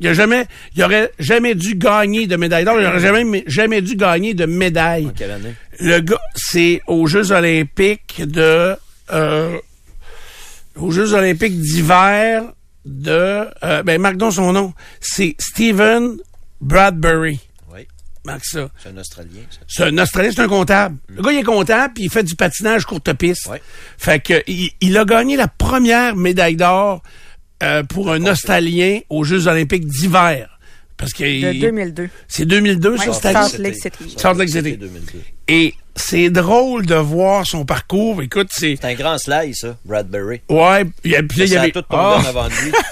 Il 0.00 0.08
a 0.08 0.14
jamais, 0.14 0.46
il 0.74 0.82
aurait 0.82 1.12
jamais 1.18 1.54
dû 1.54 1.74
gagner 1.74 2.26
de 2.26 2.36
médaille 2.36 2.64
d'or. 2.64 2.80
Il 2.80 2.86
aurait 2.86 3.00
jamais, 3.00 3.44
jamais 3.46 3.82
dû 3.82 3.96
gagner 3.96 4.34
de 4.34 4.46
médaille. 4.46 5.10
Quelle 5.14 5.32
année? 5.32 5.54
Le 5.78 6.00
gars, 6.00 6.20
c'est 6.34 6.80
aux 6.86 7.06
Jeux 7.06 7.32
olympiques 7.32 8.22
de... 8.24 8.74
Euh, 9.12 9.58
aux 10.76 10.90
Jeux 10.90 11.12
olympiques 11.12 11.60
d'hiver 11.60 12.44
de... 12.84 13.46
Euh, 13.62 13.82
ben, 13.82 14.00
marque 14.00 14.16
donc 14.16 14.32
son 14.32 14.52
nom. 14.52 14.72
C'est 15.00 15.36
Stephen 15.38 16.16
Bradbury. 16.60 17.38
Oui. 17.72 17.86
Marque 18.24 18.46
ça. 18.46 18.70
C'est 18.82 18.88
un 18.88 18.96
Australien, 18.96 19.42
ça. 19.50 19.58
C'est 19.68 19.82
un 19.84 19.98
Australien, 19.98 20.30
c'est 20.34 20.42
un 20.42 20.48
comptable. 20.48 20.96
Le 21.08 21.22
gars, 21.22 21.32
il 21.32 21.38
est 21.38 21.42
comptable, 21.42 21.94
puis 21.94 22.04
il 22.04 22.10
fait 22.10 22.22
du 22.22 22.36
patinage 22.36 22.86
courte 22.86 23.12
piste. 23.12 23.50
Fait 23.98 24.20
que 24.20 24.42
il, 24.46 24.70
il 24.80 24.96
a 24.96 25.04
gagné 25.04 25.36
la 25.36 25.48
première 25.48 26.16
médaille 26.16 26.56
d'or 26.56 27.02
euh, 27.62 27.82
pour 27.82 28.10
un 28.10 28.24
Australien 28.26 29.00
aux 29.08 29.24
Jeux 29.24 29.46
olympiques 29.46 29.86
d'hiver. 29.86 30.58
Parce 30.96 31.12
que 31.12 31.22
De 31.22 31.52
il- 31.54 31.60
2002. 31.60 32.08
c'est 32.26 32.44
2002, 32.44 32.96
Ouais, 32.96 33.06
ça, 33.06 33.12
c'était 33.12 33.32
Salt 33.32 33.58
Lake 33.62 33.74
City. 33.76 34.14
Salt 34.16 34.34
Lake 34.38 34.48
City. 34.48 34.78
Et 35.46 35.74
c'est 35.94 36.28
drôle 36.30 36.86
de 36.86 36.96
voir 36.96 37.46
son 37.46 37.64
parcours. 37.64 38.20
Écoute, 38.22 38.48
c'est... 38.50 38.76
C'est 38.80 38.86
un 38.88 38.94
grand 38.94 39.16
slide, 39.18 39.54
ça, 39.54 39.76
Bradbury. 39.84 40.40
Ouais, 40.48 40.84
puis 41.02 41.14
puis 41.28 41.38
là, 41.38 41.44
il 41.44 41.52
y 41.52 41.56
avait... 41.56 41.70
tout 41.70 41.82
tombé 41.82 42.02
Ah! 42.02 42.20
en 42.20 42.24
avant 42.24 42.48
lui. 42.48 42.72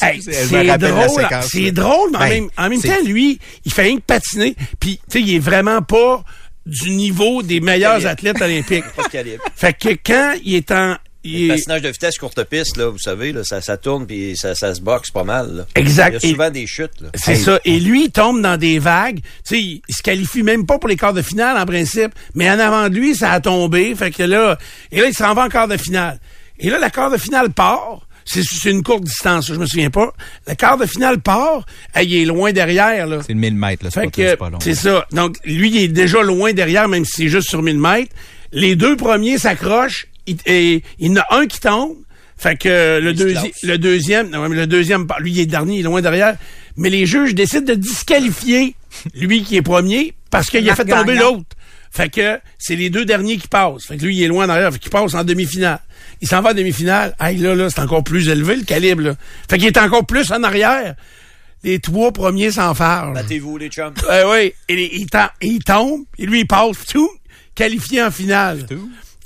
Hey, 0.00 0.22
c'est 0.22 0.78
drôle, 0.78 1.26
c'est 1.42 1.72
drôle, 1.72 2.10
mais 2.12 2.18
en 2.18 2.20
Ben, 2.20 2.28
même, 2.28 2.48
en 2.56 2.68
même 2.68 2.80
temps, 2.80 3.02
lui, 3.04 3.40
il 3.64 3.72
fait 3.72 3.82
rien 3.82 3.96
que 3.96 4.02
patiner. 4.02 4.54
Puis, 4.78 5.00
tu 5.10 5.18
sais, 5.18 5.20
il 5.20 5.34
est 5.34 5.38
vraiment 5.40 5.82
pas 5.82 6.22
du 6.64 6.90
niveau 6.90 7.42
des 7.42 7.58
meilleurs 7.58 8.06
athlètes 8.06 8.40
olympiques. 8.40 8.84
Fait 9.56 9.72
que 9.72 9.88
quand 10.06 10.34
il 10.44 10.54
est 10.54 10.70
en... 10.70 10.94
il 11.26 11.48
Le 11.48 11.54
est- 11.54 11.56
patinage 11.58 11.82
de 11.82 11.88
vitesse 11.88 12.18
courte 12.18 12.42
piste, 12.44 12.76
là, 12.76 12.88
vous 12.88 12.98
savez, 12.98 13.32
là, 13.32 13.42
ça, 13.44 13.60
ça 13.60 13.76
tourne 13.76 14.06
puis 14.06 14.36
ça, 14.36 14.54
ça 14.54 14.74
se 14.74 14.80
boxe 14.80 15.10
pas 15.10 15.24
mal. 15.24 15.56
Là. 15.56 15.66
Exact. 15.74 16.18
Il 16.22 16.28
y 16.28 16.30
a 16.30 16.32
souvent 16.34 16.48
Et- 16.48 16.50
des 16.52 16.66
chutes. 16.66 17.00
Là. 17.00 17.08
C'est 17.14 17.36
ça. 17.36 17.60
Et 17.64 17.78
lui, 17.80 18.04
il 18.04 18.10
tombe 18.10 18.40
dans 18.42 18.56
des 18.56 18.78
vagues. 18.78 19.20
Tu 19.20 19.22
sais, 19.44 19.60
il, 19.60 19.82
se 19.94 20.02
qualifie 20.02 20.42
même 20.42 20.66
pas 20.66 20.78
pour 20.78 20.88
les 20.88 20.96
quarts 20.96 21.14
de 21.14 21.22
finale, 21.22 21.56
en 21.58 21.66
principe. 21.66 22.12
Mais 22.34 22.50
en 22.50 22.58
avant 22.58 22.88
de 22.88 22.94
lui, 22.94 23.14
ça 23.14 23.32
a 23.32 23.40
tombé. 23.40 23.94
Fait 23.94 24.10
que 24.10 24.22
là, 24.22 24.58
et 24.92 25.00
là, 25.00 25.06
il 25.08 25.14
s'en 25.14 25.34
va 25.34 25.44
en 25.44 25.48
quart 25.48 25.68
de 25.68 25.76
finale. 25.76 26.18
Et 26.58 26.70
là, 26.70 26.78
la 26.78 26.90
quart 26.90 27.10
de 27.10 27.18
finale 27.18 27.50
part. 27.50 28.00
C'est, 28.28 28.42
c'est 28.42 28.70
une 28.72 28.82
courte 28.82 29.04
distance, 29.04 29.46
je 29.46 29.54
me 29.54 29.66
souviens 29.66 29.90
pas. 29.90 30.12
La 30.48 30.56
quart 30.56 30.76
de 30.78 30.84
finale 30.86 31.20
part. 31.20 31.64
Il 32.02 32.12
est 32.12 32.24
loin 32.24 32.50
derrière, 32.52 33.06
là. 33.06 33.20
C'est 33.24 33.34
le 33.34 33.38
1000 33.38 33.54
mètres, 33.54 33.84
là. 33.84 33.90
C'est 33.92 34.36
pas 34.36 34.50
long. 34.50 34.58
c'est 34.60 34.74
ça. 34.74 35.06
Donc, 35.12 35.36
lui, 35.44 35.68
il 35.70 35.76
est 35.76 35.86
déjà 35.88 36.20
loin 36.22 36.52
derrière, 36.52 36.88
même 36.88 37.04
si 37.04 37.12
c'est 37.18 37.28
juste 37.28 37.48
sur 37.48 37.62
1000 37.62 37.78
mètres. 37.78 38.12
Les 38.50 38.74
deux 38.74 38.96
premiers 38.96 39.38
s'accrochent. 39.38 40.08
Il- 40.26 40.38
Et 40.46 40.82
il 40.98 41.08
y 41.08 41.10
en 41.10 41.16
a 41.22 41.26
un 41.36 41.46
qui 41.46 41.60
tombe. 41.60 41.96
Fait 42.38 42.56
que 42.56 42.98
le, 43.00 43.12
deuxi- 43.14 43.78
deuxième, 43.78 44.28
non, 44.30 44.46
mais 44.48 44.56
le 44.56 44.66
deuxième, 44.66 45.06
lui, 45.20 45.32
il 45.32 45.40
est 45.40 45.46
dernier, 45.46 45.76
il 45.76 45.80
est 45.80 45.82
loin 45.84 46.02
derrière. 46.02 46.36
Mais 46.76 46.90
les 46.90 47.06
juges 47.06 47.34
décident 47.34 47.64
de 47.64 47.74
disqualifier 47.74 48.74
lui 49.14 49.42
qui 49.42 49.56
est 49.56 49.62
premier 49.62 50.12
parce 50.30 50.48
qu'il 50.50 50.68
a 50.68 50.74
fait 50.76 50.84
tomber 51.00 51.14
l'autre. 51.20 51.46
Fait 51.90 52.10
que 52.10 52.38
c'est 52.58 52.76
les 52.76 52.90
deux 52.90 53.06
derniers 53.06 53.38
qui 53.38 53.48
passent. 53.48 53.86
Fait 53.86 53.96
que 53.96 54.04
lui, 54.04 54.16
il 54.16 54.22
est 54.22 54.28
loin 54.28 54.46
derrière. 54.46 54.70
Fait 54.70 54.78
qu'il 54.78 54.90
passe 54.90 55.14
en 55.14 55.24
demi-finale. 55.24 55.80
Il 56.20 56.28
s'en 56.28 56.42
va 56.42 56.50
en 56.50 56.54
demi-finale. 56.54 57.14
Hey, 57.18 57.38
là, 57.38 57.54
là, 57.54 57.70
c'est 57.70 57.80
encore 57.80 58.04
plus 58.04 58.28
élevé, 58.28 58.56
le 58.56 58.64
calibre, 58.64 59.02
là. 59.02 59.14
Fait 59.48 59.56
qu'il 59.56 59.66
est 59.68 59.78
encore 59.78 60.04
plus 60.04 60.30
en 60.30 60.42
arrière. 60.42 60.94
Les 61.64 61.78
trois 61.78 62.12
premiers 62.12 62.50
s'enfargent. 62.50 63.14
Battez-vous, 63.14 63.56
les 63.56 63.68
chums. 63.68 63.94
Ouais, 64.10 64.24
ouais. 64.24 64.54
Et 64.68 64.74
il, 64.94 65.00
il, 65.00 65.06
tom- 65.06 65.28
il 65.40 65.58
tombe, 65.64 66.02
et 66.18 66.26
lui, 66.26 66.40
il 66.40 66.46
passe, 66.46 66.84
tout, 66.92 67.10
qualifié 67.54 68.02
en 68.02 68.10
finale. 68.10 68.66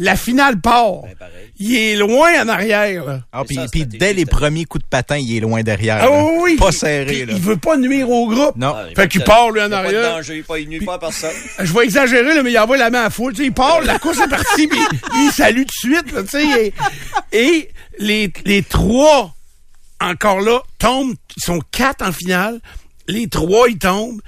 La 0.03 0.17
finale 0.17 0.59
part. 0.61 1.03
Ben, 1.03 1.29
il 1.59 1.77
est 1.77 1.95
loin 1.97 2.43
en 2.43 2.49
arrière. 2.49 3.05
Là. 3.05 3.21
Ah, 3.33 3.43
puis, 3.47 3.85
dès 3.85 4.15
les 4.15 4.25
premiers 4.25 4.65
coups 4.65 4.83
de 4.83 4.89
patin, 4.89 5.19
il 5.19 5.37
est 5.37 5.41
loin 5.41 5.63
derrière. 5.63 5.99
Ah 6.01 6.07
là. 6.07 6.29
oui. 6.41 6.57
Pas 6.57 6.73
serré, 6.73 7.27
là. 7.27 7.35
Il 7.37 7.41
veut 7.41 7.59
pas 7.59 7.77
nuire 7.77 8.09
au 8.09 8.27
groupe. 8.27 8.57
Non. 8.57 8.75
Fait 8.97 9.09
qu'il 9.09 9.23
part, 9.23 9.51
lui, 9.51 9.61
en 9.61 9.67
Il 9.67 9.71
y 9.71 9.75
a 9.75 9.83
Pas 9.83 9.91
de 9.93 9.97
arrière. 9.97 10.17
danger, 10.17 10.37
il 10.39 10.45
pas- 10.45 10.59
il 10.59 10.69
nuit 10.71 10.85
pas 10.85 10.95
à 10.95 10.99
personne. 10.99 11.31
Je 11.61 11.73
vais 11.73 11.85
exagérer, 11.85 12.35
là, 12.35 12.43
mais 12.43 12.51
il 12.51 12.59
envoie 12.59 12.79
la 12.79 12.89
main 12.89 13.05
à 13.05 13.11
foule. 13.11 13.35
Tu 13.35 13.43
sais, 13.43 13.47
il 13.49 13.53
part, 13.53 13.83
la 13.83 13.99
course 13.99 14.19
est 14.21 14.29
partie, 14.29 14.67
puis 14.67 14.81
il 15.17 15.31
salue 15.37 15.63
tout 15.63 15.89
de 15.89 15.95
suite. 15.97 16.13
là, 16.13 16.23
et 17.33 17.69
les, 17.99 18.33
les 18.47 18.63
trois, 18.63 19.35
encore 20.01 20.41
là, 20.41 20.61
tombent. 20.79 21.15
Ils 21.37 21.43
sont 21.45 21.61
quatre 21.71 22.03
en 22.03 22.13
finale. 22.13 22.59
Les 23.07 23.29
trois, 23.29 23.69
ils 23.69 23.79
tombent. 23.79 24.21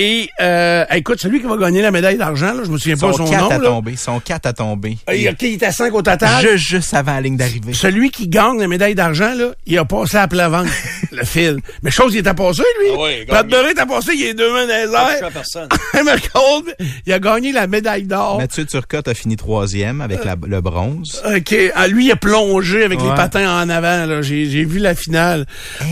Et 0.00 0.30
euh, 0.40 0.84
écoute, 0.92 1.20
celui 1.20 1.40
qui 1.40 1.46
va 1.46 1.56
gagner 1.56 1.82
la 1.82 1.90
médaille 1.90 2.16
d'argent, 2.16 2.54
là, 2.54 2.62
je 2.64 2.70
me 2.70 2.78
souviens 2.78 2.96
pas 2.96 3.12
son 3.12 3.24
quatre 3.28 3.40
nom. 3.42 3.50
à 3.50 3.58
là. 3.58 3.68
tomber. 3.68 3.90
Ils 3.92 3.98
sont 3.98 4.18
quatre 4.20 4.46
à 4.46 4.52
tomber. 4.52 4.96
Ah, 5.06 5.14
il- 5.14 5.26
est 5.26 5.62
à 5.62 5.72
5 5.72 5.92
au 5.94 6.02
total. 6.02 6.40
Juste, 6.40 6.68
juste 6.68 6.94
avant 6.94 7.12
la 7.14 7.20
ligne 7.20 7.36
d'arrivée. 7.36 7.72
Celui 7.74 8.10
qui 8.10 8.28
gagne 8.28 8.58
la 8.58 8.66
médaille 8.68 8.94
d'argent, 8.94 9.34
là, 9.34 9.50
il 9.66 9.76
a 9.78 9.84
passé 9.84 10.16
à 10.16 10.26
plat 10.28 10.48
ventre, 10.48 10.70
le 11.12 11.24
fil. 11.24 11.58
Mais 11.82 11.90
chose, 11.90 12.14
il 12.14 12.18
est 12.18 12.26
à 12.26 12.34
passer, 12.34 12.62
lui. 12.80 12.88
Ah 12.94 12.98
ouais, 12.98 13.16
il 13.18 13.22
a 13.22 13.24
Brad 13.26 13.48
gagné. 13.48 13.62
Murray 13.62 13.74
est 13.74 13.80
à 13.80 13.86
passer, 13.86 14.12
il 14.14 14.22
est 14.26 14.34
deux 14.34 14.52
mains 14.52 14.66
dans 14.66 15.26
à 15.26 15.30
personne. 15.30 15.68
Il 17.06 17.12
a 17.12 17.18
gagné 17.18 17.52
la 17.52 17.66
médaille 17.66 18.04
d'or. 18.04 18.38
Mathieu 18.38 18.64
Turcotte 18.64 19.08
a 19.08 19.14
fini 19.14 19.36
troisième 19.36 20.00
avec 20.00 20.24
la- 20.24 20.36
le 20.46 20.60
bronze. 20.60 21.22
OK. 21.26 21.54
Ah, 21.74 21.88
lui, 21.88 22.06
il 22.06 22.12
a 22.12 22.16
plongé 22.16 22.84
avec 22.84 23.00
les 23.00 23.08
patins 23.14 23.62
en 23.62 23.68
avant. 23.68 24.06
là. 24.06 24.22
J'ai, 24.22 24.46
j'ai 24.48 24.64
vu 24.64 24.78
la 24.78 24.94
finale. 24.94 25.46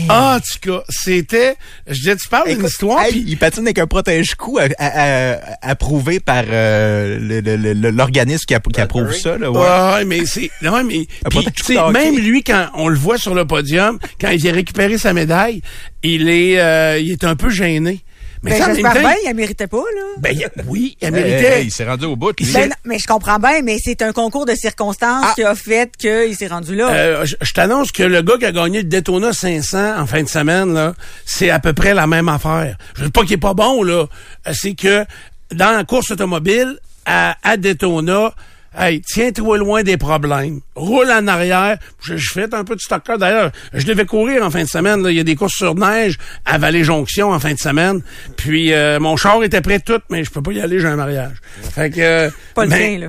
Ah, 0.07 0.37
en 0.37 0.39
tout 0.39 0.59
cas, 0.71 0.83
c'était... 0.89 1.55
Je 1.87 1.93
disais, 1.93 2.15
tu 2.15 2.27
parles 2.27 2.49
d'une 2.55 2.65
histoire... 2.65 3.03
hey, 3.03 3.11
puis- 3.11 3.25
il 3.27 3.37
patine 3.37 3.63
avec 3.63 3.79
un 3.79 3.87
protège-cou 4.03 4.57
à- 4.59 4.67
à- 4.77 5.33
à- 5.33 5.69
approuvé 5.71 6.19
par 6.19 6.43
euh, 6.49 7.19
l'organisme 7.91 8.45
qui, 8.47 8.55
qui 8.73 8.81
approuve 8.81 9.13
ça. 9.13 9.37
Là, 9.37 9.51
ouais. 9.51 9.59
Ouais, 9.59 10.05
mais 10.05 10.25
c'est. 10.25 10.49
Non, 10.61 10.83
mais. 10.83 11.05
Protège-coup 11.29 11.73
hockey. 11.77 11.91
même 11.93 12.17
lui, 12.17 12.43
quand 12.43 12.67
on 12.75 12.87
le 12.87 12.97
voit 12.97 13.17
sur 13.17 13.35
le 13.35 13.45
podium, 13.45 13.99
quand 14.19 14.29
il 14.29 14.39
vient 14.39 14.53
récupérer 14.53 14.97
sa 14.97 15.13
médaille, 15.13 15.61
il 16.03 16.29
est, 16.29 16.59
euh, 16.59 16.97
il 16.99 17.11
est 17.11 17.23
un 17.23 17.35
peu 17.35 17.49
gêné. 17.49 17.99
Mais 18.41 18.51
Ben, 18.51 18.57
ça, 18.57 18.73
j'espère 18.73 18.93
bien, 18.93 19.15
il 19.23 19.27
la 19.27 19.33
méritait 19.33 19.67
pas, 19.67 19.77
là. 19.77 20.01
ben, 20.19 20.31
il- 20.33 20.47
oui, 20.67 20.97
il 21.01 21.11
méritait. 21.11 21.59
hey, 21.59 21.65
il 21.67 21.71
s'est 21.71 21.85
rendu 21.85 22.05
au 22.05 22.15
bout. 22.15 22.31
lui. 22.39 22.49
Ben, 22.53 22.69
non, 22.69 22.75
mais 22.85 22.97
je 22.97 23.05
comprends 23.05 23.37
bien, 23.37 23.61
mais 23.63 23.77
c'est 23.83 24.01
un 24.01 24.13
concours 24.13 24.45
de 24.45 24.55
circonstances 24.55 25.33
qui 25.35 25.43
a 25.43 25.55
fait 25.55 25.91
qu'il 25.97 26.35
s'est 26.35 26.47
rendu 26.47 26.75
là. 26.75 26.87
Ah. 26.89 26.93
Euh, 26.95 27.25
je 27.25 27.35
je 27.41 27.51
t'annonce 27.53 27.91
que 27.91 28.03
le 28.03 28.21
gars 28.21 28.37
qui 28.37 28.45
a 28.45 28.51
gagné 28.53 28.77
le 28.79 28.87
Daytona 28.87 29.33
500 29.33 29.99
en 29.99 30.05
fin 30.05 30.23
de 30.23 30.29
semaine, 30.29 30.73
là, 30.73 30.93
c'est 31.25 31.49
à 31.49 31.59
peu 31.59 31.73
près 31.73 31.93
la 31.93 32.07
même 32.07 32.29
affaire. 32.29 32.77
Je 32.95 33.03
veux 33.03 33.09
pas 33.09 33.21
qu'il 33.23 33.33
est 33.33 33.37
pas 33.37 33.53
bon, 33.53 33.83
là. 33.83 34.05
Euh, 34.47 34.51
C'est 34.53 34.73
que 34.73 35.03
dans 35.53 35.71
la 35.71 35.83
course 35.83 36.11
automobile, 36.11 36.77
à, 37.05 37.35
à 37.43 37.57
Daytona, 37.57 38.33
hey, 38.77 39.01
tiens-toi 39.01 39.57
loin 39.57 39.83
des 39.83 39.97
problèmes. 39.97 40.59
Roule 40.75 41.11
en 41.11 41.27
arrière. 41.27 41.77
Je, 42.01 42.17
je 42.17 42.31
fais 42.33 42.53
un 42.53 42.63
peu 42.63 42.75
de 42.75 42.81
stock 42.81 43.03
car. 43.05 43.17
D'ailleurs, 43.17 43.51
je 43.73 43.85
devais 43.85 44.05
courir 44.05 44.43
en 44.43 44.49
fin 44.49 44.63
de 44.63 44.67
semaine. 44.69 45.01
là. 45.03 45.11
Il 45.11 45.17
y 45.17 45.19
a 45.19 45.23
des 45.23 45.35
courses 45.35 45.55
sur 45.55 45.75
neige 45.75 46.17
à 46.45 46.57
Vallée-Jonction 46.57 47.31
en 47.31 47.39
fin 47.39 47.53
de 47.53 47.59
semaine. 47.59 48.01
Puis 48.37 48.73
euh, 48.73 48.99
mon 48.99 49.17
char 49.17 49.43
était 49.43 49.61
prêt 49.61 49.79
tout, 49.79 49.99
mais 50.09 50.23
je 50.23 50.31
peux 50.31 50.41
pas 50.41 50.51
y 50.51 50.61
aller, 50.61 50.79
j'ai 50.79 50.87
un 50.87 50.95
mariage. 50.95 51.37
Fait 51.73 51.89
que... 51.89 51.99
euh, 51.99 52.29
pas 52.55 52.63
le 52.65 52.69
mais- 52.69 52.77
tien, 52.77 52.99
là. 52.99 53.07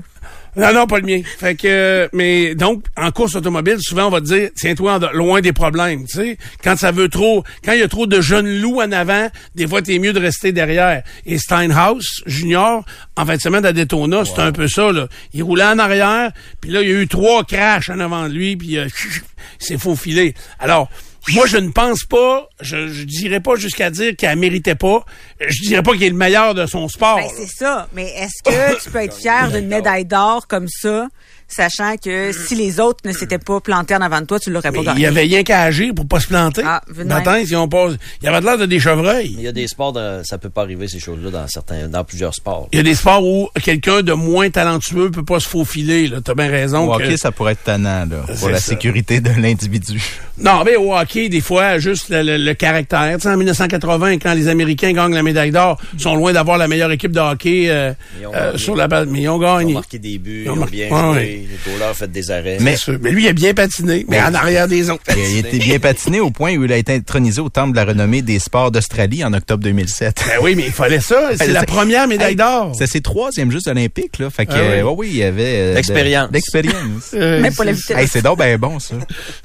Non, 0.57 0.73
non, 0.73 0.87
pas 0.87 0.99
le 0.99 1.07
mien. 1.07 1.23
Fait 1.39 1.55
que, 1.55 2.09
mais 2.13 2.55
donc, 2.55 2.85
en 2.97 3.11
course 3.11 3.35
automobile, 3.37 3.77
souvent, 3.81 4.07
on 4.07 4.11
va 4.11 4.21
te 4.21 4.27
dire, 4.27 4.51
tiens-toi 4.57 4.95
en- 4.99 5.13
loin 5.13 5.41
des 5.41 5.53
problèmes, 5.53 6.05
tu 6.07 6.17
sais. 6.17 6.39
Quand 6.63 6.77
ça 6.77 6.91
veut 6.93 7.09
trop, 7.09 7.45
quand 7.65 7.73
il 7.73 7.81
y 7.81 7.83
a 7.83 7.89
trop 7.89 8.07
de 8.07 8.21
jeunes 8.21 8.61
loups 8.61 8.81
en 8.81 8.91
avant, 8.93 9.29
des 9.55 9.67
fois, 9.67 9.83
t'es 9.83 9.99
mieux 9.99 10.13
de 10.13 10.21
rester 10.21 10.53
derrière. 10.53 11.03
Et 11.27 11.39
Steinhaus, 11.39 12.01
junior, 12.27 12.85
en 13.17 13.27
fin 13.27 13.37
de 13.37 13.41
semaine 13.41 13.65
à 13.65 13.73
Daytona, 13.73 14.25
c'était 14.25 14.41
un 14.41 14.53
peu 14.53 14.69
ça, 14.69 14.93
là. 14.93 15.09
Il 15.33 15.43
roulait 15.43 15.65
en 15.65 15.79
arrière, 15.79 16.31
puis 16.61 16.71
là, 16.71 16.83
il 16.83 16.89
y 16.89 16.93
a 16.93 17.01
eu 17.01 17.09
trois 17.09 17.45
crashs 17.45 17.91
en 17.91 18.01
avant 18.01 18.29
de 18.29 18.35
lui, 18.35 18.57
puis 18.57 18.79
euh, 18.79 18.87
il 19.61 19.65
s'est 19.67 19.79
faufilé. 19.79 20.35
Alors, 20.59 20.89
moi, 21.29 21.47
je 21.47 21.59
ne 21.59 21.71
pense 21.71 22.05
pas, 22.05 22.49
je, 22.61 22.89
je 22.89 23.05
dirais 23.05 23.41
pas 23.41 23.55
jusqu'à 23.57 23.91
dire 23.91 24.17
qu'elle 24.17 24.39
méritait 24.39 24.75
pas. 24.75 25.05
Je 25.41 25.63
dirais 25.63 25.83
pas 25.83 25.93
qu'il 25.93 26.05
est 26.05 26.11
le 26.11 26.17
meilleur 26.17 26.55
de 26.55 26.67
son 26.67 26.89
sport. 26.89 27.17
Ben, 27.17 27.29
c'est 27.37 27.47
ça. 27.47 27.89
Mais 27.93 28.09
est-ce 28.17 28.43
que 28.43 28.83
tu 28.83 28.91
peux 28.91 28.99
être 28.99 29.17
fier 29.17 29.51
d'une 29.51 29.69
médaille 29.69 30.05
d'or 30.05 30.47
comme 30.47 30.69
ça, 30.69 31.09
sachant 31.51 31.97
que 31.97 32.33
si 32.33 32.55
les 32.55 32.81
autres 32.81 33.01
ne 33.05 33.13
s'étaient 33.13 33.39
pas 33.39 33.61
plantés 33.61 33.95
en 33.95 34.01
avant 34.01 34.21
de 34.21 34.27
toi, 34.27 34.39
tu 34.39 34.51
l'aurais 34.51 34.73
pas 34.73 34.83
gagné? 34.83 35.01
il 35.01 35.03
y 35.03 35.07
avait 35.07 35.23
rien 35.23 35.43
qu'à 35.43 35.63
agir 35.63 35.93
pour 35.95 36.07
pas 36.07 36.21
se 36.21 36.29
planter. 36.29 36.63
Ah, 36.65 36.81
Matin, 37.05 37.45
si 37.45 37.55
on 37.57 37.69
passe, 37.69 37.95
il 38.23 38.27
y 38.27 38.29
avait 38.29 38.41
de 38.41 38.45
l'air 38.47 38.59
de 38.59 38.67
des 38.67 38.81
chevreuils. 38.81 39.35
Il 39.37 39.43
y 39.43 39.49
a 39.49 39.53
des 39.53 39.67
sports, 39.69 39.93
de- 39.93 40.21
ça 40.25 40.39
peut 40.39 40.51
pas 40.51 40.63
arriver, 40.63 40.89
ces 40.89 40.99
choses-là, 41.01 41.31
dans 41.31 41.49
certains, 41.49 41.89
dans 41.89 42.05
plusieurs 42.05 42.35
sports. 42.35 42.69
Il 42.73 42.77
y 42.77 42.81
a 42.81 42.83
des 42.83 42.95
sports 42.95 43.25
où 43.25 43.49
quelqu'un 43.63 44.03
de 44.03 44.13
moins 44.13 44.49
talentueux 44.51 45.11
peut 45.11 45.25
pas 45.25 45.41
se 45.41 45.49
faufiler. 45.49 46.07
Là, 46.09 46.19
t'as 46.23 46.35
bien 46.35 46.49
raison. 46.49 46.91
Au 46.93 46.97
que- 46.99 47.03
hockey, 47.05 47.17
ça 47.17 47.33
pourrait 47.33 47.53
être 47.53 47.65
tannant 47.65 48.07
là, 48.11 48.25
pour 48.39 48.49
la 48.49 48.59
ça. 48.59 48.69
sécurité 48.71 49.21
de 49.21 49.31
l'individu. 49.41 50.01
Non, 50.39 50.63
mais 50.65 50.77
au 50.77 50.95
hockey, 50.97 51.29
des 51.29 51.41
fois, 51.41 51.79
juste 51.79 52.09
le, 52.09 52.23
le- 52.23 52.37
le 52.39 52.55
caractère. 52.55 53.17
Tu 53.17 53.23
sais, 53.23 53.29
en 53.29 53.37
1980, 53.37 54.19
quand 54.19 54.33
les 54.35 54.49
Américains 54.49 54.93
gagnent 54.93 55.15
la 55.15 55.23
médaille 55.23 55.51
d'or, 55.51 55.79
ils 55.95 56.01
sont 56.01 56.15
loin 56.15 56.33
d'avoir 56.33 56.57
la 56.59 56.67
meilleure 56.69 56.91
équipe 56.93 57.13
de 57.13 57.21
hockey 57.21 57.69
euh, 57.69 57.93
euh, 58.23 58.31
gagné. 58.47 58.59
sur 58.59 58.77
la 58.77 58.89
balle. 58.89 59.07
Mais 59.11 59.23
ils 59.23 59.29
ont 59.29 59.41
Ils 59.41 59.45
ont 59.45 59.57
gagné. 59.59 59.73
marqué 59.75 59.99
des 59.99 60.19
buts, 60.19 60.43
Ils 60.47 60.47
ils 60.47 60.51
ont 60.51 60.65
bien 60.67 60.89
ouais, 60.91 60.99
joué, 61.01 61.09
ouais. 61.19 61.40
Les 61.43 61.59
goalers 61.73 61.91
ont 61.91 61.95
fait 61.95 62.11
des 62.11 62.31
arrêts. 62.31 62.59
Mais, 62.61 62.77
mais 63.01 63.11
lui, 63.11 63.25
il 63.25 63.29
a 63.29 63.33
bien 63.33 63.55
patiné, 63.55 64.05
mais 64.09 64.21
en 64.21 64.35
arrière 64.35 64.69
des 64.69 64.91
autres. 64.91 65.03
Il 65.17 65.37
a, 65.45 65.49
été 65.49 65.59
bien 65.59 65.79
patiné 65.79 66.21
au 66.21 66.31
point 66.31 66.57
où 66.57 66.65
il 66.65 66.73
a 66.73 66.77
été 66.77 66.95
intronisé 66.95 67.41
au 67.41 67.49
Temple 67.49 67.73
de 67.73 67.77
la 67.77 67.85
renommée 67.85 68.23
des 68.23 68.39
sports 68.39 68.71
d'Australie 68.71 69.25
en 69.25 69.33
octobre 69.33 69.63
2007. 69.65 70.23
Ben 70.27 70.33
oui, 70.43 70.55
mais 70.57 70.65
il 70.67 70.73
fallait 70.73 71.01
ça. 71.01 71.31
C'est 71.37 71.49
la 71.49 71.65
première 71.65 72.07
médaille 72.09 72.37
d'or. 72.37 72.75
C'est 72.77 72.87
ses 72.87 73.01
troisièmes 73.01 73.51
Jeux 73.51 73.67
olympiques, 73.69 74.19
là. 74.19 74.31
Fait 74.31 74.47
que, 74.47 74.53
Ah 74.55 74.57
oui. 74.61 74.69
euh, 74.79 74.83
ouais, 74.85 74.95
oui, 74.97 75.09
il 75.13 75.17
y 75.19 75.23
avait... 75.23 75.43
euh, 75.57 75.75
L'expérience. 75.75 76.29
L'expérience. 76.33 76.75
Euh, 77.15 77.41
Même 77.41 77.55
pas 77.55 77.65
la 77.65 77.73
c'est- 77.75 77.81
vitesse. 77.81 77.97
Hey, 77.99 78.09
c'est 78.09 78.23
donc 78.23 78.39
ben 78.39 78.57
bon, 78.59 78.79
ça. 78.79 78.95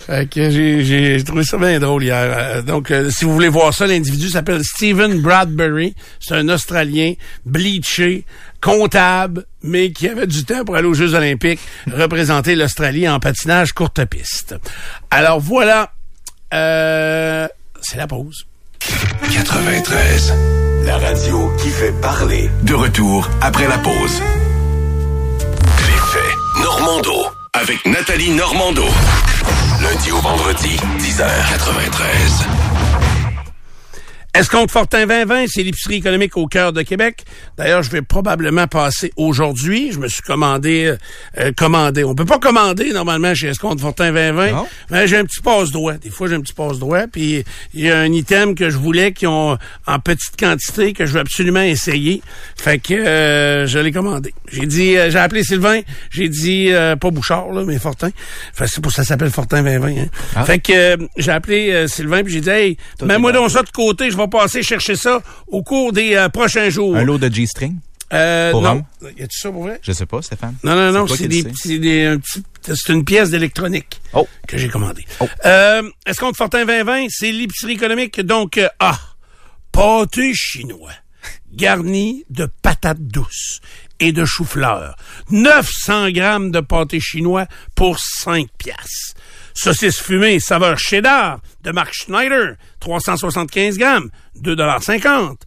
Fait 0.05 0.29
que 0.29 0.49
j'ai, 0.49 0.83
j'ai 0.83 1.23
trouvé 1.23 1.43
ça 1.43 1.57
bien 1.57 1.79
drôle 1.79 2.03
hier. 2.03 2.15
Euh, 2.37 2.61
donc, 2.61 2.91
euh, 2.91 3.09
si 3.09 3.25
vous 3.25 3.33
voulez 3.33 3.47
voir 3.49 3.73
ça, 3.73 3.87
l'individu 3.87 4.29
s'appelle 4.29 4.61
Stephen 4.63 5.19
Bradbury. 5.21 5.95
C'est 6.19 6.35
un 6.35 6.47
Australien, 6.49 7.13
bleaché, 7.45 8.23
comptable, 8.65 9.45
mais 9.61 9.91
qui 9.91 10.09
avait 10.09 10.25
du 10.25 10.43
temps 10.43 10.65
pour 10.65 10.75
aller 10.75 10.87
aux 10.87 10.95
Jeux 10.95 11.13
olympiques, 11.13 11.59
représenter 11.85 12.55
l'Australie 12.55 13.07
en 13.07 13.19
patinage 13.19 13.73
courte 13.73 14.03
piste. 14.05 14.55
Alors 15.11 15.39
voilà, 15.39 15.91
euh, 16.51 17.47
c'est 17.79 17.97
la 17.97 18.07
pause. 18.07 18.47
93. 19.31 20.33
La 20.83 20.97
radio 20.97 21.51
qui 21.61 21.69
fait 21.69 21.93
parler. 22.01 22.49
De 22.63 22.73
retour 22.73 23.29
après 23.39 23.67
la 23.67 23.77
pause. 23.77 24.21
Les 25.85 25.99
faits. 26.11 26.63
Normando. 26.63 27.13
Avec 27.53 27.85
Nathalie 27.85 28.31
Normando. 28.31 28.85
Lundi 29.79 30.11
au 30.11 30.21
vendredi, 30.21 30.75
10h93. 30.97 32.74
Escompte 34.37 34.69
Fortin 34.69 35.05
2020, 35.07 35.45
c'est 35.47 35.63
l'épicerie 35.63 35.95
économique 35.95 36.35
au 36.35 36.45
cœur 36.45 36.73
de 36.73 36.81
Québec. 36.81 37.23
D'ailleurs, 37.57 37.83
je 37.83 37.89
vais 37.89 38.01
probablement 38.01 38.67
passer 38.67 39.13
aujourd'hui. 39.15 39.93
Je 39.93 39.99
me 39.99 40.09
suis 40.09 40.21
commandé, 40.21 40.87
euh, 40.87 40.97
euh, 41.39 41.51
commandé. 41.55 42.03
On 42.03 42.15
peut 42.15 42.25
pas 42.25 42.37
commander 42.37 42.91
normalement 42.91 43.33
chez 43.33 43.47
Escompte 43.47 43.79
Fortin 43.79 44.11
2020. 44.11 44.51
Non. 44.51 44.67
Mais 44.89 45.07
j'ai 45.07 45.15
un 45.15 45.23
petit 45.23 45.39
passe-droit. 45.41 45.93
Des 45.93 46.09
fois, 46.09 46.27
j'ai 46.27 46.35
un 46.35 46.41
petit 46.41 46.53
passe-droit. 46.53 47.07
Puis 47.07 47.45
il 47.73 47.81
y 47.81 47.89
a 47.89 47.97
un 47.97 48.11
item 48.11 48.55
que 48.55 48.69
je 48.69 48.77
voulais 48.77 49.13
qui 49.13 49.25
ont 49.25 49.57
en 49.87 49.99
petite 49.99 50.35
quantité 50.37 50.91
que 50.91 51.05
je 51.05 51.13
veux 51.13 51.21
absolument 51.21 51.61
essayer. 51.61 52.21
Fait 52.57 52.77
que 52.77 52.93
euh, 52.93 53.67
je 53.67 53.79
l'ai 53.79 53.93
commandé. 53.93 54.33
J'ai 54.51 54.65
dit, 54.65 54.97
euh, 54.97 55.09
j'ai 55.09 55.19
appelé 55.19 55.43
Sylvain. 55.43 55.79
J'ai 56.09 56.29
dit 56.29 56.71
euh, 56.71 56.95
pas 56.95 57.09
Bouchard 57.09 57.51
là, 57.51 57.63
mais 57.65 57.79
Fortin. 57.79 58.09
Fait 58.53 58.65
que 58.65 58.71
c'est 58.71 58.81
pour 58.81 58.91
ça 58.91 59.01
que 59.01 59.07
ça 59.07 59.13
s'appelle 59.13 59.31
Fortin 59.31 59.63
2020. 59.63 59.87
Hein. 59.87 60.05
Ah. 60.35 60.43
Fait 60.43 60.59
que 60.59 60.73
euh, 60.73 61.07
j'ai 61.17 61.31
appelé 61.31 61.87
Sylvain 61.87 62.23
puis 62.23 62.33
j'ai 62.33 62.41
dit, 62.41 62.49
hey, 62.49 62.77
mets-moi 63.01 63.31
donc 63.31 63.49
ça 63.49 63.63
de 63.63 63.69
côté. 63.69 64.11
Je 64.11 64.17
vais 64.17 64.24
passer 64.27 64.63
chercher 64.63 64.95
ça 64.95 65.21
au 65.47 65.63
cours 65.63 65.91
des 65.93 66.15
euh, 66.15 66.29
prochains 66.29 66.69
jours. 66.69 66.95
Un 66.95 67.03
lot 67.03 67.17
de 67.17 67.33
G-string? 67.33 67.77
Euh, 68.13 68.51
Pour 68.51 68.61
non. 68.61 68.69
homme? 69.01 69.11
Y 69.17 69.23
a-tu 69.23 69.39
ça 69.39 69.51
pour 69.51 69.63
vrai? 69.63 69.79
Je 69.81 69.91
sais 69.91 70.05
pas, 70.05 70.21
Stéphane. 70.21 70.55
Non, 70.63 70.75
non, 70.75 70.91
non, 70.91 71.07
c'est 71.07 71.27
des, 71.27 71.41
le 71.41 71.49
sais. 71.49 71.53
petits- 71.55 71.79
des, 71.79 72.05
un 72.05 72.19
petit- 72.19 72.43
c'est 72.63 72.93
une 72.93 73.03
pièce 73.03 73.31
d'électronique 73.31 73.99
Oh. 74.13 74.27
que 74.47 74.57
j'ai 74.57 74.69
commandée. 74.69 75.05
Euh, 75.45 75.81
Est-ce 76.05 76.19
qu'on 76.19 76.31
Fortin 76.33 76.65
2020, 76.65 77.07
c'est 77.09 77.31
l'épicerie 77.31 77.73
économique, 77.73 78.21
donc, 78.21 78.59
euh, 78.59 78.67
ah, 78.79 78.99
pâté 79.71 80.33
chinois, 80.35 80.91
garni 81.51 82.25
de 82.29 82.47
patates 82.61 83.01
douces 83.01 83.59
et 83.99 84.11
de 84.11 84.23
chou-fleur. 84.23 84.95
900 85.31 86.11
grammes 86.11 86.51
de 86.51 86.59
pâté 86.59 86.99
chinois 86.99 87.47
pour 87.75 87.97
5 87.99 88.47
piastres. 88.57 89.13
Saucisse 89.55 89.99
fumée 89.99 90.39
saveur 90.39 90.77
cheddar 90.77 91.39
de 91.63 91.71
Mark 91.71 91.93
Schneider, 91.93 92.55
375 92.81 93.77
grammes, 93.77 94.09
2,50 94.41 95.37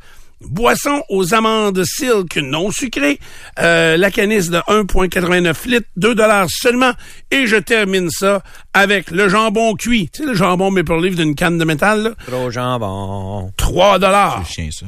Boisson 0.40 1.02
aux 1.08 1.34
amandes 1.34 1.82
silk 1.84 2.36
non 2.36 2.70
sucrées, 2.70 3.18
euh, 3.58 3.96
la 3.96 4.10
canisse 4.10 4.50
de 4.50 4.58
1,89 4.58 5.66
litres, 5.66 5.88
2 5.96 6.14
dollars 6.14 6.46
seulement. 6.48 6.92
Et 7.32 7.46
je 7.46 7.56
termine 7.56 8.08
ça 8.08 8.42
avec 8.72 9.10
le 9.10 9.28
jambon 9.28 9.74
cuit. 9.74 10.08
Tu 10.12 10.22
sais, 10.22 10.28
le 10.28 10.34
jambon 10.34 10.70
Maple 10.70 11.00
Leaf 11.02 11.16
d'une 11.16 11.34
canne 11.34 11.58
de 11.58 11.64
métal, 11.64 12.02
là, 12.02 12.10
Trop 12.26 12.50
jambon. 12.50 13.52
3 13.56 13.98
dollars. 13.98 14.44
C'est 14.46 14.54
chien, 14.54 14.68
ça. 14.70 14.86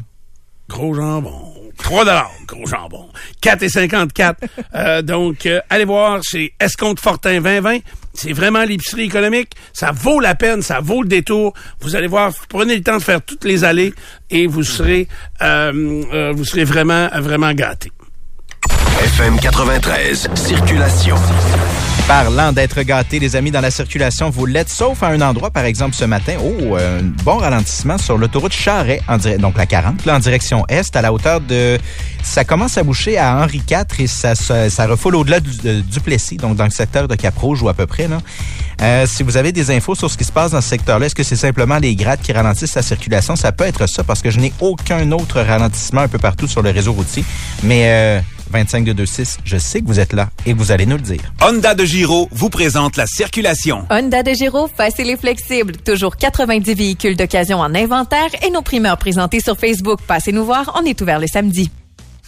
gros 0.69 0.95
jambon. 0.95 1.53
3 1.79 2.05
dollars, 2.05 2.31
gros 2.47 2.67
jambon. 2.67 3.09
4,54. 3.43 4.35
euh, 4.77 5.03
donc, 5.03 5.47
euh, 5.47 5.61
allez 5.69 5.85
voir, 5.85 6.21
c'est 6.23 6.53
Escompte 6.61 7.01
Fortin 7.01 7.41
2020. 7.41 7.79
C'est 8.13 8.33
vraiment 8.33 8.65
l'épicerie 8.65 9.05
économique. 9.05 9.53
Ça 9.73 9.93
vaut 9.93 10.21
la 10.21 10.35
peine, 10.35 10.63
ça 10.63 10.81
vaut 10.81 11.03
le 11.03 11.09
détour. 11.09 11.55
Vous 11.81 11.97
allez 11.97 12.07
voir, 12.07 12.33
prenez 12.49 12.77
le 12.77 12.83
temps 12.83 12.97
de 12.97 13.03
faire 13.03 13.23
toutes 13.23 13.45
les 13.45 13.65
allées 13.65 13.95
et 14.31 14.47
vous 14.47 14.63
serez, 14.63 15.09
euh, 15.43 16.03
euh, 16.13 16.33
vous 16.35 16.45
serez 16.45 16.65
vraiment, 16.65 17.09
vraiment 17.21 17.53
gâtés. 17.53 17.93
FM 19.03 19.39
93, 19.39 20.29
circulation. 20.35 21.17
Parlant 22.11 22.51
d'être 22.51 22.83
gâtés, 22.83 23.21
les 23.21 23.37
amis, 23.37 23.53
dans 23.53 23.61
la 23.61 23.71
circulation, 23.71 24.31
vous 24.31 24.45
l'êtes, 24.45 24.69
sauf 24.69 25.01
à 25.05 25.11
un 25.11 25.21
endroit, 25.21 25.51
par 25.51 25.65
exemple, 25.65 25.95
ce 25.95 26.05
matin. 26.05 26.39
Oh, 26.43 26.75
un 26.75 27.05
bon 27.23 27.37
ralentissement 27.37 27.99
sur 27.99 28.19
l'autoroute 28.19 28.53
Charret, 28.53 29.01
donc 29.39 29.57
la 29.57 29.65
40, 29.65 30.05
là, 30.07 30.17
en 30.17 30.19
direction 30.19 30.65
est, 30.69 30.97
à 30.97 31.03
la 31.03 31.13
hauteur 31.13 31.41
de... 31.41 31.79
Ça 32.25 32.43
commence 32.43 32.77
à 32.79 32.83
boucher 32.83 33.17
à 33.17 33.37
Henri 33.37 33.63
IV 33.71 34.01
et 34.01 34.09
ça, 34.09 34.35
ça, 34.35 34.87
refoule 34.89 35.15
au-delà 35.15 35.39
du, 35.39 35.57
de 35.59 35.83
Duplessis, 35.83 36.37
donc 36.37 36.57
dans 36.57 36.65
le 36.65 36.71
secteur 36.71 37.07
de 37.07 37.15
Cap-Rouge 37.15 37.63
ou 37.63 37.69
à 37.69 37.75
peu 37.75 37.87
près. 37.87 38.09
Là. 38.09 38.19
Euh, 38.83 39.07
si 39.07 39.23
vous 39.23 39.37
avez 39.37 39.53
des 39.53 39.71
infos 39.71 39.95
sur 39.95 40.11
ce 40.11 40.19
qui 40.19 40.25
se 40.25 40.33
passe 40.33 40.51
dans 40.51 40.61
ce 40.61 40.69
secteur-là, 40.69 41.07
est-ce 41.07 41.15
que 41.15 41.23
c'est 41.23 41.37
simplement 41.37 41.79
les 41.79 41.95
grattes 41.95 42.23
qui 42.23 42.33
ralentissent 42.33 42.75
la 42.75 42.83
circulation? 42.83 43.37
Ça 43.37 43.53
peut 43.53 43.67
être 43.67 43.87
ça, 43.87 44.03
parce 44.03 44.21
que 44.21 44.31
je 44.31 44.41
n'ai 44.41 44.53
aucun 44.59 45.13
autre 45.13 45.41
ralentissement 45.41 46.01
un 46.01 46.09
peu 46.09 46.19
partout 46.19 46.49
sur 46.49 46.61
le 46.61 46.71
réseau 46.71 46.93
routier. 46.93 47.25
Mais... 47.63 47.85
Euh, 47.87 48.21
25 48.51 48.85
de 48.85 48.93
26, 48.93 49.39
je 49.45 49.57
sais 49.57 49.81
que 49.81 49.87
vous 49.87 50.01
êtes 50.01 50.13
là 50.13 50.29
et 50.47 50.53
vous 50.53 50.73
allez 50.73 50.87
nous 50.87 50.97
le 50.97 51.03
dire. 51.03 51.21
Honda 51.43 51.75
de 51.75 51.85
Giro 51.85 52.29
vous 52.33 52.51
présente 52.51 52.97
la 52.97 53.07
circulation. 53.07 53.85
Honda 53.91 54.23
de 54.23 54.33
Giro, 54.33 54.69
facile 54.69 55.11
et 55.11 55.17
flexible. 55.17 55.77
Toujours 55.79 56.17
90 56.17 56.75
véhicules 56.75 57.17
d'occasion 57.17 57.59
en 57.61 57.75
inventaire 57.75 58.29
et 58.47 58.51
nos 58.51 58.63
primeurs 58.63 58.99
présentés 58.99 59.41
sur 59.41 59.57
Facebook. 59.59 60.01
Passez 60.07 60.33
nous 60.33 60.45
voir, 60.45 60.73
on 60.81 60.85
est 60.85 61.01
ouvert 61.01 61.19
le 61.19 61.27
samedi. 61.27 61.71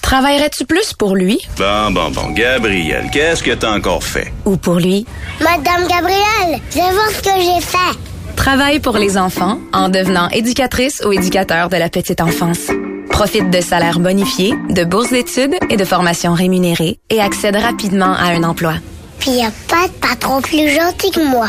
Travaillerais-tu 0.00 0.66
plus 0.66 0.92
pour 0.92 1.14
lui? 1.14 1.38
Bon, 1.56 1.90
bon, 1.92 2.10
bon. 2.10 2.30
Gabriel, 2.32 3.08
qu'est-ce 3.12 3.42
que 3.42 3.52
t'as 3.52 3.72
encore 3.74 4.02
fait? 4.02 4.32
ou 4.44 4.56
pour 4.56 4.74
lui? 4.74 5.06
Madame 5.40 5.86
Gabrielle, 5.88 6.60
viens 6.72 6.92
voir 6.92 7.08
ce 7.10 7.22
que 7.22 7.30
j'ai 7.40 7.60
fait. 7.60 7.98
Travaille 8.36 8.80
pour 8.80 8.98
les 8.98 9.18
enfants 9.18 9.58
en 9.72 9.88
devenant 9.88 10.28
éducatrice 10.28 11.02
ou 11.06 11.12
éducateur 11.12 11.68
de 11.68 11.76
la 11.76 11.88
petite 11.88 12.20
enfance. 12.20 12.70
Profite 13.08 13.50
de 13.50 13.60
salaires 13.60 14.00
bonifiés, 14.00 14.54
de 14.70 14.84
bourses 14.84 15.10
d'études 15.10 15.54
et 15.70 15.76
de 15.76 15.84
formations 15.84 16.34
rémunérées 16.34 16.98
et 17.10 17.20
accède 17.20 17.56
rapidement 17.56 18.12
à 18.12 18.32
un 18.32 18.42
emploi. 18.42 18.74
Puis 19.18 19.30
y 19.32 19.42
a 19.42 19.52
pas 19.68 19.86
de 19.86 19.92
patron 19.92 20.40
plus 20.40 20.68
gentil 20.68 21.10
que 21.12 21.24
moi. 21.30 21.46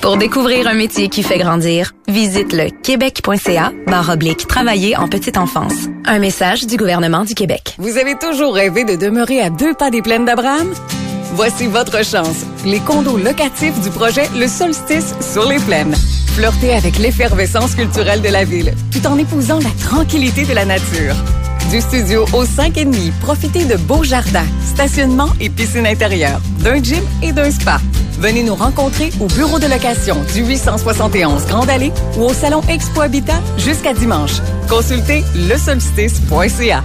Pour 0.00 0.16
découvrir 0.16 0.66
un 0.66 0.74
métier 0.74 1.08
qui 1.08 1.22
fait 1.22 1.38
grandir, 1.38 1.92
visite 2.08 2.52
le 2.52 2.70
québec.ca 2.70 3.72
barre 3.86 4.10
oblique 4.10 4.48
travailler 4.48 4.96
en 4.96 5.06
petite 5.06 5.38
enfance. 5.38 5.86
Un 6.04 6.18
message 6.18 6.66
du 6.66 6.76
gouvernement 6.76 7.24
du 7.24 7.34
Québec. 7.34 7.76
Vous 7.78 7.98
avez 7.98 8.16
toujours 8.18 8.54
rêvé 8.54 8.84
de 8.84 8.96
demeurer 8.96 9.40
à 9.40 9.50
deux 9.50 9.74
pas 9.74 9.90
des 9.90 10.02
plaines 10.02 10.24
d'Abraham? 10.24 10.74
Voici 11.34 11.66
votre 11.66 12.04
chance. 12.04 12.44
Les 12.66 12.80
condos 12.80 13.16
locatifs 13.16 13.80
du 13.80 13.88
projet 13.90 14.28
Le 14.36 14.46
Solstice 14.46 15.14
sur 15.20 15.48
les 15.48 15.58
plaines. 15.60 15.94
Flirtez 16.34 16.74
avec 16.74 16.98
l'effervescence 16.98 17.74
culturelle 17.74 18.20
de 18.20 18.28
la 18.28 18.44
ville, 18.44 18.74
tout 18.90 19.06
en 19.06 19.16
épousant 19.16 19.58
la 19.60 19.70
tranquillité 19.82 20.44
de 20.44 20.52
la 20.52 20.66
nature. 20.66 21.14
Du 21.70 21.80
studio 21.80 22.26
au 22.34 22.44
5,5, 22.44 23.12
profitez 23.20 23.64
de 23.64 23.76
beaux 23.76 24.04
jardins, 24.04 24.46
stationnement 24.64 25.28
et 25.40 25.48
piscine 25.48 25.86
intérieure, 25.86 26.40
d'un 26.58 26.82
gym 26.82 27.02
et 27.22 27.32
d'un 27.32 27.50
spa. 27.50 27.80
Venez 28.18 28.42
nous 28.42 28.54
rencontrer 28.54 29.10
au 29.18 29.26
bureau 29.26 29.58
de 29.58 29.66
location 29.66 30.16
du 30.34 30.44
871 30.44 31.46
Grande 31.46 31.70
Allée 31.70 31.92
ou 32.18 32.24
au 32.24 32.34
salon 32.34 32.60
Expo 32.68 33.00
Habitat 33.00 33.40
jusqu'à 33.56 33.94
dimanche. 33.94 34.42
Consultez 34.68 35.24
lesolstice.ca. 35.34 36.84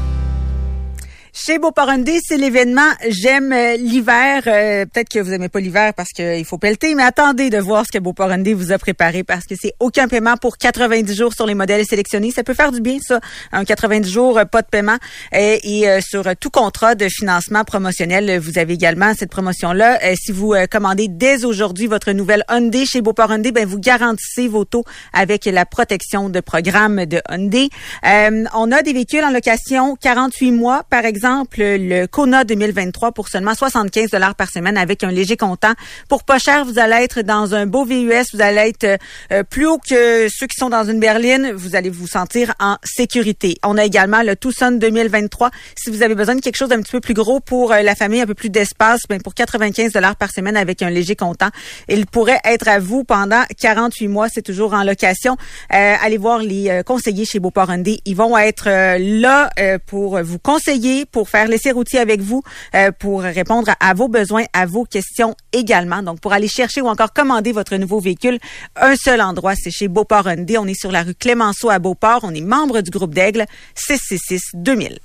Chez 1.40 1.60
Beauporundé, 1.60 2.18
c'est 2.28 2.36
l'événement 2.36 2.90
J'aime 3.10 3.54
euh, 3.54 3.78
l'hiver. 3.78 4.42
Euh, 4.48 4.86
Peut-être 4.86 5.08
que 5.08 5.20
vous 5.20 5.32
aimez 5.32 5.50
pas 5.50 5.60
l'hiver 5.60 5.94
parce 5.94 6.10
qu'il 6.10 6.44
faut 6.46 6.58
pelleter, 6.58 6.96
mais 6.96 7.04
attendez 7.04 7.52
de 7.52 7.60
voir 7.60 7.86
ce 7.86 7.96
que 7.96 8.02
Beauporundé 8.02 8.56
vous 8.56 8.72
a 8.72 8.80
préparé 8.80 9.24
parce 9.24 9.46
que 9.46 9.54
c'est 9.56 9.74
aucun 9.80 10.08
paiement 10.08 10.36
pour 10.38 10.58
90 10.58 11.16
jours 11.16 11.34
sur 11.36 11.46
les 11.46 11.54
modèles 11.54 11.86
sélectionnés. 11.86 12.32
Ça 12.32 12.44
peut 12.44 12.56
faire 12.56 12.72
du 12.72 12.82
bien, 12.82 12.98
ça. 13.00 13.20
Un 13.52 13.66
90 13.66 14.10
jours, 14.10 14.40
euh, 14.40 14.46
pas 14.46 14.64
de 14.64 14.68
paiement. 14.68 14.98
Euh, 15.36 15.58
et 15.62 15.88
euh, 15.88 16.00
sur 16.02 16.26
euh, 16.26 16.34
tout 16.40 16.50
contrat 16.50 16.96
de 16.96 17.08
financement 17.08 17.64
promotionnel, 17.64 18.28
euh, 18.32 18.40
vous 18.40 18.58
avez 18.58 18.74
également 18.74 19.14
cette 19.14 19.30
promotion-là. 19.30 20.00
Euh, 20.04 20.16
si 20.20 20.32
vous 20.32 20.56
euh, 20.56 20.66
commandez 20.66 21.08
dès 21.08 21.46
aujourd'hui 21.46 21.86
votre 21.86 22.14
nouvelle 22.14 22.46
Hyundai 22.50 22.88
chez 22.88 23.02
Beauporundé, 23.02 23.52
ben 23.52 23.68
vous 23.68 23.80
garantissez 23.80 24.48
vos 24.48 24.66
taux 24.66 24.86
avec 25.14 25.46
la 25.46 25.68
protection 25.68 26.30
de 26.30 26.40
programme 26.40 27.06
de 27.06 27.22
Hyundai. 27.30 27.70
Euh, 28.08 28.46
on 28.56 28.72
a 28.72 28.82
des 28.82 28.94
véhicules 28.94 29.24
en 29.24 29.30
location 29.30 29.96
48 30.02 30.52
mois, 30.52 30.82
par 30.90 31.06
exemple 31.06 31.27
le 31.58 32.06
Kona 32.06 32.44
2023 32.44 33.12
pour 33.12 33.28
seulement 33.28 33.54
75 33.54 34.12
dollars 34.12 34.36
par 34.36 34.50
semaine 34.50 34.78
avec 34.78 35.04
un 35.04 35.12
léger 35.12 35.38
comptant. 35.38 35.74
Pour 36.10 36.24
pas 36.24 36.40
cher, 36.40 36.66
vous 36.66 36.80
allez 36.80 37.04
être 37.04 37.22
dans 37.22 37.54
un 37.54 37.66
beau 37.66 37.86
VUS, 37.86 38.34
vous 38.34 38.42
allez 38.42 38.70
être 38.70 39.00
euh, 39.32 39.44
plus 39.44 39.66
haut 39.66 39.78
que 39.78 40.28
ceux 40.30 40.48
qui 40.48 40.58
sont 40.58 40.70
dans 40.70 40.86
une 40.86 41.00
berline, 41.00 41.52
vous 41.54 41.76
allez 41.76 41.90
vous 41.90 42.08
sentir 42.08 42.54
en 42.60 42.78
sécurité. 42.84 43.58
On 43.64 43.78
a 43.78 43.86
également 43.86 44.24
le 44.24 44.36
Tucson 44.36 44.72
2023 44.72 45.52
si 45.76 45.90
vous 45.90 46.04
avez 46.04 46.16
besoin 46.16 46.36
de 46.36 46.42
quelque 46.42 46.56
chose 46.56 46.70
d'un 46.70 46.82
petit 46.82 46.92
peu 46.92 47.02
plus 47.02 47.14
gros 47.14 47.40
pour 47.40 47.72
euh, 47.72 47.82
la 47.82 47.96
famille, 47.96 48.22
un 48.22 48.26
peu 48.26 48.34
plus 48.34 48.50
d'espace, 48.50 49.02
ben 49.10 49.22
pour 49.22 49.34
95 49.34 49.92
dollars 49.92 50.16
par 50.16 50.32
semaine 50.32 50.58
avec 50.58 50.82
un 50.82 50.90
léger 50.90 51.16
comptant, 51.16 51.50
il 51.90 52.06
pourrait 52.06 52.40
être 52.46 52.68
à 52.68 52.80
vous 52.80 53.04
pendant 53.04 53.44
48 53.60 54.08
mois, 54.08 54.28
c'est 54.30 54.42
toujours 54.42 54.74
en 54.74 54.84
location. 54.84 55.38
Euh, 55.74 55.96
allez 56.02 56.18
voir 56.18 56.40
les 56.40 56.82
conseillers 56.86 57.26
chez 57.26 57.40
Beauport 57.40 57.72
Hyundai, 57.72 58.00
ils 58.06 58.16
vont 58.16 58.38
être 58.38 58.68
là 58.98 59.50
pour 59.86 60.22
vous 60.22 60.40
conseiller, 60.40 61.06
faire 61.26 61.48
l'essai 61.48 61.72
routier 61.72 62.00
avec 62.00 62.22
vous, 62.22 62.44
euh, 62.76 62.92
pour 62.92 63.22
répondre 63.22 63.70
à, 63.80 63.90
à 63.90 63.94
vos 63.94 64.08
besoins, 64.08 64.44
à 64.54 64.66
vos 64.66 64.84
questions 64.84 65.36
également. 65.54 66.04
Donc, 66.04 66.20
pour 66.20 66.34
aller 66.34 66.48
chercher 66.48 66.82
ou 66.82 66.88
encore 66.88 67.14
commander 67.14 67.52
votre 67.52 67.76
nouveau 67.78 68.00
véhicule, 68.00 68.40
un 68.76 68.96
seul 68.96 69.22
endroit, 69.22 69.54
c'est 69.56 69.72
chez 69.72 69.88
Beauport 69.88 70.28
Hyundai. 70.30 70.58
On 70.58 70.68
est 70.68 70.80
sur 70.80 70.92
la 70.92 71.04
rue 71.04 71.16
Clémenceau 71.16 71.70
à 71.70 71.80
Beauport. 71.80 72.20
On 72.24 72.34
est 72.34 72.42
membre 72.42 72.82
du 72.82 72.92
groupe 72.92 73.14
d'Aigle 73.14 73.46
666-2000. 73.76 74.98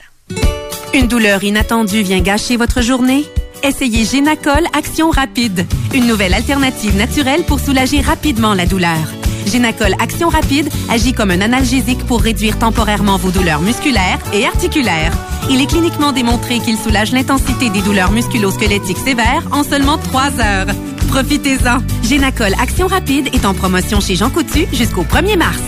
Une 0.94 1.08
douleur 1.08 1.42
inattendue 1.42 2.02
vient 2.02 2.20
gâcher 2.20 2.56
votre 2.56 2.82
journée? 2.82 3.24
Essayez 3.62 4.04
Génacol 4.04 4.66
Action 4.76 5.10
Rapide, 5.10 5.64
une 5.94 6.06
nouvelle 6.06 6.34
alternative 6.34 6.96
naturelle 6.96 7.44
pour 7.44 7.60
soulager 7.60 8.00
rapidement 8.00 8.54
la 8.54 8.66
douleur. 8.66 8.98
Génacol 9.46 9.94
Action 10.00 10.28
Rapide 10.28 10.68
agit 10.90 11.12
comme 11.12 11.30
un 11.30 11.40
analgésique 11.40 12.04
pour 12.06 12.20
réduire 12.20 12.58
temporairement 12.58 13.16
vos 13.16 13.30
douleurs 13.30 13.60
musculaires 13.60 14.18
et 14.32 14.46
articulaires. 14.46 15.12
Il 15.50 15.60
est 15.60 15.66
cliniquement 15.66 16.12
démontré 16.12 16.60
qu'il 16.60 16.76
soulage 16.76 17.12
l'intensité 17.12 17.70
des 17.70 17.82
douleurs 17.82 18.12
musculo-squelettiques 18.12 18.98
sévères 18.98 19.44
en 19.50 19.64
seulement 19.64 19.98
3 19.98 20.40
heures. 20.40 20.74
Profitez-en. 21.08 21.78
Génacol 22.02 22.54
Action 22.60 22.86
Rapide 22.86 23.28
est 23.34 23.44
en 23.44 23.54
promotion 23.54 24.00
chez 24.00 24.16
Jean 24.16 24.30
Coutu 24.30 24.66
jusqu'au 24.72 25.02
1er 25.02 25.36
mars. 25.36 25.58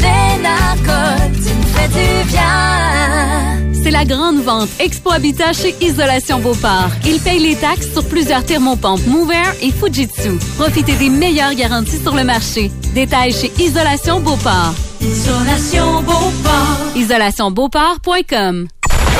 Génacol, 0.00 1.30
tu 1.34 1.54
me 1.54 1.62
fais 1.74 1.88
du 1.88 2.30
bien. 2.30 3.71
C'est 3.82 3.90
la 3.90 4.04
grande 4.04 4.40
vente 4.40 4.68
Expo 4.78 5.10
Habitat 5.10 5.52
chez 5.52 5.74
Isolation 5.80 6.38
Beauport. 6.38 6.90
Ils 7.04 7.20
payent 7.20 7.40
les 7.40 7.56
taxes 7.56 7.92
sur 7.92 8.04
plusieurs 8.04 8.44
thermopompes 8.44 9.04
Mover 9.06 9.42
et 9.60 9.72
Fujitsu. 9.72 10.38
Profitez 10.56 10.94
des 10.94 11.10
meilleures 11.10 11.54
garanties 11.54 11.98
sur 11.98 12.14
le 12.14 12.22
marché. 12.22 12.70
Détails 12.94 13.32
chez 13.32 13.50
Isolation 13.58 14.20
Beauport. 14.20 14.74
Isolation 15.00 16.02
Beauport. 16.02 16.96
IsolationBeauport.com 16.96 18.68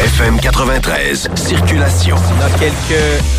FM 0.01 0.41
93, 0.41 1.29
circulation. 1.35 2.17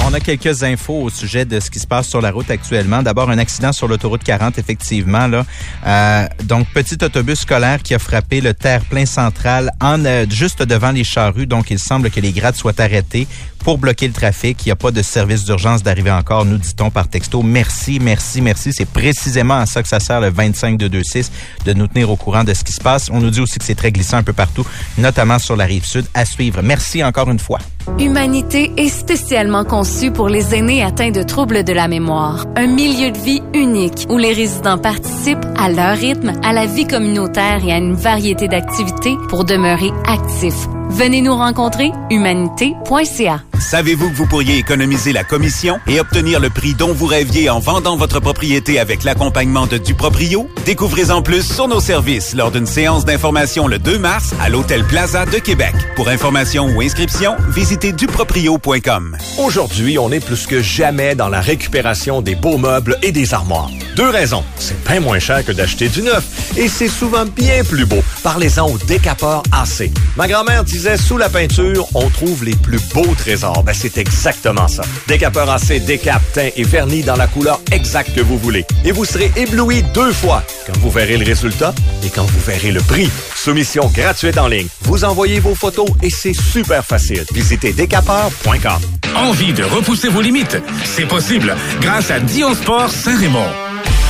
On 0.05 0.13
a 0.13 0.19
quelques, 0.19 0.63
infos 0.63 1.01
au 1.01 1.09
sujet 1.09 1.45
de 1.45 1.59
ce 1.59 1.69
qui 1.69 1.79
se 1.79 1.87
passe 1.87 2.07
sur 2.07 2.21
la 2.21 2.31
route 2.31 2.49
actuellement. 2.51 3.01
D'abord, 3.01 3.29
un 3.31 3.37
accident 3.39 3.73
sur 3.73 3.87
l'autoroute 3.87 4.23
40, 4.23 4.59
effectivement. 4.59 5.27
Là. 5.27 5.45
Euh, 5.85 6.27
donc, 6.43 6.67
petit 6.73 6.97
autobus 7.03 7.39
scolaire 7.39 7.81
qui 7.81 7.95
a 7.95 7.99
frappé 7.99 8.39
le 8.39 8.53
terre-plein 8.53 9.05
central 9.05 9.71
en 9.81 10.05
euh, 10.05 10.25
juste 10.29 10.61
devant 10.61 10.91
les 10.91 11.03
charrues. 11.03 11.47
Donc, 11.47 11.71
il 11.71 11.79
semble 11.79 12.11
que 12.11 12.19
les 12.19 12.31
grades 12.31 12.55
soient 12.55 12.79
arrêtés 12.79 13.27
pour 13.63 13.77
bloquer 13.77 14.07
le 14.07 14.13
trafic. 14.13 14.65
Il 14.65 14.67
n'y 14.67 14.73
a 14.73 14.75
pas 14.75 14.91
de 14.91 15.01
service 15.01 15.45
d'urgence 15.45 15.83
d'arriver 15.83 16.11
encore, 16.11 16.45
nous 16.45 16.57
dit-on 16.57 16.91
par 16.91 17.07
texto. 17.07 17.41
Merci, 17.41 17.99
merci, 17.99 18.41
merci. 18.41 18.71
C'est 18.73 18.87
précisément 18.87 19.55
à 19.55 19.65
ça 19.65 19.81
que 19.81 19.89
ça 19.89 19.99
sert 19.99 20.21
le 20.21 20.29
25 20.29 20.77
de 20.77 20.87
26 20.87 21.31
de 21.65 21.73
nous 21.73 21.87
tenir 21.87 22.09
au 22.09 22.15
courant 22.15 22.43
de 22.43 22.53
ce 22.53 22.63
qui 22.63 22.73
se 22.73 22.81
passe. 22.81 23.09
On 23.09 23.19
nous 23.19 23.31
dit 23.31 23.39
aussi 23.39 23.57
que 23.57 23.65
c'est 23.65 23.75
très 23.75 23.91
glissant 23.91 24.17
un 24.17 24.23
peu 24.23 24.33
partout, 24.33 24.65
notamment 24.97 25.39
sur 25.39 25.55
la 25.55 25.65
rive 25.65 25.85
sud. 25.85 26.05
À 26.13 26.25
suivre. 26.25 26.42
Merci 26.63 27.03
encore 27.03 27.29
une 27.29 27.39
fois. 27.39 27.59
Humanité 27.99 28.71
est 28.77 28.89
spécialement 28.89 29.63
conçue 29.63 30.11
pour 30.11 30.29
les 30.29 30.55
aînés 30.55 30.83
atteints 30.83 31.11
de 31.11 31.23
troubles 31.23 31.63
de 31.63 31.73
la 31.73 31.87
mémoire. 31.87 32.45
Un 32.55 32.67
milieu 32.67 33.11
de 33.11 33.17
vie 33.17 33.41
unique 33.53 34.07
où 34.09 34.17
les 34.17 34.33
résidents 34.33 34.77
participent 34.77 35.45
à 35.57 35.69
leur 35.69 35.97
rythme 35.97 36.33
à 36.43 36.53
la 36.53 36.65
vie 36.65 36.87
communautaire 36.87 37.61
et 37.65 37.71
à 37.71 37.77
une 37.77 37.95
variété 37.95 38.47
d'activités 38.47 39.15
pour 39.29 39.43
demeurer 39.43 39.91
actifs. 40.07 40.67
Venez 40.89 41.21
nous 41.21 41.35
rencontrer, 41.35 41.91
humanité.ca. 42.11 43.41
Savez-vous 43.57 44.09
que 44.09 44.15
vous 44.15 44.27
pourriez 44.27 44.57
économiser 44.57 45.13
la 45.13 45.23
commission 45.23 45.79
et 45.87 45.99
obtenir 45.99 46.39
le 46.39 46.49
prix 46.49 46.75
dont 46.75 46.93
vous 46.93 47.07
rêviez 47.07 47.49
en 47.49 47.59
vendant 47.59 47.95
votre 47.95 48.19
propriété 48.19 48.77
avec 48.77 49.03
l'accompagnement 49.03 49.65
de 49.65 49.77
Duproprio? 49.77 50.47
Découvrez-en 50.65 51.21
plus 51.21 51.41
sur 51.41 51.67
nos 51.67 51.79
services 51.79 52.35
lors 52.35 52.51
d'une 52.51 52.65
séance 52.65 53.05
d'information 53.05 53.67
le 53.67 53.79
2 53.79 53.97
mars 53.97 54.33
à 54.39 54.49
l'Hôtel 54.49 54.83
Plaza 54.83 55.25
de 55.25 55.37
Québec. 55.39 55.73
Pour 55.95 56.09
information 56.09 56.67
ou 56.67 56.81
inscription, 56.81 57.35
visitez 57.49 57.72
duproprio.com. 57.77 59.17
Aujourd'hui, 59.37 59.97
on 59.97 60.11
est 60.11 60.23
plus 60.23 60.45
que 60.45 60.61
jamais 60.61 61.15
dans 61.15 61.29
la 61.29 61.41
récupération 61.41 62.21
des 62.21 62.35
beaux 62.35 62.57
meubles 62.57 62.97
et 63.01 63.11
des 63.11 63.33
armoires. 63.33 63.69
Deux 63.95 64.09
raisons. 64.09 64.43
C'est 64.57 64.81
bien 64.85 64.99
moins 64.99 65.19
cher 65.19 65.43
que 65.45 65.51
d'acheter 65.51 65.89
du 65.89 66.01
neuf 66.01 66.23
et 66.57 66.67
c'est 66.67 66.87
souvent 66.87 67.25
bien 67.25 67.63
plus 67.63 67.85
beau. 67.85 68.03
Parlez-en 68.23 68.67
au 68.67 68.77
décapeur 68.77 69.43
AC. 69.51 69.89
Ma 70.17 70.27
grand-mère 70.27 70.63
disait 70.63 70.97
sous 70.97 71.17
la 71.17 71.29
peinture, 71.29 71.87
on 71.93 72.09
trouve 72.09 72.43
les 72.43 72.55
plus 72.55 72.79
beaux 72.93 73.13
trésors. 73.17 73.63
Ben, 73.63 73.73
c'est 73.73 73.97
exactement 73.97 74.67
ça. 74.67 74.83
Décapeur 75.07 75.49
AC 75.49 75.83
décape, 75.85 76.21
teint 76.33 76.49
et 76.55 76.63
vernis 76.63 77.03
dans 77.03 77.15
la 77.15 77.27
couleur 77.27 77.59
exacte 77.71 78.15
que 78.15 78.21
vous 78.21 78.37
voulez. 78.37 78.65
Et 78.85 78.91
vous 78.91 79.05
serez 79.05 79.31
ébloui 79.35 79.83
deux 79.93 80.11
fois 80.11 80.43
quand 80.65 80.77
vous 80.77 80.89
verrez 80.91 81.17
le 81.17 81.25
résultat 81.25 81.73
et 82.03 82.09
quand 82.09 82.25
vous 82.25 82.39
verrez 82.45 82.71
le 82.71 82.81
prix. 82.81 83.09
Soumission 83.35 83.91
gratuite 83.93 84.37
en 84.37 84.47
ligne. 84.47 84.67
Vous 84.81 85.03
envoyez 85.03 85.39
vos 85.39 85.55
photos 85.55 85.87
et 86.01 86.09
c'est 86.09 86.33
super 86.33 86.83
facile. 86.85 87.25
Visitez 87.33 87.62
décapeur.com. 87.71 88.81
Envie 89.15 89.53
de 89.53 89.63
repousser 89.63 90.09
vos 90.09 90.21
limites? 90.21 90.57
C'est 90.83 91.05
possible 91.05 91.55
grâce 91.79 92.11
à 92.11 92.19
Dion 92.19 92.53
Sport 92.55 92.89
Saint-Raymond. 92.89 93.47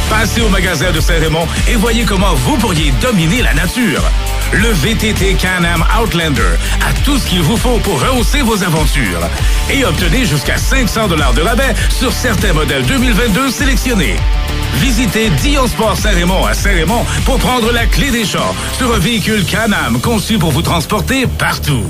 Passez 0.09 0.41
au 0.41 0.49
magasin 0.49 0.91
de 0.91 0.99
Saint-Raymond 0.99 1.47
et 1.67 1.75
voyez 1.75 2.03
comment 2.03 2.33
vous 2.33 2.57
pourriez 2.57 2.91
dominer 3.01 3.41
la 3.41 3.53
nature. 3.53 4.01
Le 4.53 4.69
VTT 4.69 5.35
Can-Am 5.35 5.83
Outlander 5.99 6.41
a 6.87 6.93
tout 7.03 7.17
ce 7.17 7.25
qu'il 7.25 7.41
vous 7.41 7.57
faut 7.57 7.79
pour 7.79 7.99
rehausser 7.99 8.41
vos 8.41 8.63
aventures. 8.63 9.21
Et 9.71 9.83
obtenez 9.83 10.25
jusqu'à 10.25 10.57
500 10.57 11.07
dollars 11.07 11.33
de 11.33 11.41
rabais 11.41 11.73
sur 11.89 12.13
certains 12.13 12.53
modèles 12.53 12.85
2022 12.85 13.49
sélectionnés. 13.49 14.15
Visitez 14.75 15.29
Dion 15.41 15.67
Sport 15.67 15.97
Saint-Raymond 15.97 16.45
à 16.45 16.53
Saint-Raymond 16.53 17.05
pour 17.25 17.39
prendre 17.39 17.71
la 17.71 17.85
clé 17.87 18.11
des 18.11 18.25
champs 18.25 18.55
sur 18.77 18.93
un 18.93 18.99
véhicule 18.99 19.43
Can-Am 19.45 19.99
conçu 19.99 20.37
pour 20.37 20.51
vous 20.51 20.61
transporter 20.61 21.25
partout. 21.25 21.83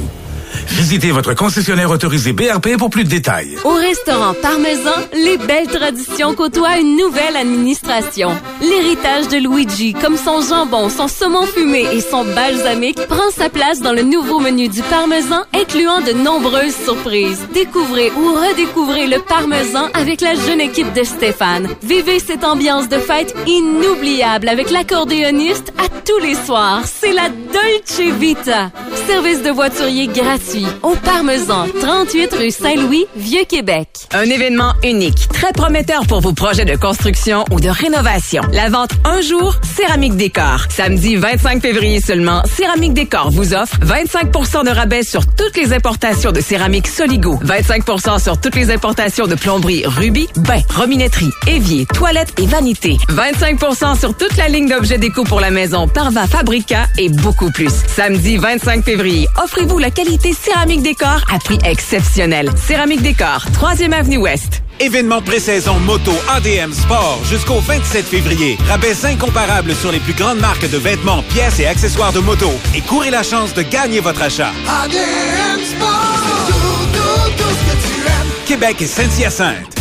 Visitez 0.68 1.12
votre 1.12 1.34
concessionnaire 1.34 1.90
autorisé 1.92 2.34
BRP 2.34 2.78
pour 2.78 2.90
plus 2.90 3.04
de 3.04 3.10
détails. 3.10 3.58
Au 3.64 3.74
restaurant 3.74 4.34
Parmesan, 4.42 4.92
les 5.14 5.38
belles 5.38 5.68
traditions 5.68 6.34
côtoient 6.34 6.78
une 6.78 6.96
nouvelle 6.98 7.36
administration. 7.36 8.32
L'héritage 8.62 9.28
de 9.28 9.38
Luigi, 9.38 9.94
comme 9.94 10.18
son 10.18 10.42
jambon, 10.42 10.90
son 10.90 11.08
saumon 11.08 11.46
fumé 11.46 11.88
et 11.94 12.02
son 12.02 12.24
balsamique, 12.26 13.00
prend 13.08 13.30
sa 13.36 13.50
place 13.50 13.82
dans 13.82 13.94
le 13.94 14.04
nouveau 14.04 14.40
menu 14.40 14.68
du 14.68 14.82
Parmesan, 14.84 15.44
incluant 15.54 16.02
de 16.02 16.14
nombreuses 16.14 16.76
surprises. 16.86 17.48
Découvrez 17.54 18.12
ou 18.12 18.34
redécouvrez 18.34 19.08
le 19.08 19.20
Parmesan 19.20 19.88
avec 19.94 20.22
la 20.22 20.36
jeune 20.36 20.62
équipe 20.62 20.94
de 20.94 21.04
Stéphane. 21.04 21.68
Vivez 21.82 22.20
cette 22.20 22.44
ambiance 22.44 22.90
de 22.90 22.98
fête 22.98 23.36
inoubliable 23.48 24.48
avec 24.48 24.72
l'accordéoniste 24.72 25.74
à 25.78 25.90
tous 26.06 26.20
les 26.20 26.36
soirs. 26.36 26.82
C'est 26.86 27.14
la 27.14 27.30
Dolce 27.30 28.18
Vita. 28.20 28.72
Service 29.08 29.42
de 29.42 29.50
voiturier 29.50 30.08
gratuit 30.08 30.53
au 30.84 30.96
Parmesan, 30.96 31.66
38 31.82 32.34
rue 32.34 32.52
Saint-Louis, 32.52 33.06
Vieux-Québec. 33.16 33.88
Un 34.12 34.26
événement 34.26 34.74
unique, 34.84 35.28
très 35.30 35.52
prometteur 35.52 36.06
pour 36.06 36.22
vos 36.22 36.34
projets 36.34 36.66
de 36.66 36.76
construction 36.76 37.44
ou 37.52 37.60
de 37.60 37.70
rénovation. 37.70 38.44
La 38.52 38.70
vente 38.70 38.92
un 39.04 39.22
jour, 39.22 39.56
Céramique 39.76 40.16
Décor. 40.16 40.66
Samedi 40.70 41.16
25 41.16 41.62
février 41.62 42.02
seulement, 42.02 42.44
Céramique 42.46 42.94
Décor 42.94 43.32
vous 43.32 43.54
offre 43.54 43.78
25% 43.80 44.66
de 44.66 44.70
rabais 44.70 45.04
sur 45.04 45.26
toutes 45.26 45.58
les 45.58 45.74
importations 45.74 46.32
de 46.32 46.42
céramique 46.42 46.88
Soligo, 46.88 47.40
25% 47.44 48.22
sur 48.22 48.40
toutes 48.40 48.56
les 48.56 48.72
importations 48.72 49.26
de 49.26 49.36
plomberie 49.36 49.84
Ruby, 49.86 50.28
bain, 50.38 50.62
robinetterie, 50.76 51.32
évier, 51.48 51.86
toilettes 51.86 52.40
et 52.40 52.46
vanité, 52.46 52.98
25% 53.10 54.00
sur 54.00 54.16
toute 54.16 54.38
la 54.38 54.50
ligne 54.50 54.70
d'objets 54.70 55.00
déco 55.00 55.24
pour 55.24 55.40
la 55.40 55.50
maison 55.52 55.88
Parva 55.88 56.28
Fabrica 56.28 56.88
et 56.98 57.10
beaucoup 57.10 57.50
plus. 57.52 57.72
Samedi 57.88 58.38
25 58.38 58.84
février, 58.86 59.28
offrez-vous 59.44 59.80
la 59.80 59.90
qualité 59.90 60.34
Céramique 60.44 60.82
Décor 60.82 61.24
à 61.34 61.40
prix 61.40 61.58
exceptionnel. 61.64 62.52
Céramique 62.58 63.02
Décor, 63.02 63.46
3e 63.54 63.94
Avenue 63.94 64.18
Ouest. 64.18 64.62
Événement 64.82 65.22
pré-saison 65.22 65.80
moto 65.80 66.12
ADM 66.28 66.74
Sport 66.74 67.22
jusqu'au 67.24 67.62
27 67.62 68.06
février. 68.06 68.58
Rabais 68.68 69.06
incomparables 69.06 69.74
sur 69.74 69.94
les 69.94 70.02
plus 70.02 70.12
grandes 70.12 70.40
marques 70.40 70.70
de 70.70 70.78
vêtements, 70.78 71.24
pièces 71.30 71.62
et 71.62 71.66
accessoires 71.66 72.12
de 72.12 72.20
moto. 72.20 72.52
Et 72.76 72.82
courez 72.82 73.10
la 73.10 73.24
chance 73.24 73.54
de 73.54 73.62
gagner 73.62 74.02
votre 74.02 74.22
achat. 74.22 74.52
ADM 74.68 75.64
Sport, 75.64 76.24
tout, 76.48 76.54
tout, 76.92 77.32
tout 77.38 77.50
ce 77.50 77.72
que 77.72 77.88
tu 77.88 78.02
aimes. 78.02 78.32
Québec 78.46 78.82
et 78.82 78.88
Saint-Hyacinthe. 78.88 79.74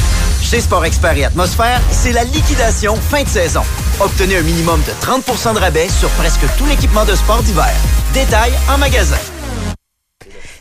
Chez 0.44 0.60
Sport 0.60 0.84
Expert 0.84 1.16
et 1.18 1.24
Atmosphère, 1.24 1.80
c'est 1.90 2.12
la 2.12 2.22
liquidation 2.22 2.94
fin 2.94 3.24
de 3.24 3.28
saison. 3.28 3.62
Obtenez 3.98 4.36
un 4.36 4.42
minimum 4.42 4.80
de 4.82 4.92
30% 5.04 5.54
de 5.54 5.58
rabais 5.58 5.88
sur 5.88 6.08
presque 6.10 6.44
tout 6.56 6.66
l'équipement 6.66 7.04
de 7.04 7.16
sport 7.16 7.42
d'hiver. 7.42 7.74
Détails 8.14 8.54
en 8.72 8.78
magasin. 8.78 9.18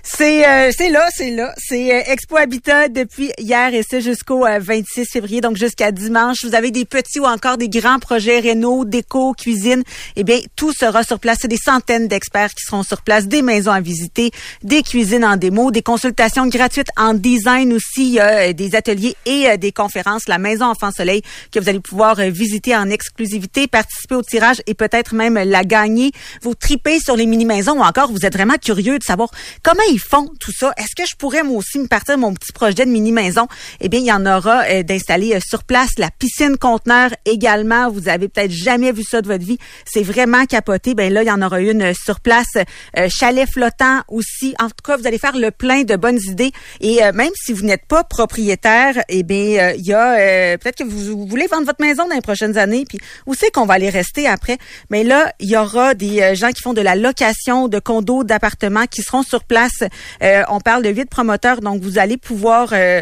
C'est 0.04 0.47
euh, 0.47 0.72
c'est 0.76 0.89
là, 0.89 1.08
c'est 1.16 1.32
là. 1.32 1.54
C'est 1.58 1.93
euh, 1.93 2.12
Expo 2.12 2.38
Habitat 2.38 2.89
depuis 2.89 3.32
hier 3.38 3.74
et 3.74 3.84
c'est 3.88 4.02
jusqu'au 4.02 4.45
euh, 4.45 4.60
26 4.60 5.06
février, 5.06 5.41
donc 5.41 5.58
jusqu'à 5.58 5.91
dimanche. 5.91 6.43
Vous 6.43 6.56
avez 6.56 6.72
des 6.72 6.86
petits 6.86 7.20
ou 7.20 7.26
encore 7.26 7.58
des 7.58 7.70
grands 7.70 7.99
projets 7.99 8.39
réno, 8.39 8.86
déco, 8.86 9.34
cuisine. 9.34 9.84
Eh 10.16 10.24
bien, 10.24 10.39
tout 10.56 10.74
sera 10.74 11.04
sur 11.04 11.20
place. 11.20 11.39
C'est 11.41 11.47
des 11.47 11.58
centaines 11.58 12.08
d'experts 12.08 12.54
qui 12.54 12.64
seront 12.66 12.84
sur 12.84 13.02
place, 13.02 13.28
des 13.28 13.41
maisons 13.41 13.72
à 13.72 13.82
visiter, 13.82 14.32
des 14.64 14.84
cuisines 14.84 15.26
en 15.26 15.38
démo, 15.38 15.72
des 15.72 15.82
consultations 15.82 16.47
gratuites 16.47 16.89
en 16.97 17.14
design 17.14 17.74
aussi. 17.74 18.20
Euh, 18.20 18.54
des 18.54 18.76
ateliers 18.76 19.16
et 19.26 19.49
euh, 19.49 19.58
des 19.58 19.72
conférences. 19.72 20.28
La 20.28 20.38
Maison 20.38 20.66
Enfant 20.66 20.91
Soleil 20.91 21.22
que 21.52 21.60
vous 21.60 21.70
allez 21.70 21.80
pouvoir 21.80 22.20
euh, 22.20 22.30
visiter 22.30 22.76
en 22.76 22.89
exclusivité, 22.89 23.68
participer 23.68 24.16
au 24.16 24.22
tirage 24.22 24.62
et 24.68 24.74
peut-être 24.74 25.14
même 25.14 25.36
la 25.36 25.64
gagner. 25.64 26.12
Vous 26.41 26.56
tripez 26.56 26.99
sur 26.99 27.16
les 27.16 27.26
mini-maisons 27.26 27.80
ou 27.80 27.82
encore 27.82 28.12
vous 28.12 28.26
êtes 28.26 28.34
vraiment 28.34 28.58
curieux 28.58 28.99
de 28.99 29.04
savoir 29.04 29.30
comment 29.64 29.84
ils 29.92 30.00
font 30.00 30.28
tout 30.39 30.52
ça? 30.52 30.74
Est-ce 30.78 30.96
que 30.96 31.08
je 31.08 31.16
pourrais 31.16 31.44
moi 31.44 31.58
aussi 31.58 31.80
me 31.80 31.88
partir 31.88 32.16
de 32.16 32.22
mon 32.22 32.34
petit 32.34 32.52
projet 32.52 32.86
de 32.86 32.92
mini-maison? 32.92 33.48
Eh 33.80 33.89
bien, 33.89 34.00
il 34.00 34.06
y 34.06 34.12
en 34.12 34.26
aura 34.26 34.64
euh, 34.64 34.84
d'installer 34.84 35.36
euh, 35.36 35.39
sur 35.46 35.64
place 35.64 35.92
la 35.98 36.10
piscine 36.10 36.58
conteneur 36.58 37.12
également. 37.26 37.89
Vous 37.89 38.10
avez 38.10 38.28
peut-être 38.28 38.52
jamais 38.52 38.92
vu 38.92 39.04
ça 39.04 39.22
de 39.22 39.28
votre 39.28 39.46
vie. 39.46 39.58
C'est 39.86 40.04
vraiment 40.04 40.46
capoté. 40.46 40.94
Ben 40.94 41.12
là, 41.12 41.24
il 41.24 41.28
y 41.28 41.32
en 41.32 41.42
aura 41.42 41.62
une 41.62 41.82
euh, 41.82 41.94
sur 41.94 42.20
place. 42.20 42.58
Euh, 42.98 43.08
chalet 43.10 43.50
flottant 43.50 44.02
aussi. 44.08 44.56
En 44.60 44.68
tout 44.68 44.84
cas, 44.84 44.98
vous 44.98 45.08
allez 45.08 45.18
faire 45.18 45.38
le 45.38 45.52
plein 45.52 45.84
de 45.84 45.96
bonnes 45.96 46.20
idées. 46.28 46.52
Et 46.80 47.04
euh, 47.04 47.12
même 47.14 47.32
si 47.36 47.54
vous 47.54 47.64
n'êtes 47.64 47.86
pas 47.88 48.04
propriétaire, 48.04 49.04
eh 49.10 49.24
bien, 49.24 49.74
il 49.78 49.86
y 49.86 49.94
a 49.94 50.58
peut-être 50.58 50.78
que 50.78 50.84
vous, 50.84 51.26
voulez 51.28 51.48
vendre 51.48 51.66
votre 51.66 51.82
maison 51.82 52.08
dans 52.08 52.16
les 52.16 52.22
prochaines 52.22 52.58
années. 52.58 52.86
Puis 52.88 53.00
où 53.26 53.34
c'est 53.34 53.52
qu'on 53.52 53.66
va 53.66 53.76
aller 53.76 53.89
rester 53.89 54.28
après? 54.28 54.58
Mais 54.89 55.04
là, 55.04 55.34
il 55.39 55.50
y 55.50 55.58
aura 55.58 55.94
des 55.94 56.36
gens 56.36 56.50
qui 56.50 56.62
font 56.62 56.74
de 56.74 56.82
la 56.82 56.96
location 56.96 57.68
de 57.68 57.80
condos, 57.80 58.24
d'appartements 58.24 58.86
qui 58.86 59.02
seront 59.02 59.24
sur 59.24 59.44
place. 59.44 59.81
Euh, 60.24 60.44
on 60.50 60.60
parle 60.60 60.84
de 60.84 60.90
huit 60.90 61.10
promoteurs, 61.10 61.62
donc 61.62 61.82
vous 61.82 62.00
allez 62.00 62.18
pouvoir 62.18 62.70
euh, 62.74 63.02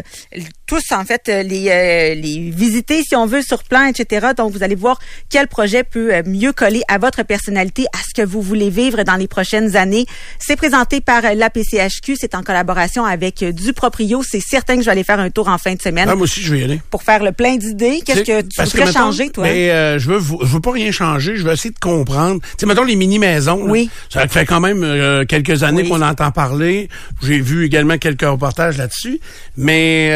tous 0.70 0.92
en 0.94 1.04
fait 1.04 1.22
euh, 1.28 1.42
les, 1.42 1.68
euh, 1.68 2.14
les 2.14 2.50
visiter 2.54 3.02
si 3.02 3.16
on 3.16 3.26
veut 3.26 3.42
sur 3.42 3.64
plan, 3.64 3.86
etc. 3.86 4.28
Donc 4.36 4.52
vous 4.52 4.62
allez 4.62 4.76
voir 4.76 5.00
quel 5.28 5.48
projet 5.48 5.82
peut 5.82 6.14
euh, 6.14 6.22
mieux 6.24 6.52
coller 6.52 6.82
à 6.86 6.98
votre 6.98 7.24
personnalité, 7.24 7.86
à 7.92 7.98
ce 8.08 8.14
que 8.14 8.24
vous 8.26 8.40
voulez 8.40 8.70
vivre 8.70 9.02
dans 9.02 9.16
les 9.16 9.26
prochaines 9.26 9.76
années. 9.76 10.06
C'est 10.38 10.54
présenté 10.54 11.00
par 11.00 11.24
euh, 11.24 11.34
la 11.34 11.50
PCHQ, 11.50 12.14
c'est 12.20 12.36
en 12.36 12.42
collaboration 12.44 13.04
avec 13.04 13.42
du 13.44 13.72
Proprio. 13.72 14.22
C'est 14.22 14.40
certain 14.40 14.76
que 14.76 14.82
je 14.82 14.86
vais 14.86 14.92
aller 14.92 15.02
faire 15.04 15.18
un 15.18 15.30
tour 15.30 15.48
en 15.48 15.58
fin 15.58 15.74
de 15.74 15.82
semaine 15.82 16.08
Ah, 16.08 16.14
moi 16.14 16.24
aussi, 16.24 16.40
je 16.40 16.54
vais 16.54 16.60
y 16.60 16.64
aller. 16.64 16.80
pour 16.90 17.02
faire 17.02 17.24
le 17.24 17.32
plein 17.32 17.56
d'idées. 17.56 18.00
Qu'est-ce 18.06 18.20
que 18.20 18.40
tu 18.42 18.62
voudrais 18.62 18.84
mettons, 18.86 18.92
changer, 19.00 19.30
toi? 19.30 19.44
Mais 19.44 19.70
euh, 19.72 19.98
je 19.98 20.08
veux, 20.12 20.20
je 20.20 20.46
veux 20.46 20.60
pas 20.60 20.70
rien 20.72 20.92
changer. 20.92 21.34
Je 21.36 21.42
veux 21.42 21.52
essayer 21.52 21.70
de 21.74 21.78
comprendre. 21.80 22.40
Tu 22.42 22.48
sais, 22.60 22.66
mettons 22.66 22.84
les 22.84 22.94
mini 22.96 23.18
maisons. 23.18 23.64
là. 23.64 23.72
Oui. 23.72 23.90
Ça 24.08 24.28
fait 24.28 24.46
quand 24.46 24.60
même 24.60 24.84
euh, 24.84 25.24
quelques 25.24 25.64
années 25.64 25.82
Oui. 25.82 25.88
qu'on 25.88 26.00
entend 26.02 26.30
parler. 26.30 26.88
J'ai 27.22 27.40
vu 27.40 27.64
également 27.66 27.98
quelques 27.98 28.22
reportages 28.22 28.78
là-dessus. 28.78 29.18
Mais 29.56 30.10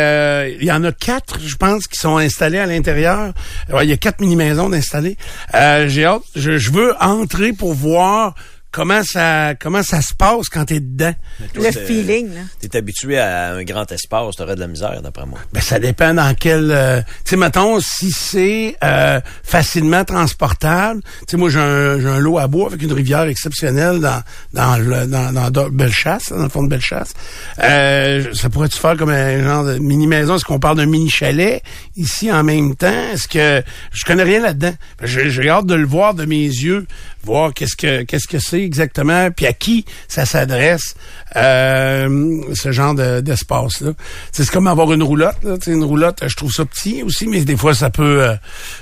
euh, 0.44 0.56
il 0.60 0.66
y 0.66 0.72
en 0.72 0.84
a 0.84 0.92
quatre, 0.92 1.40
je 1.40 1.56
pense, 1.56 1.86
qui 1.86 1.98
sont 1.98 2.16
installés 2.16 2.58
à 2.58 2.66
l'intérieur. 2.66 3.32
Ouais, 3.72 3.86
il 3.86 3.90
y 3.90 3.92
a 3.92 3.96
quatre 3.96 4.20
mini 4.20 4.36
maisons 4.36 4.68
d'installer. 4.68 5.16
Euh, 5.54 5.88
J'ai 5.88 6.04
hâte. 6.04 6.22
Je 6.36 6.70
veux 6.70 6.94
entrer 7.00 7.52
pour 7.52 7.74
voir 7.74 8.34
comment 8.74 9.02
ça 9.04 9.54
comment 9.54 9.82
ça 9.84 10.02
se 10.02 10.12
passe 10.14 10.48
quand 10.48 10.64
t'es 10.64 10.80
dedans? 10.80 11.14
Le 11.54 11.70
feeling, 11.70 12.34
là. 12.34 12.40
T'es 12.60 12.76
habitué 12.76 13.18
à 13.18 13.52
un 13.52 13.62
grand 13.62 13.90
espace, 13.92 14.34
t'aurais 14.36 14.56
de 14.56 14.60
la 14.60 14.66
misère, 14.66 15.00
d'après 15.00 15.26
moi. 15.26 15.38
Ben, 15.52 15.60
ça 15.60 15.78
dépend 15.78 16.12
dans 16.12 16.34
quel... 16.34 16.70
euh, 16.70 17.00
tu 17.24 17.30
sais, 17.30 17.36
mettons, 17.36 17.78
si 17.80 18.10
c'est 18.10 18.76
euh, 18.82 19.20
facilement 19.44 20.04
transportable, 20.04 21.00
tu 21.02 21.24
sais, 21.28 21.36
moi, 21.36 21.50
j'ai 21.50 21.60
un, 21.60 22.00
j'ai 22.00 22.08
un 22.08 22.18
lot 22.18 22.38
à 22.38 22.48
bois 22.48 22.66
avec 22.66 22.82
une 22.82 22.92
rivière 22.92 23.22
exceptionnelle 23.22 24.00
dans 24.00 24.22
dans 24.52 24.76
le, 24.76 25.06
dans, 25.06 25.32
dans, 25.32 25.50
dans 25.50 25.68
Bellechasse, 25.68 26.30
dans 26.30 26.42
le 26.42 26.48
fond 26.48 26.64
de 26.64 26.68
Bellechasse. 26.68 27.14
Euh, 27.60 28.34
ça 28.34 28.50
pourrait-tu 28.50 28.78
faire 28.78 28.96
comme 28.96 29.10
un 29.10 29.42
genre 29.42 29.64
de 29.64 29.78
mini-maison? 29.78 30.34
Est-ce 30.34 30.44
qu'on 30.44 30.58
parle 30.58 30.78
d'un 30.78 30.86
mini-chalet 30.86 31.62
ici 31.96 32.32
en 32.32 32.42
même 32.42 32.74
temps? 32.74 33.10
Est-ce 33.12 33.28
que... 33.28 33.62
Je 33.92 34.04
connais 34.04 34.24
rien 34.24 34.40
là-dedans. 34.40 34.74
J'ai 35.02 35.30
j'ai 35.30 35.48
hâte 35.48 35.66
de 35.66 35.74
le 35.74 35.86
voir 35.86 36.14
de 36.14 36.24
mes 36.24 36.44
yeux, 36.44 36.86
voir 37.22 37.54
qu'est-ce 37.54 37.76
que 37.76 38.02
qu'est-ce 38.02 38.26
que 38.26 38.38
c'est 38.38 38.63
exactement, 38.64 39.30
puis 39.30 39.46
à 39.46 39.52
qui 39.52 39.84
ça 40.08 40.26
s'adresse, 40.26 40.94
euh, 41.36 42.40
ce 42.54 42.72
genre 42.72 42.94
de- 42.94 43.20
d'espace-là. 43.20 43.90
c'est 44.32 44.48
comme 44.50 44.66
avoir 44.66 44.92
une 44.92 45.02
roulotte. 45.02 45.36
Là. 45.42 45.56
Une 45.66 45.84
roulotte, 45.84 46.20
je 46.26 46.36
trouve 46.36 46.52
ça 46.52 46.64
petit 46.64 47.02
aussi, 47.02 47.26
mais 47.26 47.44
des 47.44 47.56
fois, 47.56 47.74
ça 47.74 47.90
peut 47.90 48.22
euh, 48.22 48.34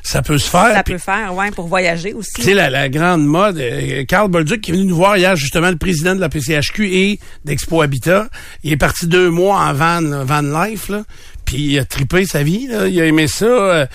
ça 0.03 0.23
peut 0.23 0.39
se 0.39 0.49
faire. 0.49 0.73
Ça 0.75 0.83
peut 0.83 0.99
faire, 0.99 1.35
ouais, 1.35 1.51
pour 1.51 1.67
voyager 1.69 2.13
aussi. 2.15 2.31
tu 2.37 2.43
sais, 2.43 2.55
la, 2.55 2.71
la 2.71 2.89
grande 2.89 3.25
mode, 3.27 3.59
euh, 3.59 4.05
Carl 4.07 4.31
Bolduc 4.31 4.61
qui 4.61 4.71
est 4.71 4.75
venu 4.75 4.87
nous 4.87 4.97
voir 4.97 5.17
hier, 5.17 5.37
justement, 5.37 5.71
le 5.71 5.77
président 5.77 6.15
de 6.15 6.21
la 6.21 6.29
PCHQ 6.29 6.87
et 6.93 7.21
d'Expo 7.45 7.83
Habitat. 7.83 8.29
Il 8.63 8.73
est 8.73 8.77
parti 8.77 9.07
deux 9.07 9.31
mois 9.31 9.59
en 9.61 9.73
van, 9.73 10.01
van 10.25 10.43
life, 10.65 10.89
là. 10.89 11.03
Puis 11.45 11.57
il 11.57 11.79
a 11.79 11.85
trippé 11.85 12.25
sa 12.25 12.43
vie, 12.43 12.69
là. 12.69 12.87
Il 12.87 13.01
a 13.01 13.05
aimé 13.07 13.27
ça. 13.27 13.45
Euh, 13.47 13.87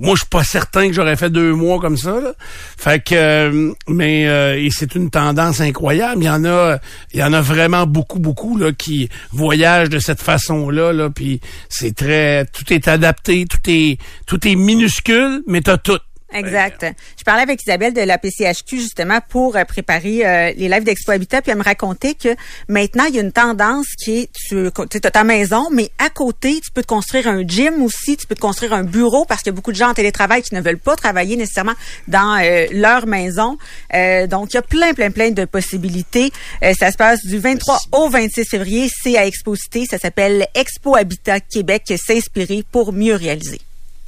moi, 0.00 0.14
je 0.14 0.20
suis 0.20 0.28
pas 0.28 0.42
certain 0.42 0.88
que 0.88 0.94
j'aurais 0.94 1.16
fait 1.16 1.28
deux 1.28 1.54
mois 1.54 1.78
comme 1.78 1.98
ça. 1.98 2.18
Là. 2.20 2.32
Fait 2.78 3.04
que, 3.04 3.14
euh, 3.14 3.72
mais 3.86 4.26
euh, 4.26 4.68
c'est 4.70 4.94
une 4.94 5.10
tendance 5.10 5.60
incroyable. 5.60 6.22
Il 6.22 6.26
y 6.26 6.30
en 6.30 6.44
a, 6.46 6.78
il 7.12 7.20
y 7.20 7.22
en 7.22 7.34
a 7.34 7.42
vraiment 7.42 7.86
beaucoup, 7.86 8.18
beaucoup 8.18 8.56
là 8.56 8.72
qui 8.72 9.10
voyagent 9.30 9.90
de 9.90 9.98
cette 9.98 10.22
façon-là. 10.22 10.94
Là, 10.94 11.10
puis 11.10 11.40
c'est 11.68 11.94
très, 11.94 12.46
tout 12.46 12.72
est 12.72 12.88
adapté, 12.88 13.44
tout 13.44 13.60
est, 13.68 13.98
tout 14.26 14.48
est 14.48 14.56
minuscule, 14.56 15.42
mais 15.46 15.60
t'as 15.60 15.76
tout. 15.76 15.98
Exact. 16.32 16.86
Je 17.18 17.24
parlais 17.24 17.42
avec 17.42 17.60
Isabelle 17.62 17.92
de 17.92 18.00
la 18.00 18.18
PCHQ 18.18 18.78
justement 18.78 19.18
pour 19.28 19.56
euh, 19.56 19.64
préparer 19.64 20.26
euh, 20.26 20.52
les 20.56 20.68
lives 20.68 20.84
d'Expo 20.84 21.12
Habitat, 21.12 21.42
puis 21.42 21.52
elle 21.52 21.58
me 21.58 21.62
racontait 21.62 22.14
que 22.14 22.34
maintenant 22.68 23.04
il 23.04 23.16
y 23.16 23.18
a 23.18 23.22
une 23.22 23.32
tendance 23.32 23.86
qui 23.96 24.18
est 24.18 24.30
tu 24.50 25.00
as 25.04 25.10
ta 25.10 25.24
maison, 25.24 25.68
mais 25.70 25.90
à 25.98 26.10
côté 26.10 26.60
tu 26.60 26.70
peux 26.70 26.82
te 26.82 26.86
construire 26.86 27.28
un 27.28 27.46
gym 27.46 27.82
aussi, 27.82 28.16
tu 28.16 28.26
peux 28.26 28.34
te 28.34 28.40
construire 28.40 28.72
un 28.72 28.84
bureau 28.84 29.24
parce 29.24 29.42
qu'il 29.42 29.50
y 29.50 29.54
a 29.54 29.56
beaucoup 29.56 29.72
de 29.72 29.76
gens 29.76 29.90
en 29.90 29.94
télétravail 29.94 30.42
qui 30.42 30.54
ne 30.54 30.60
veulent 30.60 30.78
pas 30.78 30.96
travailler 30.96 31.36
nécessairement 31.36 31.74
dans 32.08 32.40
euh, 32.40 32.66
leur 32.72 33.06
maison. 33.06 33.58
Euh, 33.94 34.26
donc 34.26 34.52
il 34.52 34.56
y 34.56 34.58
a 34.58 34.62
plein 34.62 34.94
plein 34.94 35.10
plein 35.10 35.30
de 35.30 35.44
possibilités. 35.44 36.32
Euh, 36.62 36.72
ça 36.78 36.90
se 36.90 36.96
passe 36.96 37.24
du 37.24 37.38
23 37.38 37.78
au 37.92 38.08
26 38.08 38.44
février, 38.48 38.88
c'est 39.02 39.16
à 39.16 39.26
Expo 39.26 39.54
Cité, 39.56 39.86
ça 39.86 39.98
s'appelle 39.98 40.46
Expo 40.54 40.96
Habitat 40.96 41.40
Québec, 41.40 41.92
s'inspirer 41.96 42.64
pour 42.70 42.92
mieux 42.92 43.14
réaliser. 43.14 43.60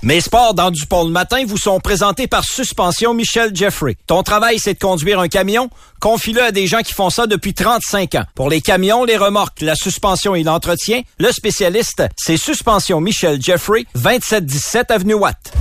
Mes 0.05 0.20
sports 0.20 0.55
dans 0.55 0.72
Dupont 0.72 1.05
le 1.05 1.12
matin 1.12 1.44
vous 1.46 1.57
sont 1.57 1.78
présentés 1.78 2.26
par 2.26 2.42
Suspension 2.42 3.14
Michel 3.14 3.55
Jeffrey. 3.55 3.96
Ton 4.09 4.24
travail, 4.24 4.59
c'est 4.59 4.74
de 4.74 4.78
conduire 4.80 5.20
un 5.20 5.28
camion? 5.28 5.70
Confie-le 6.00 6.42
à 6.42 6.50
des 6.50 6.66
gens 6.66 6.80
qui 6.80 6.92
font 6.92 7.09
ça 7.09 7.28
depuis 7.28 7.55
35 7.55 8.16
ans. 8.16 8.24
Pour 8.34 8.50
les 8.50 8.61
camions, 8.61 9.05
les 9.05 9.16
remorques, 9.16 9.61
la 9.61 9.76
suspension 9.76 10.34
et 10.34 10.42
l'entretien, 10.42 11.03
le 11.20 11.30
spécialiste, 11.30 12.03
c'est 12.16 12.36
Suspension 12.36 13.00
Michel 13.00 13.40
Jeffrey, 13.40 13.86
2717 13.94 14.90
Avenue 14.90 15.14
Watt. 15.14 15.53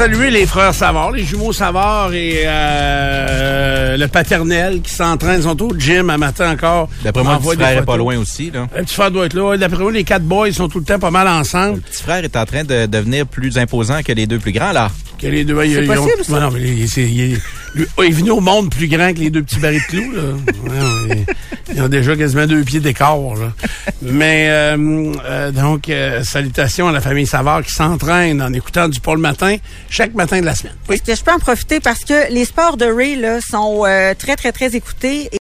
Saluer 0.00 0.30
les 0.30 0.46
frères 0.46 0.72
Savard, 0.72 1.10
les 1.12 1.24
jumeaux 1.24 1.52
Savard 1.52 2.14
et 2.14 2.44
euh, 2.46 3.98
le 3.98 4.08
paternel 4.08 4.80
qui 4.80 4.94
s'entraînent, 4.94 5.40
ils 5.40 5.42
sont 5.42 5.62
au 5.62 5.74
gym 5.78 6.08
à 6.08 6.16
matin 6.16 6.52
encore. 6.52 6.88
D'après 7.04 7.22
moi, 7.22 7.34
le 7.34 7.40
petit 7.50 7.56
frère 7.62 7.78
est 7.82 7.84
pas 7.84 7.98
loin 7.98 8.16
aussi. 8.16 8.50
Là. 8.50 8.66
Le 8.74 8.82
petit 8.84 8.94
frère 8.94 9.10
doit 9.10 9.26
être 9.26 9.34
là. 9.34 9.58
D'après 9.58 9.82
moi, 9.82 9.92
les 9.92 10.04
quatre 10.04 10.24
boys 10.24 10.52
sont 10.52 10.70
tout 10.70 10.78
le 10.78 10.86
temps 10.86 10.98
pas 10.98 11.10
mal 11.10 11.28
ensemble. 11.28 11.74
Le 11.76 11.80
petit 11.82 12.02
frère 12.02 12.24
est 12.24 12.34
en 12.34 12.46
train 12.46 12.64
de 12.64 12.86
devenir 12.86 13.26
plus 13.26 13.58
imposant 13.58 14.00
que 14.02 14.12
les 14.12 14.26
deux 14.26 14.38
plus 14.38 14.52
grands, 14.52 14.72
là. 14.72 14.90
Que 15.20 15.26
les 15.26 15.44
deux, 15.44 15.62
ils- 15.66 15.74
C'est 15.74 15.82
ils 15.82 15.86
possible, 15.86 16.12
ont- 16.20 16.24
ça? 16.24 16.32
Ouais, 16.32 16.40
non, 16.40 16.50
mais 16.50 16.60
il, 16.62 16.88
c'est- 16.88 17.02
il 17.02 17.20
est- 17.34 17.40
lui- 17.74 17.86
oh, 17.98 18.02
il 18.02 18.08
est 18.08 18.14
venu 18.14 18.30
au 18.30 18.40
monde 18.40 18.70
plus 18.70 18.88
grand 18.88 19.12
que 19.12 19.18
les 19.18 19.28
deux 19.28 19.42
petits 19.42 19.58
barils 19.58 19.82
de 19.82 19.84
clous. 19.86 20.12
Là. 20.12 20.22
Ouais, 20.64 20.78
non, 20.78 21.14
ils, 21.14 21.74
ils 21.76 21.82
ont 21.82 21.88
déjà 21.88 22.16
quasiment 22.16 22.46
deux 22.46 22.62
pieds 22.64 22.80
d'écart. 22.80 23.18
là. 23.18 23.52
Mais 24.00 24.46
euh, 24.48 25.12
euh, 25.26 25.50
donc, 25.52 25.90
euh, 25.90 26.22
salutations 26.24 26.88
à 26.88 26.92
la 26.92 27.02
famille 27.02 27.26
Savard 27.26 27.62
qui 27.62 27.72
s'entraîne 27.72 28.40
en 28.40 28.50
écoutant 28.54 28.88
du 28.88 28.98
Paul 28.98 29.18
matin 29.18 29.56
chaque 29.90 30.14
matin 30.14 30.40
de 30.40 30.46
la 30.46 30.54
semaine. 30.54 30.74
Que 30.88 31.14
je 31.14 31.22
peux 31.22 31.32
en 31.32 31.38
profiter 31.38 31.80
parce 31.80 32.04
que 32.04 32.32
les 32.32 32.46
sports 32.46 32.78
de 32.78 32.86
Ray 32.86 33.16
là, 33.16 33.40
sont 33.40 33.84
euh, 33.84 34.14
très, 34.14 34.36
très, 34.36 34.52
très 34.52 34.74
écoutés. 34.76 35.28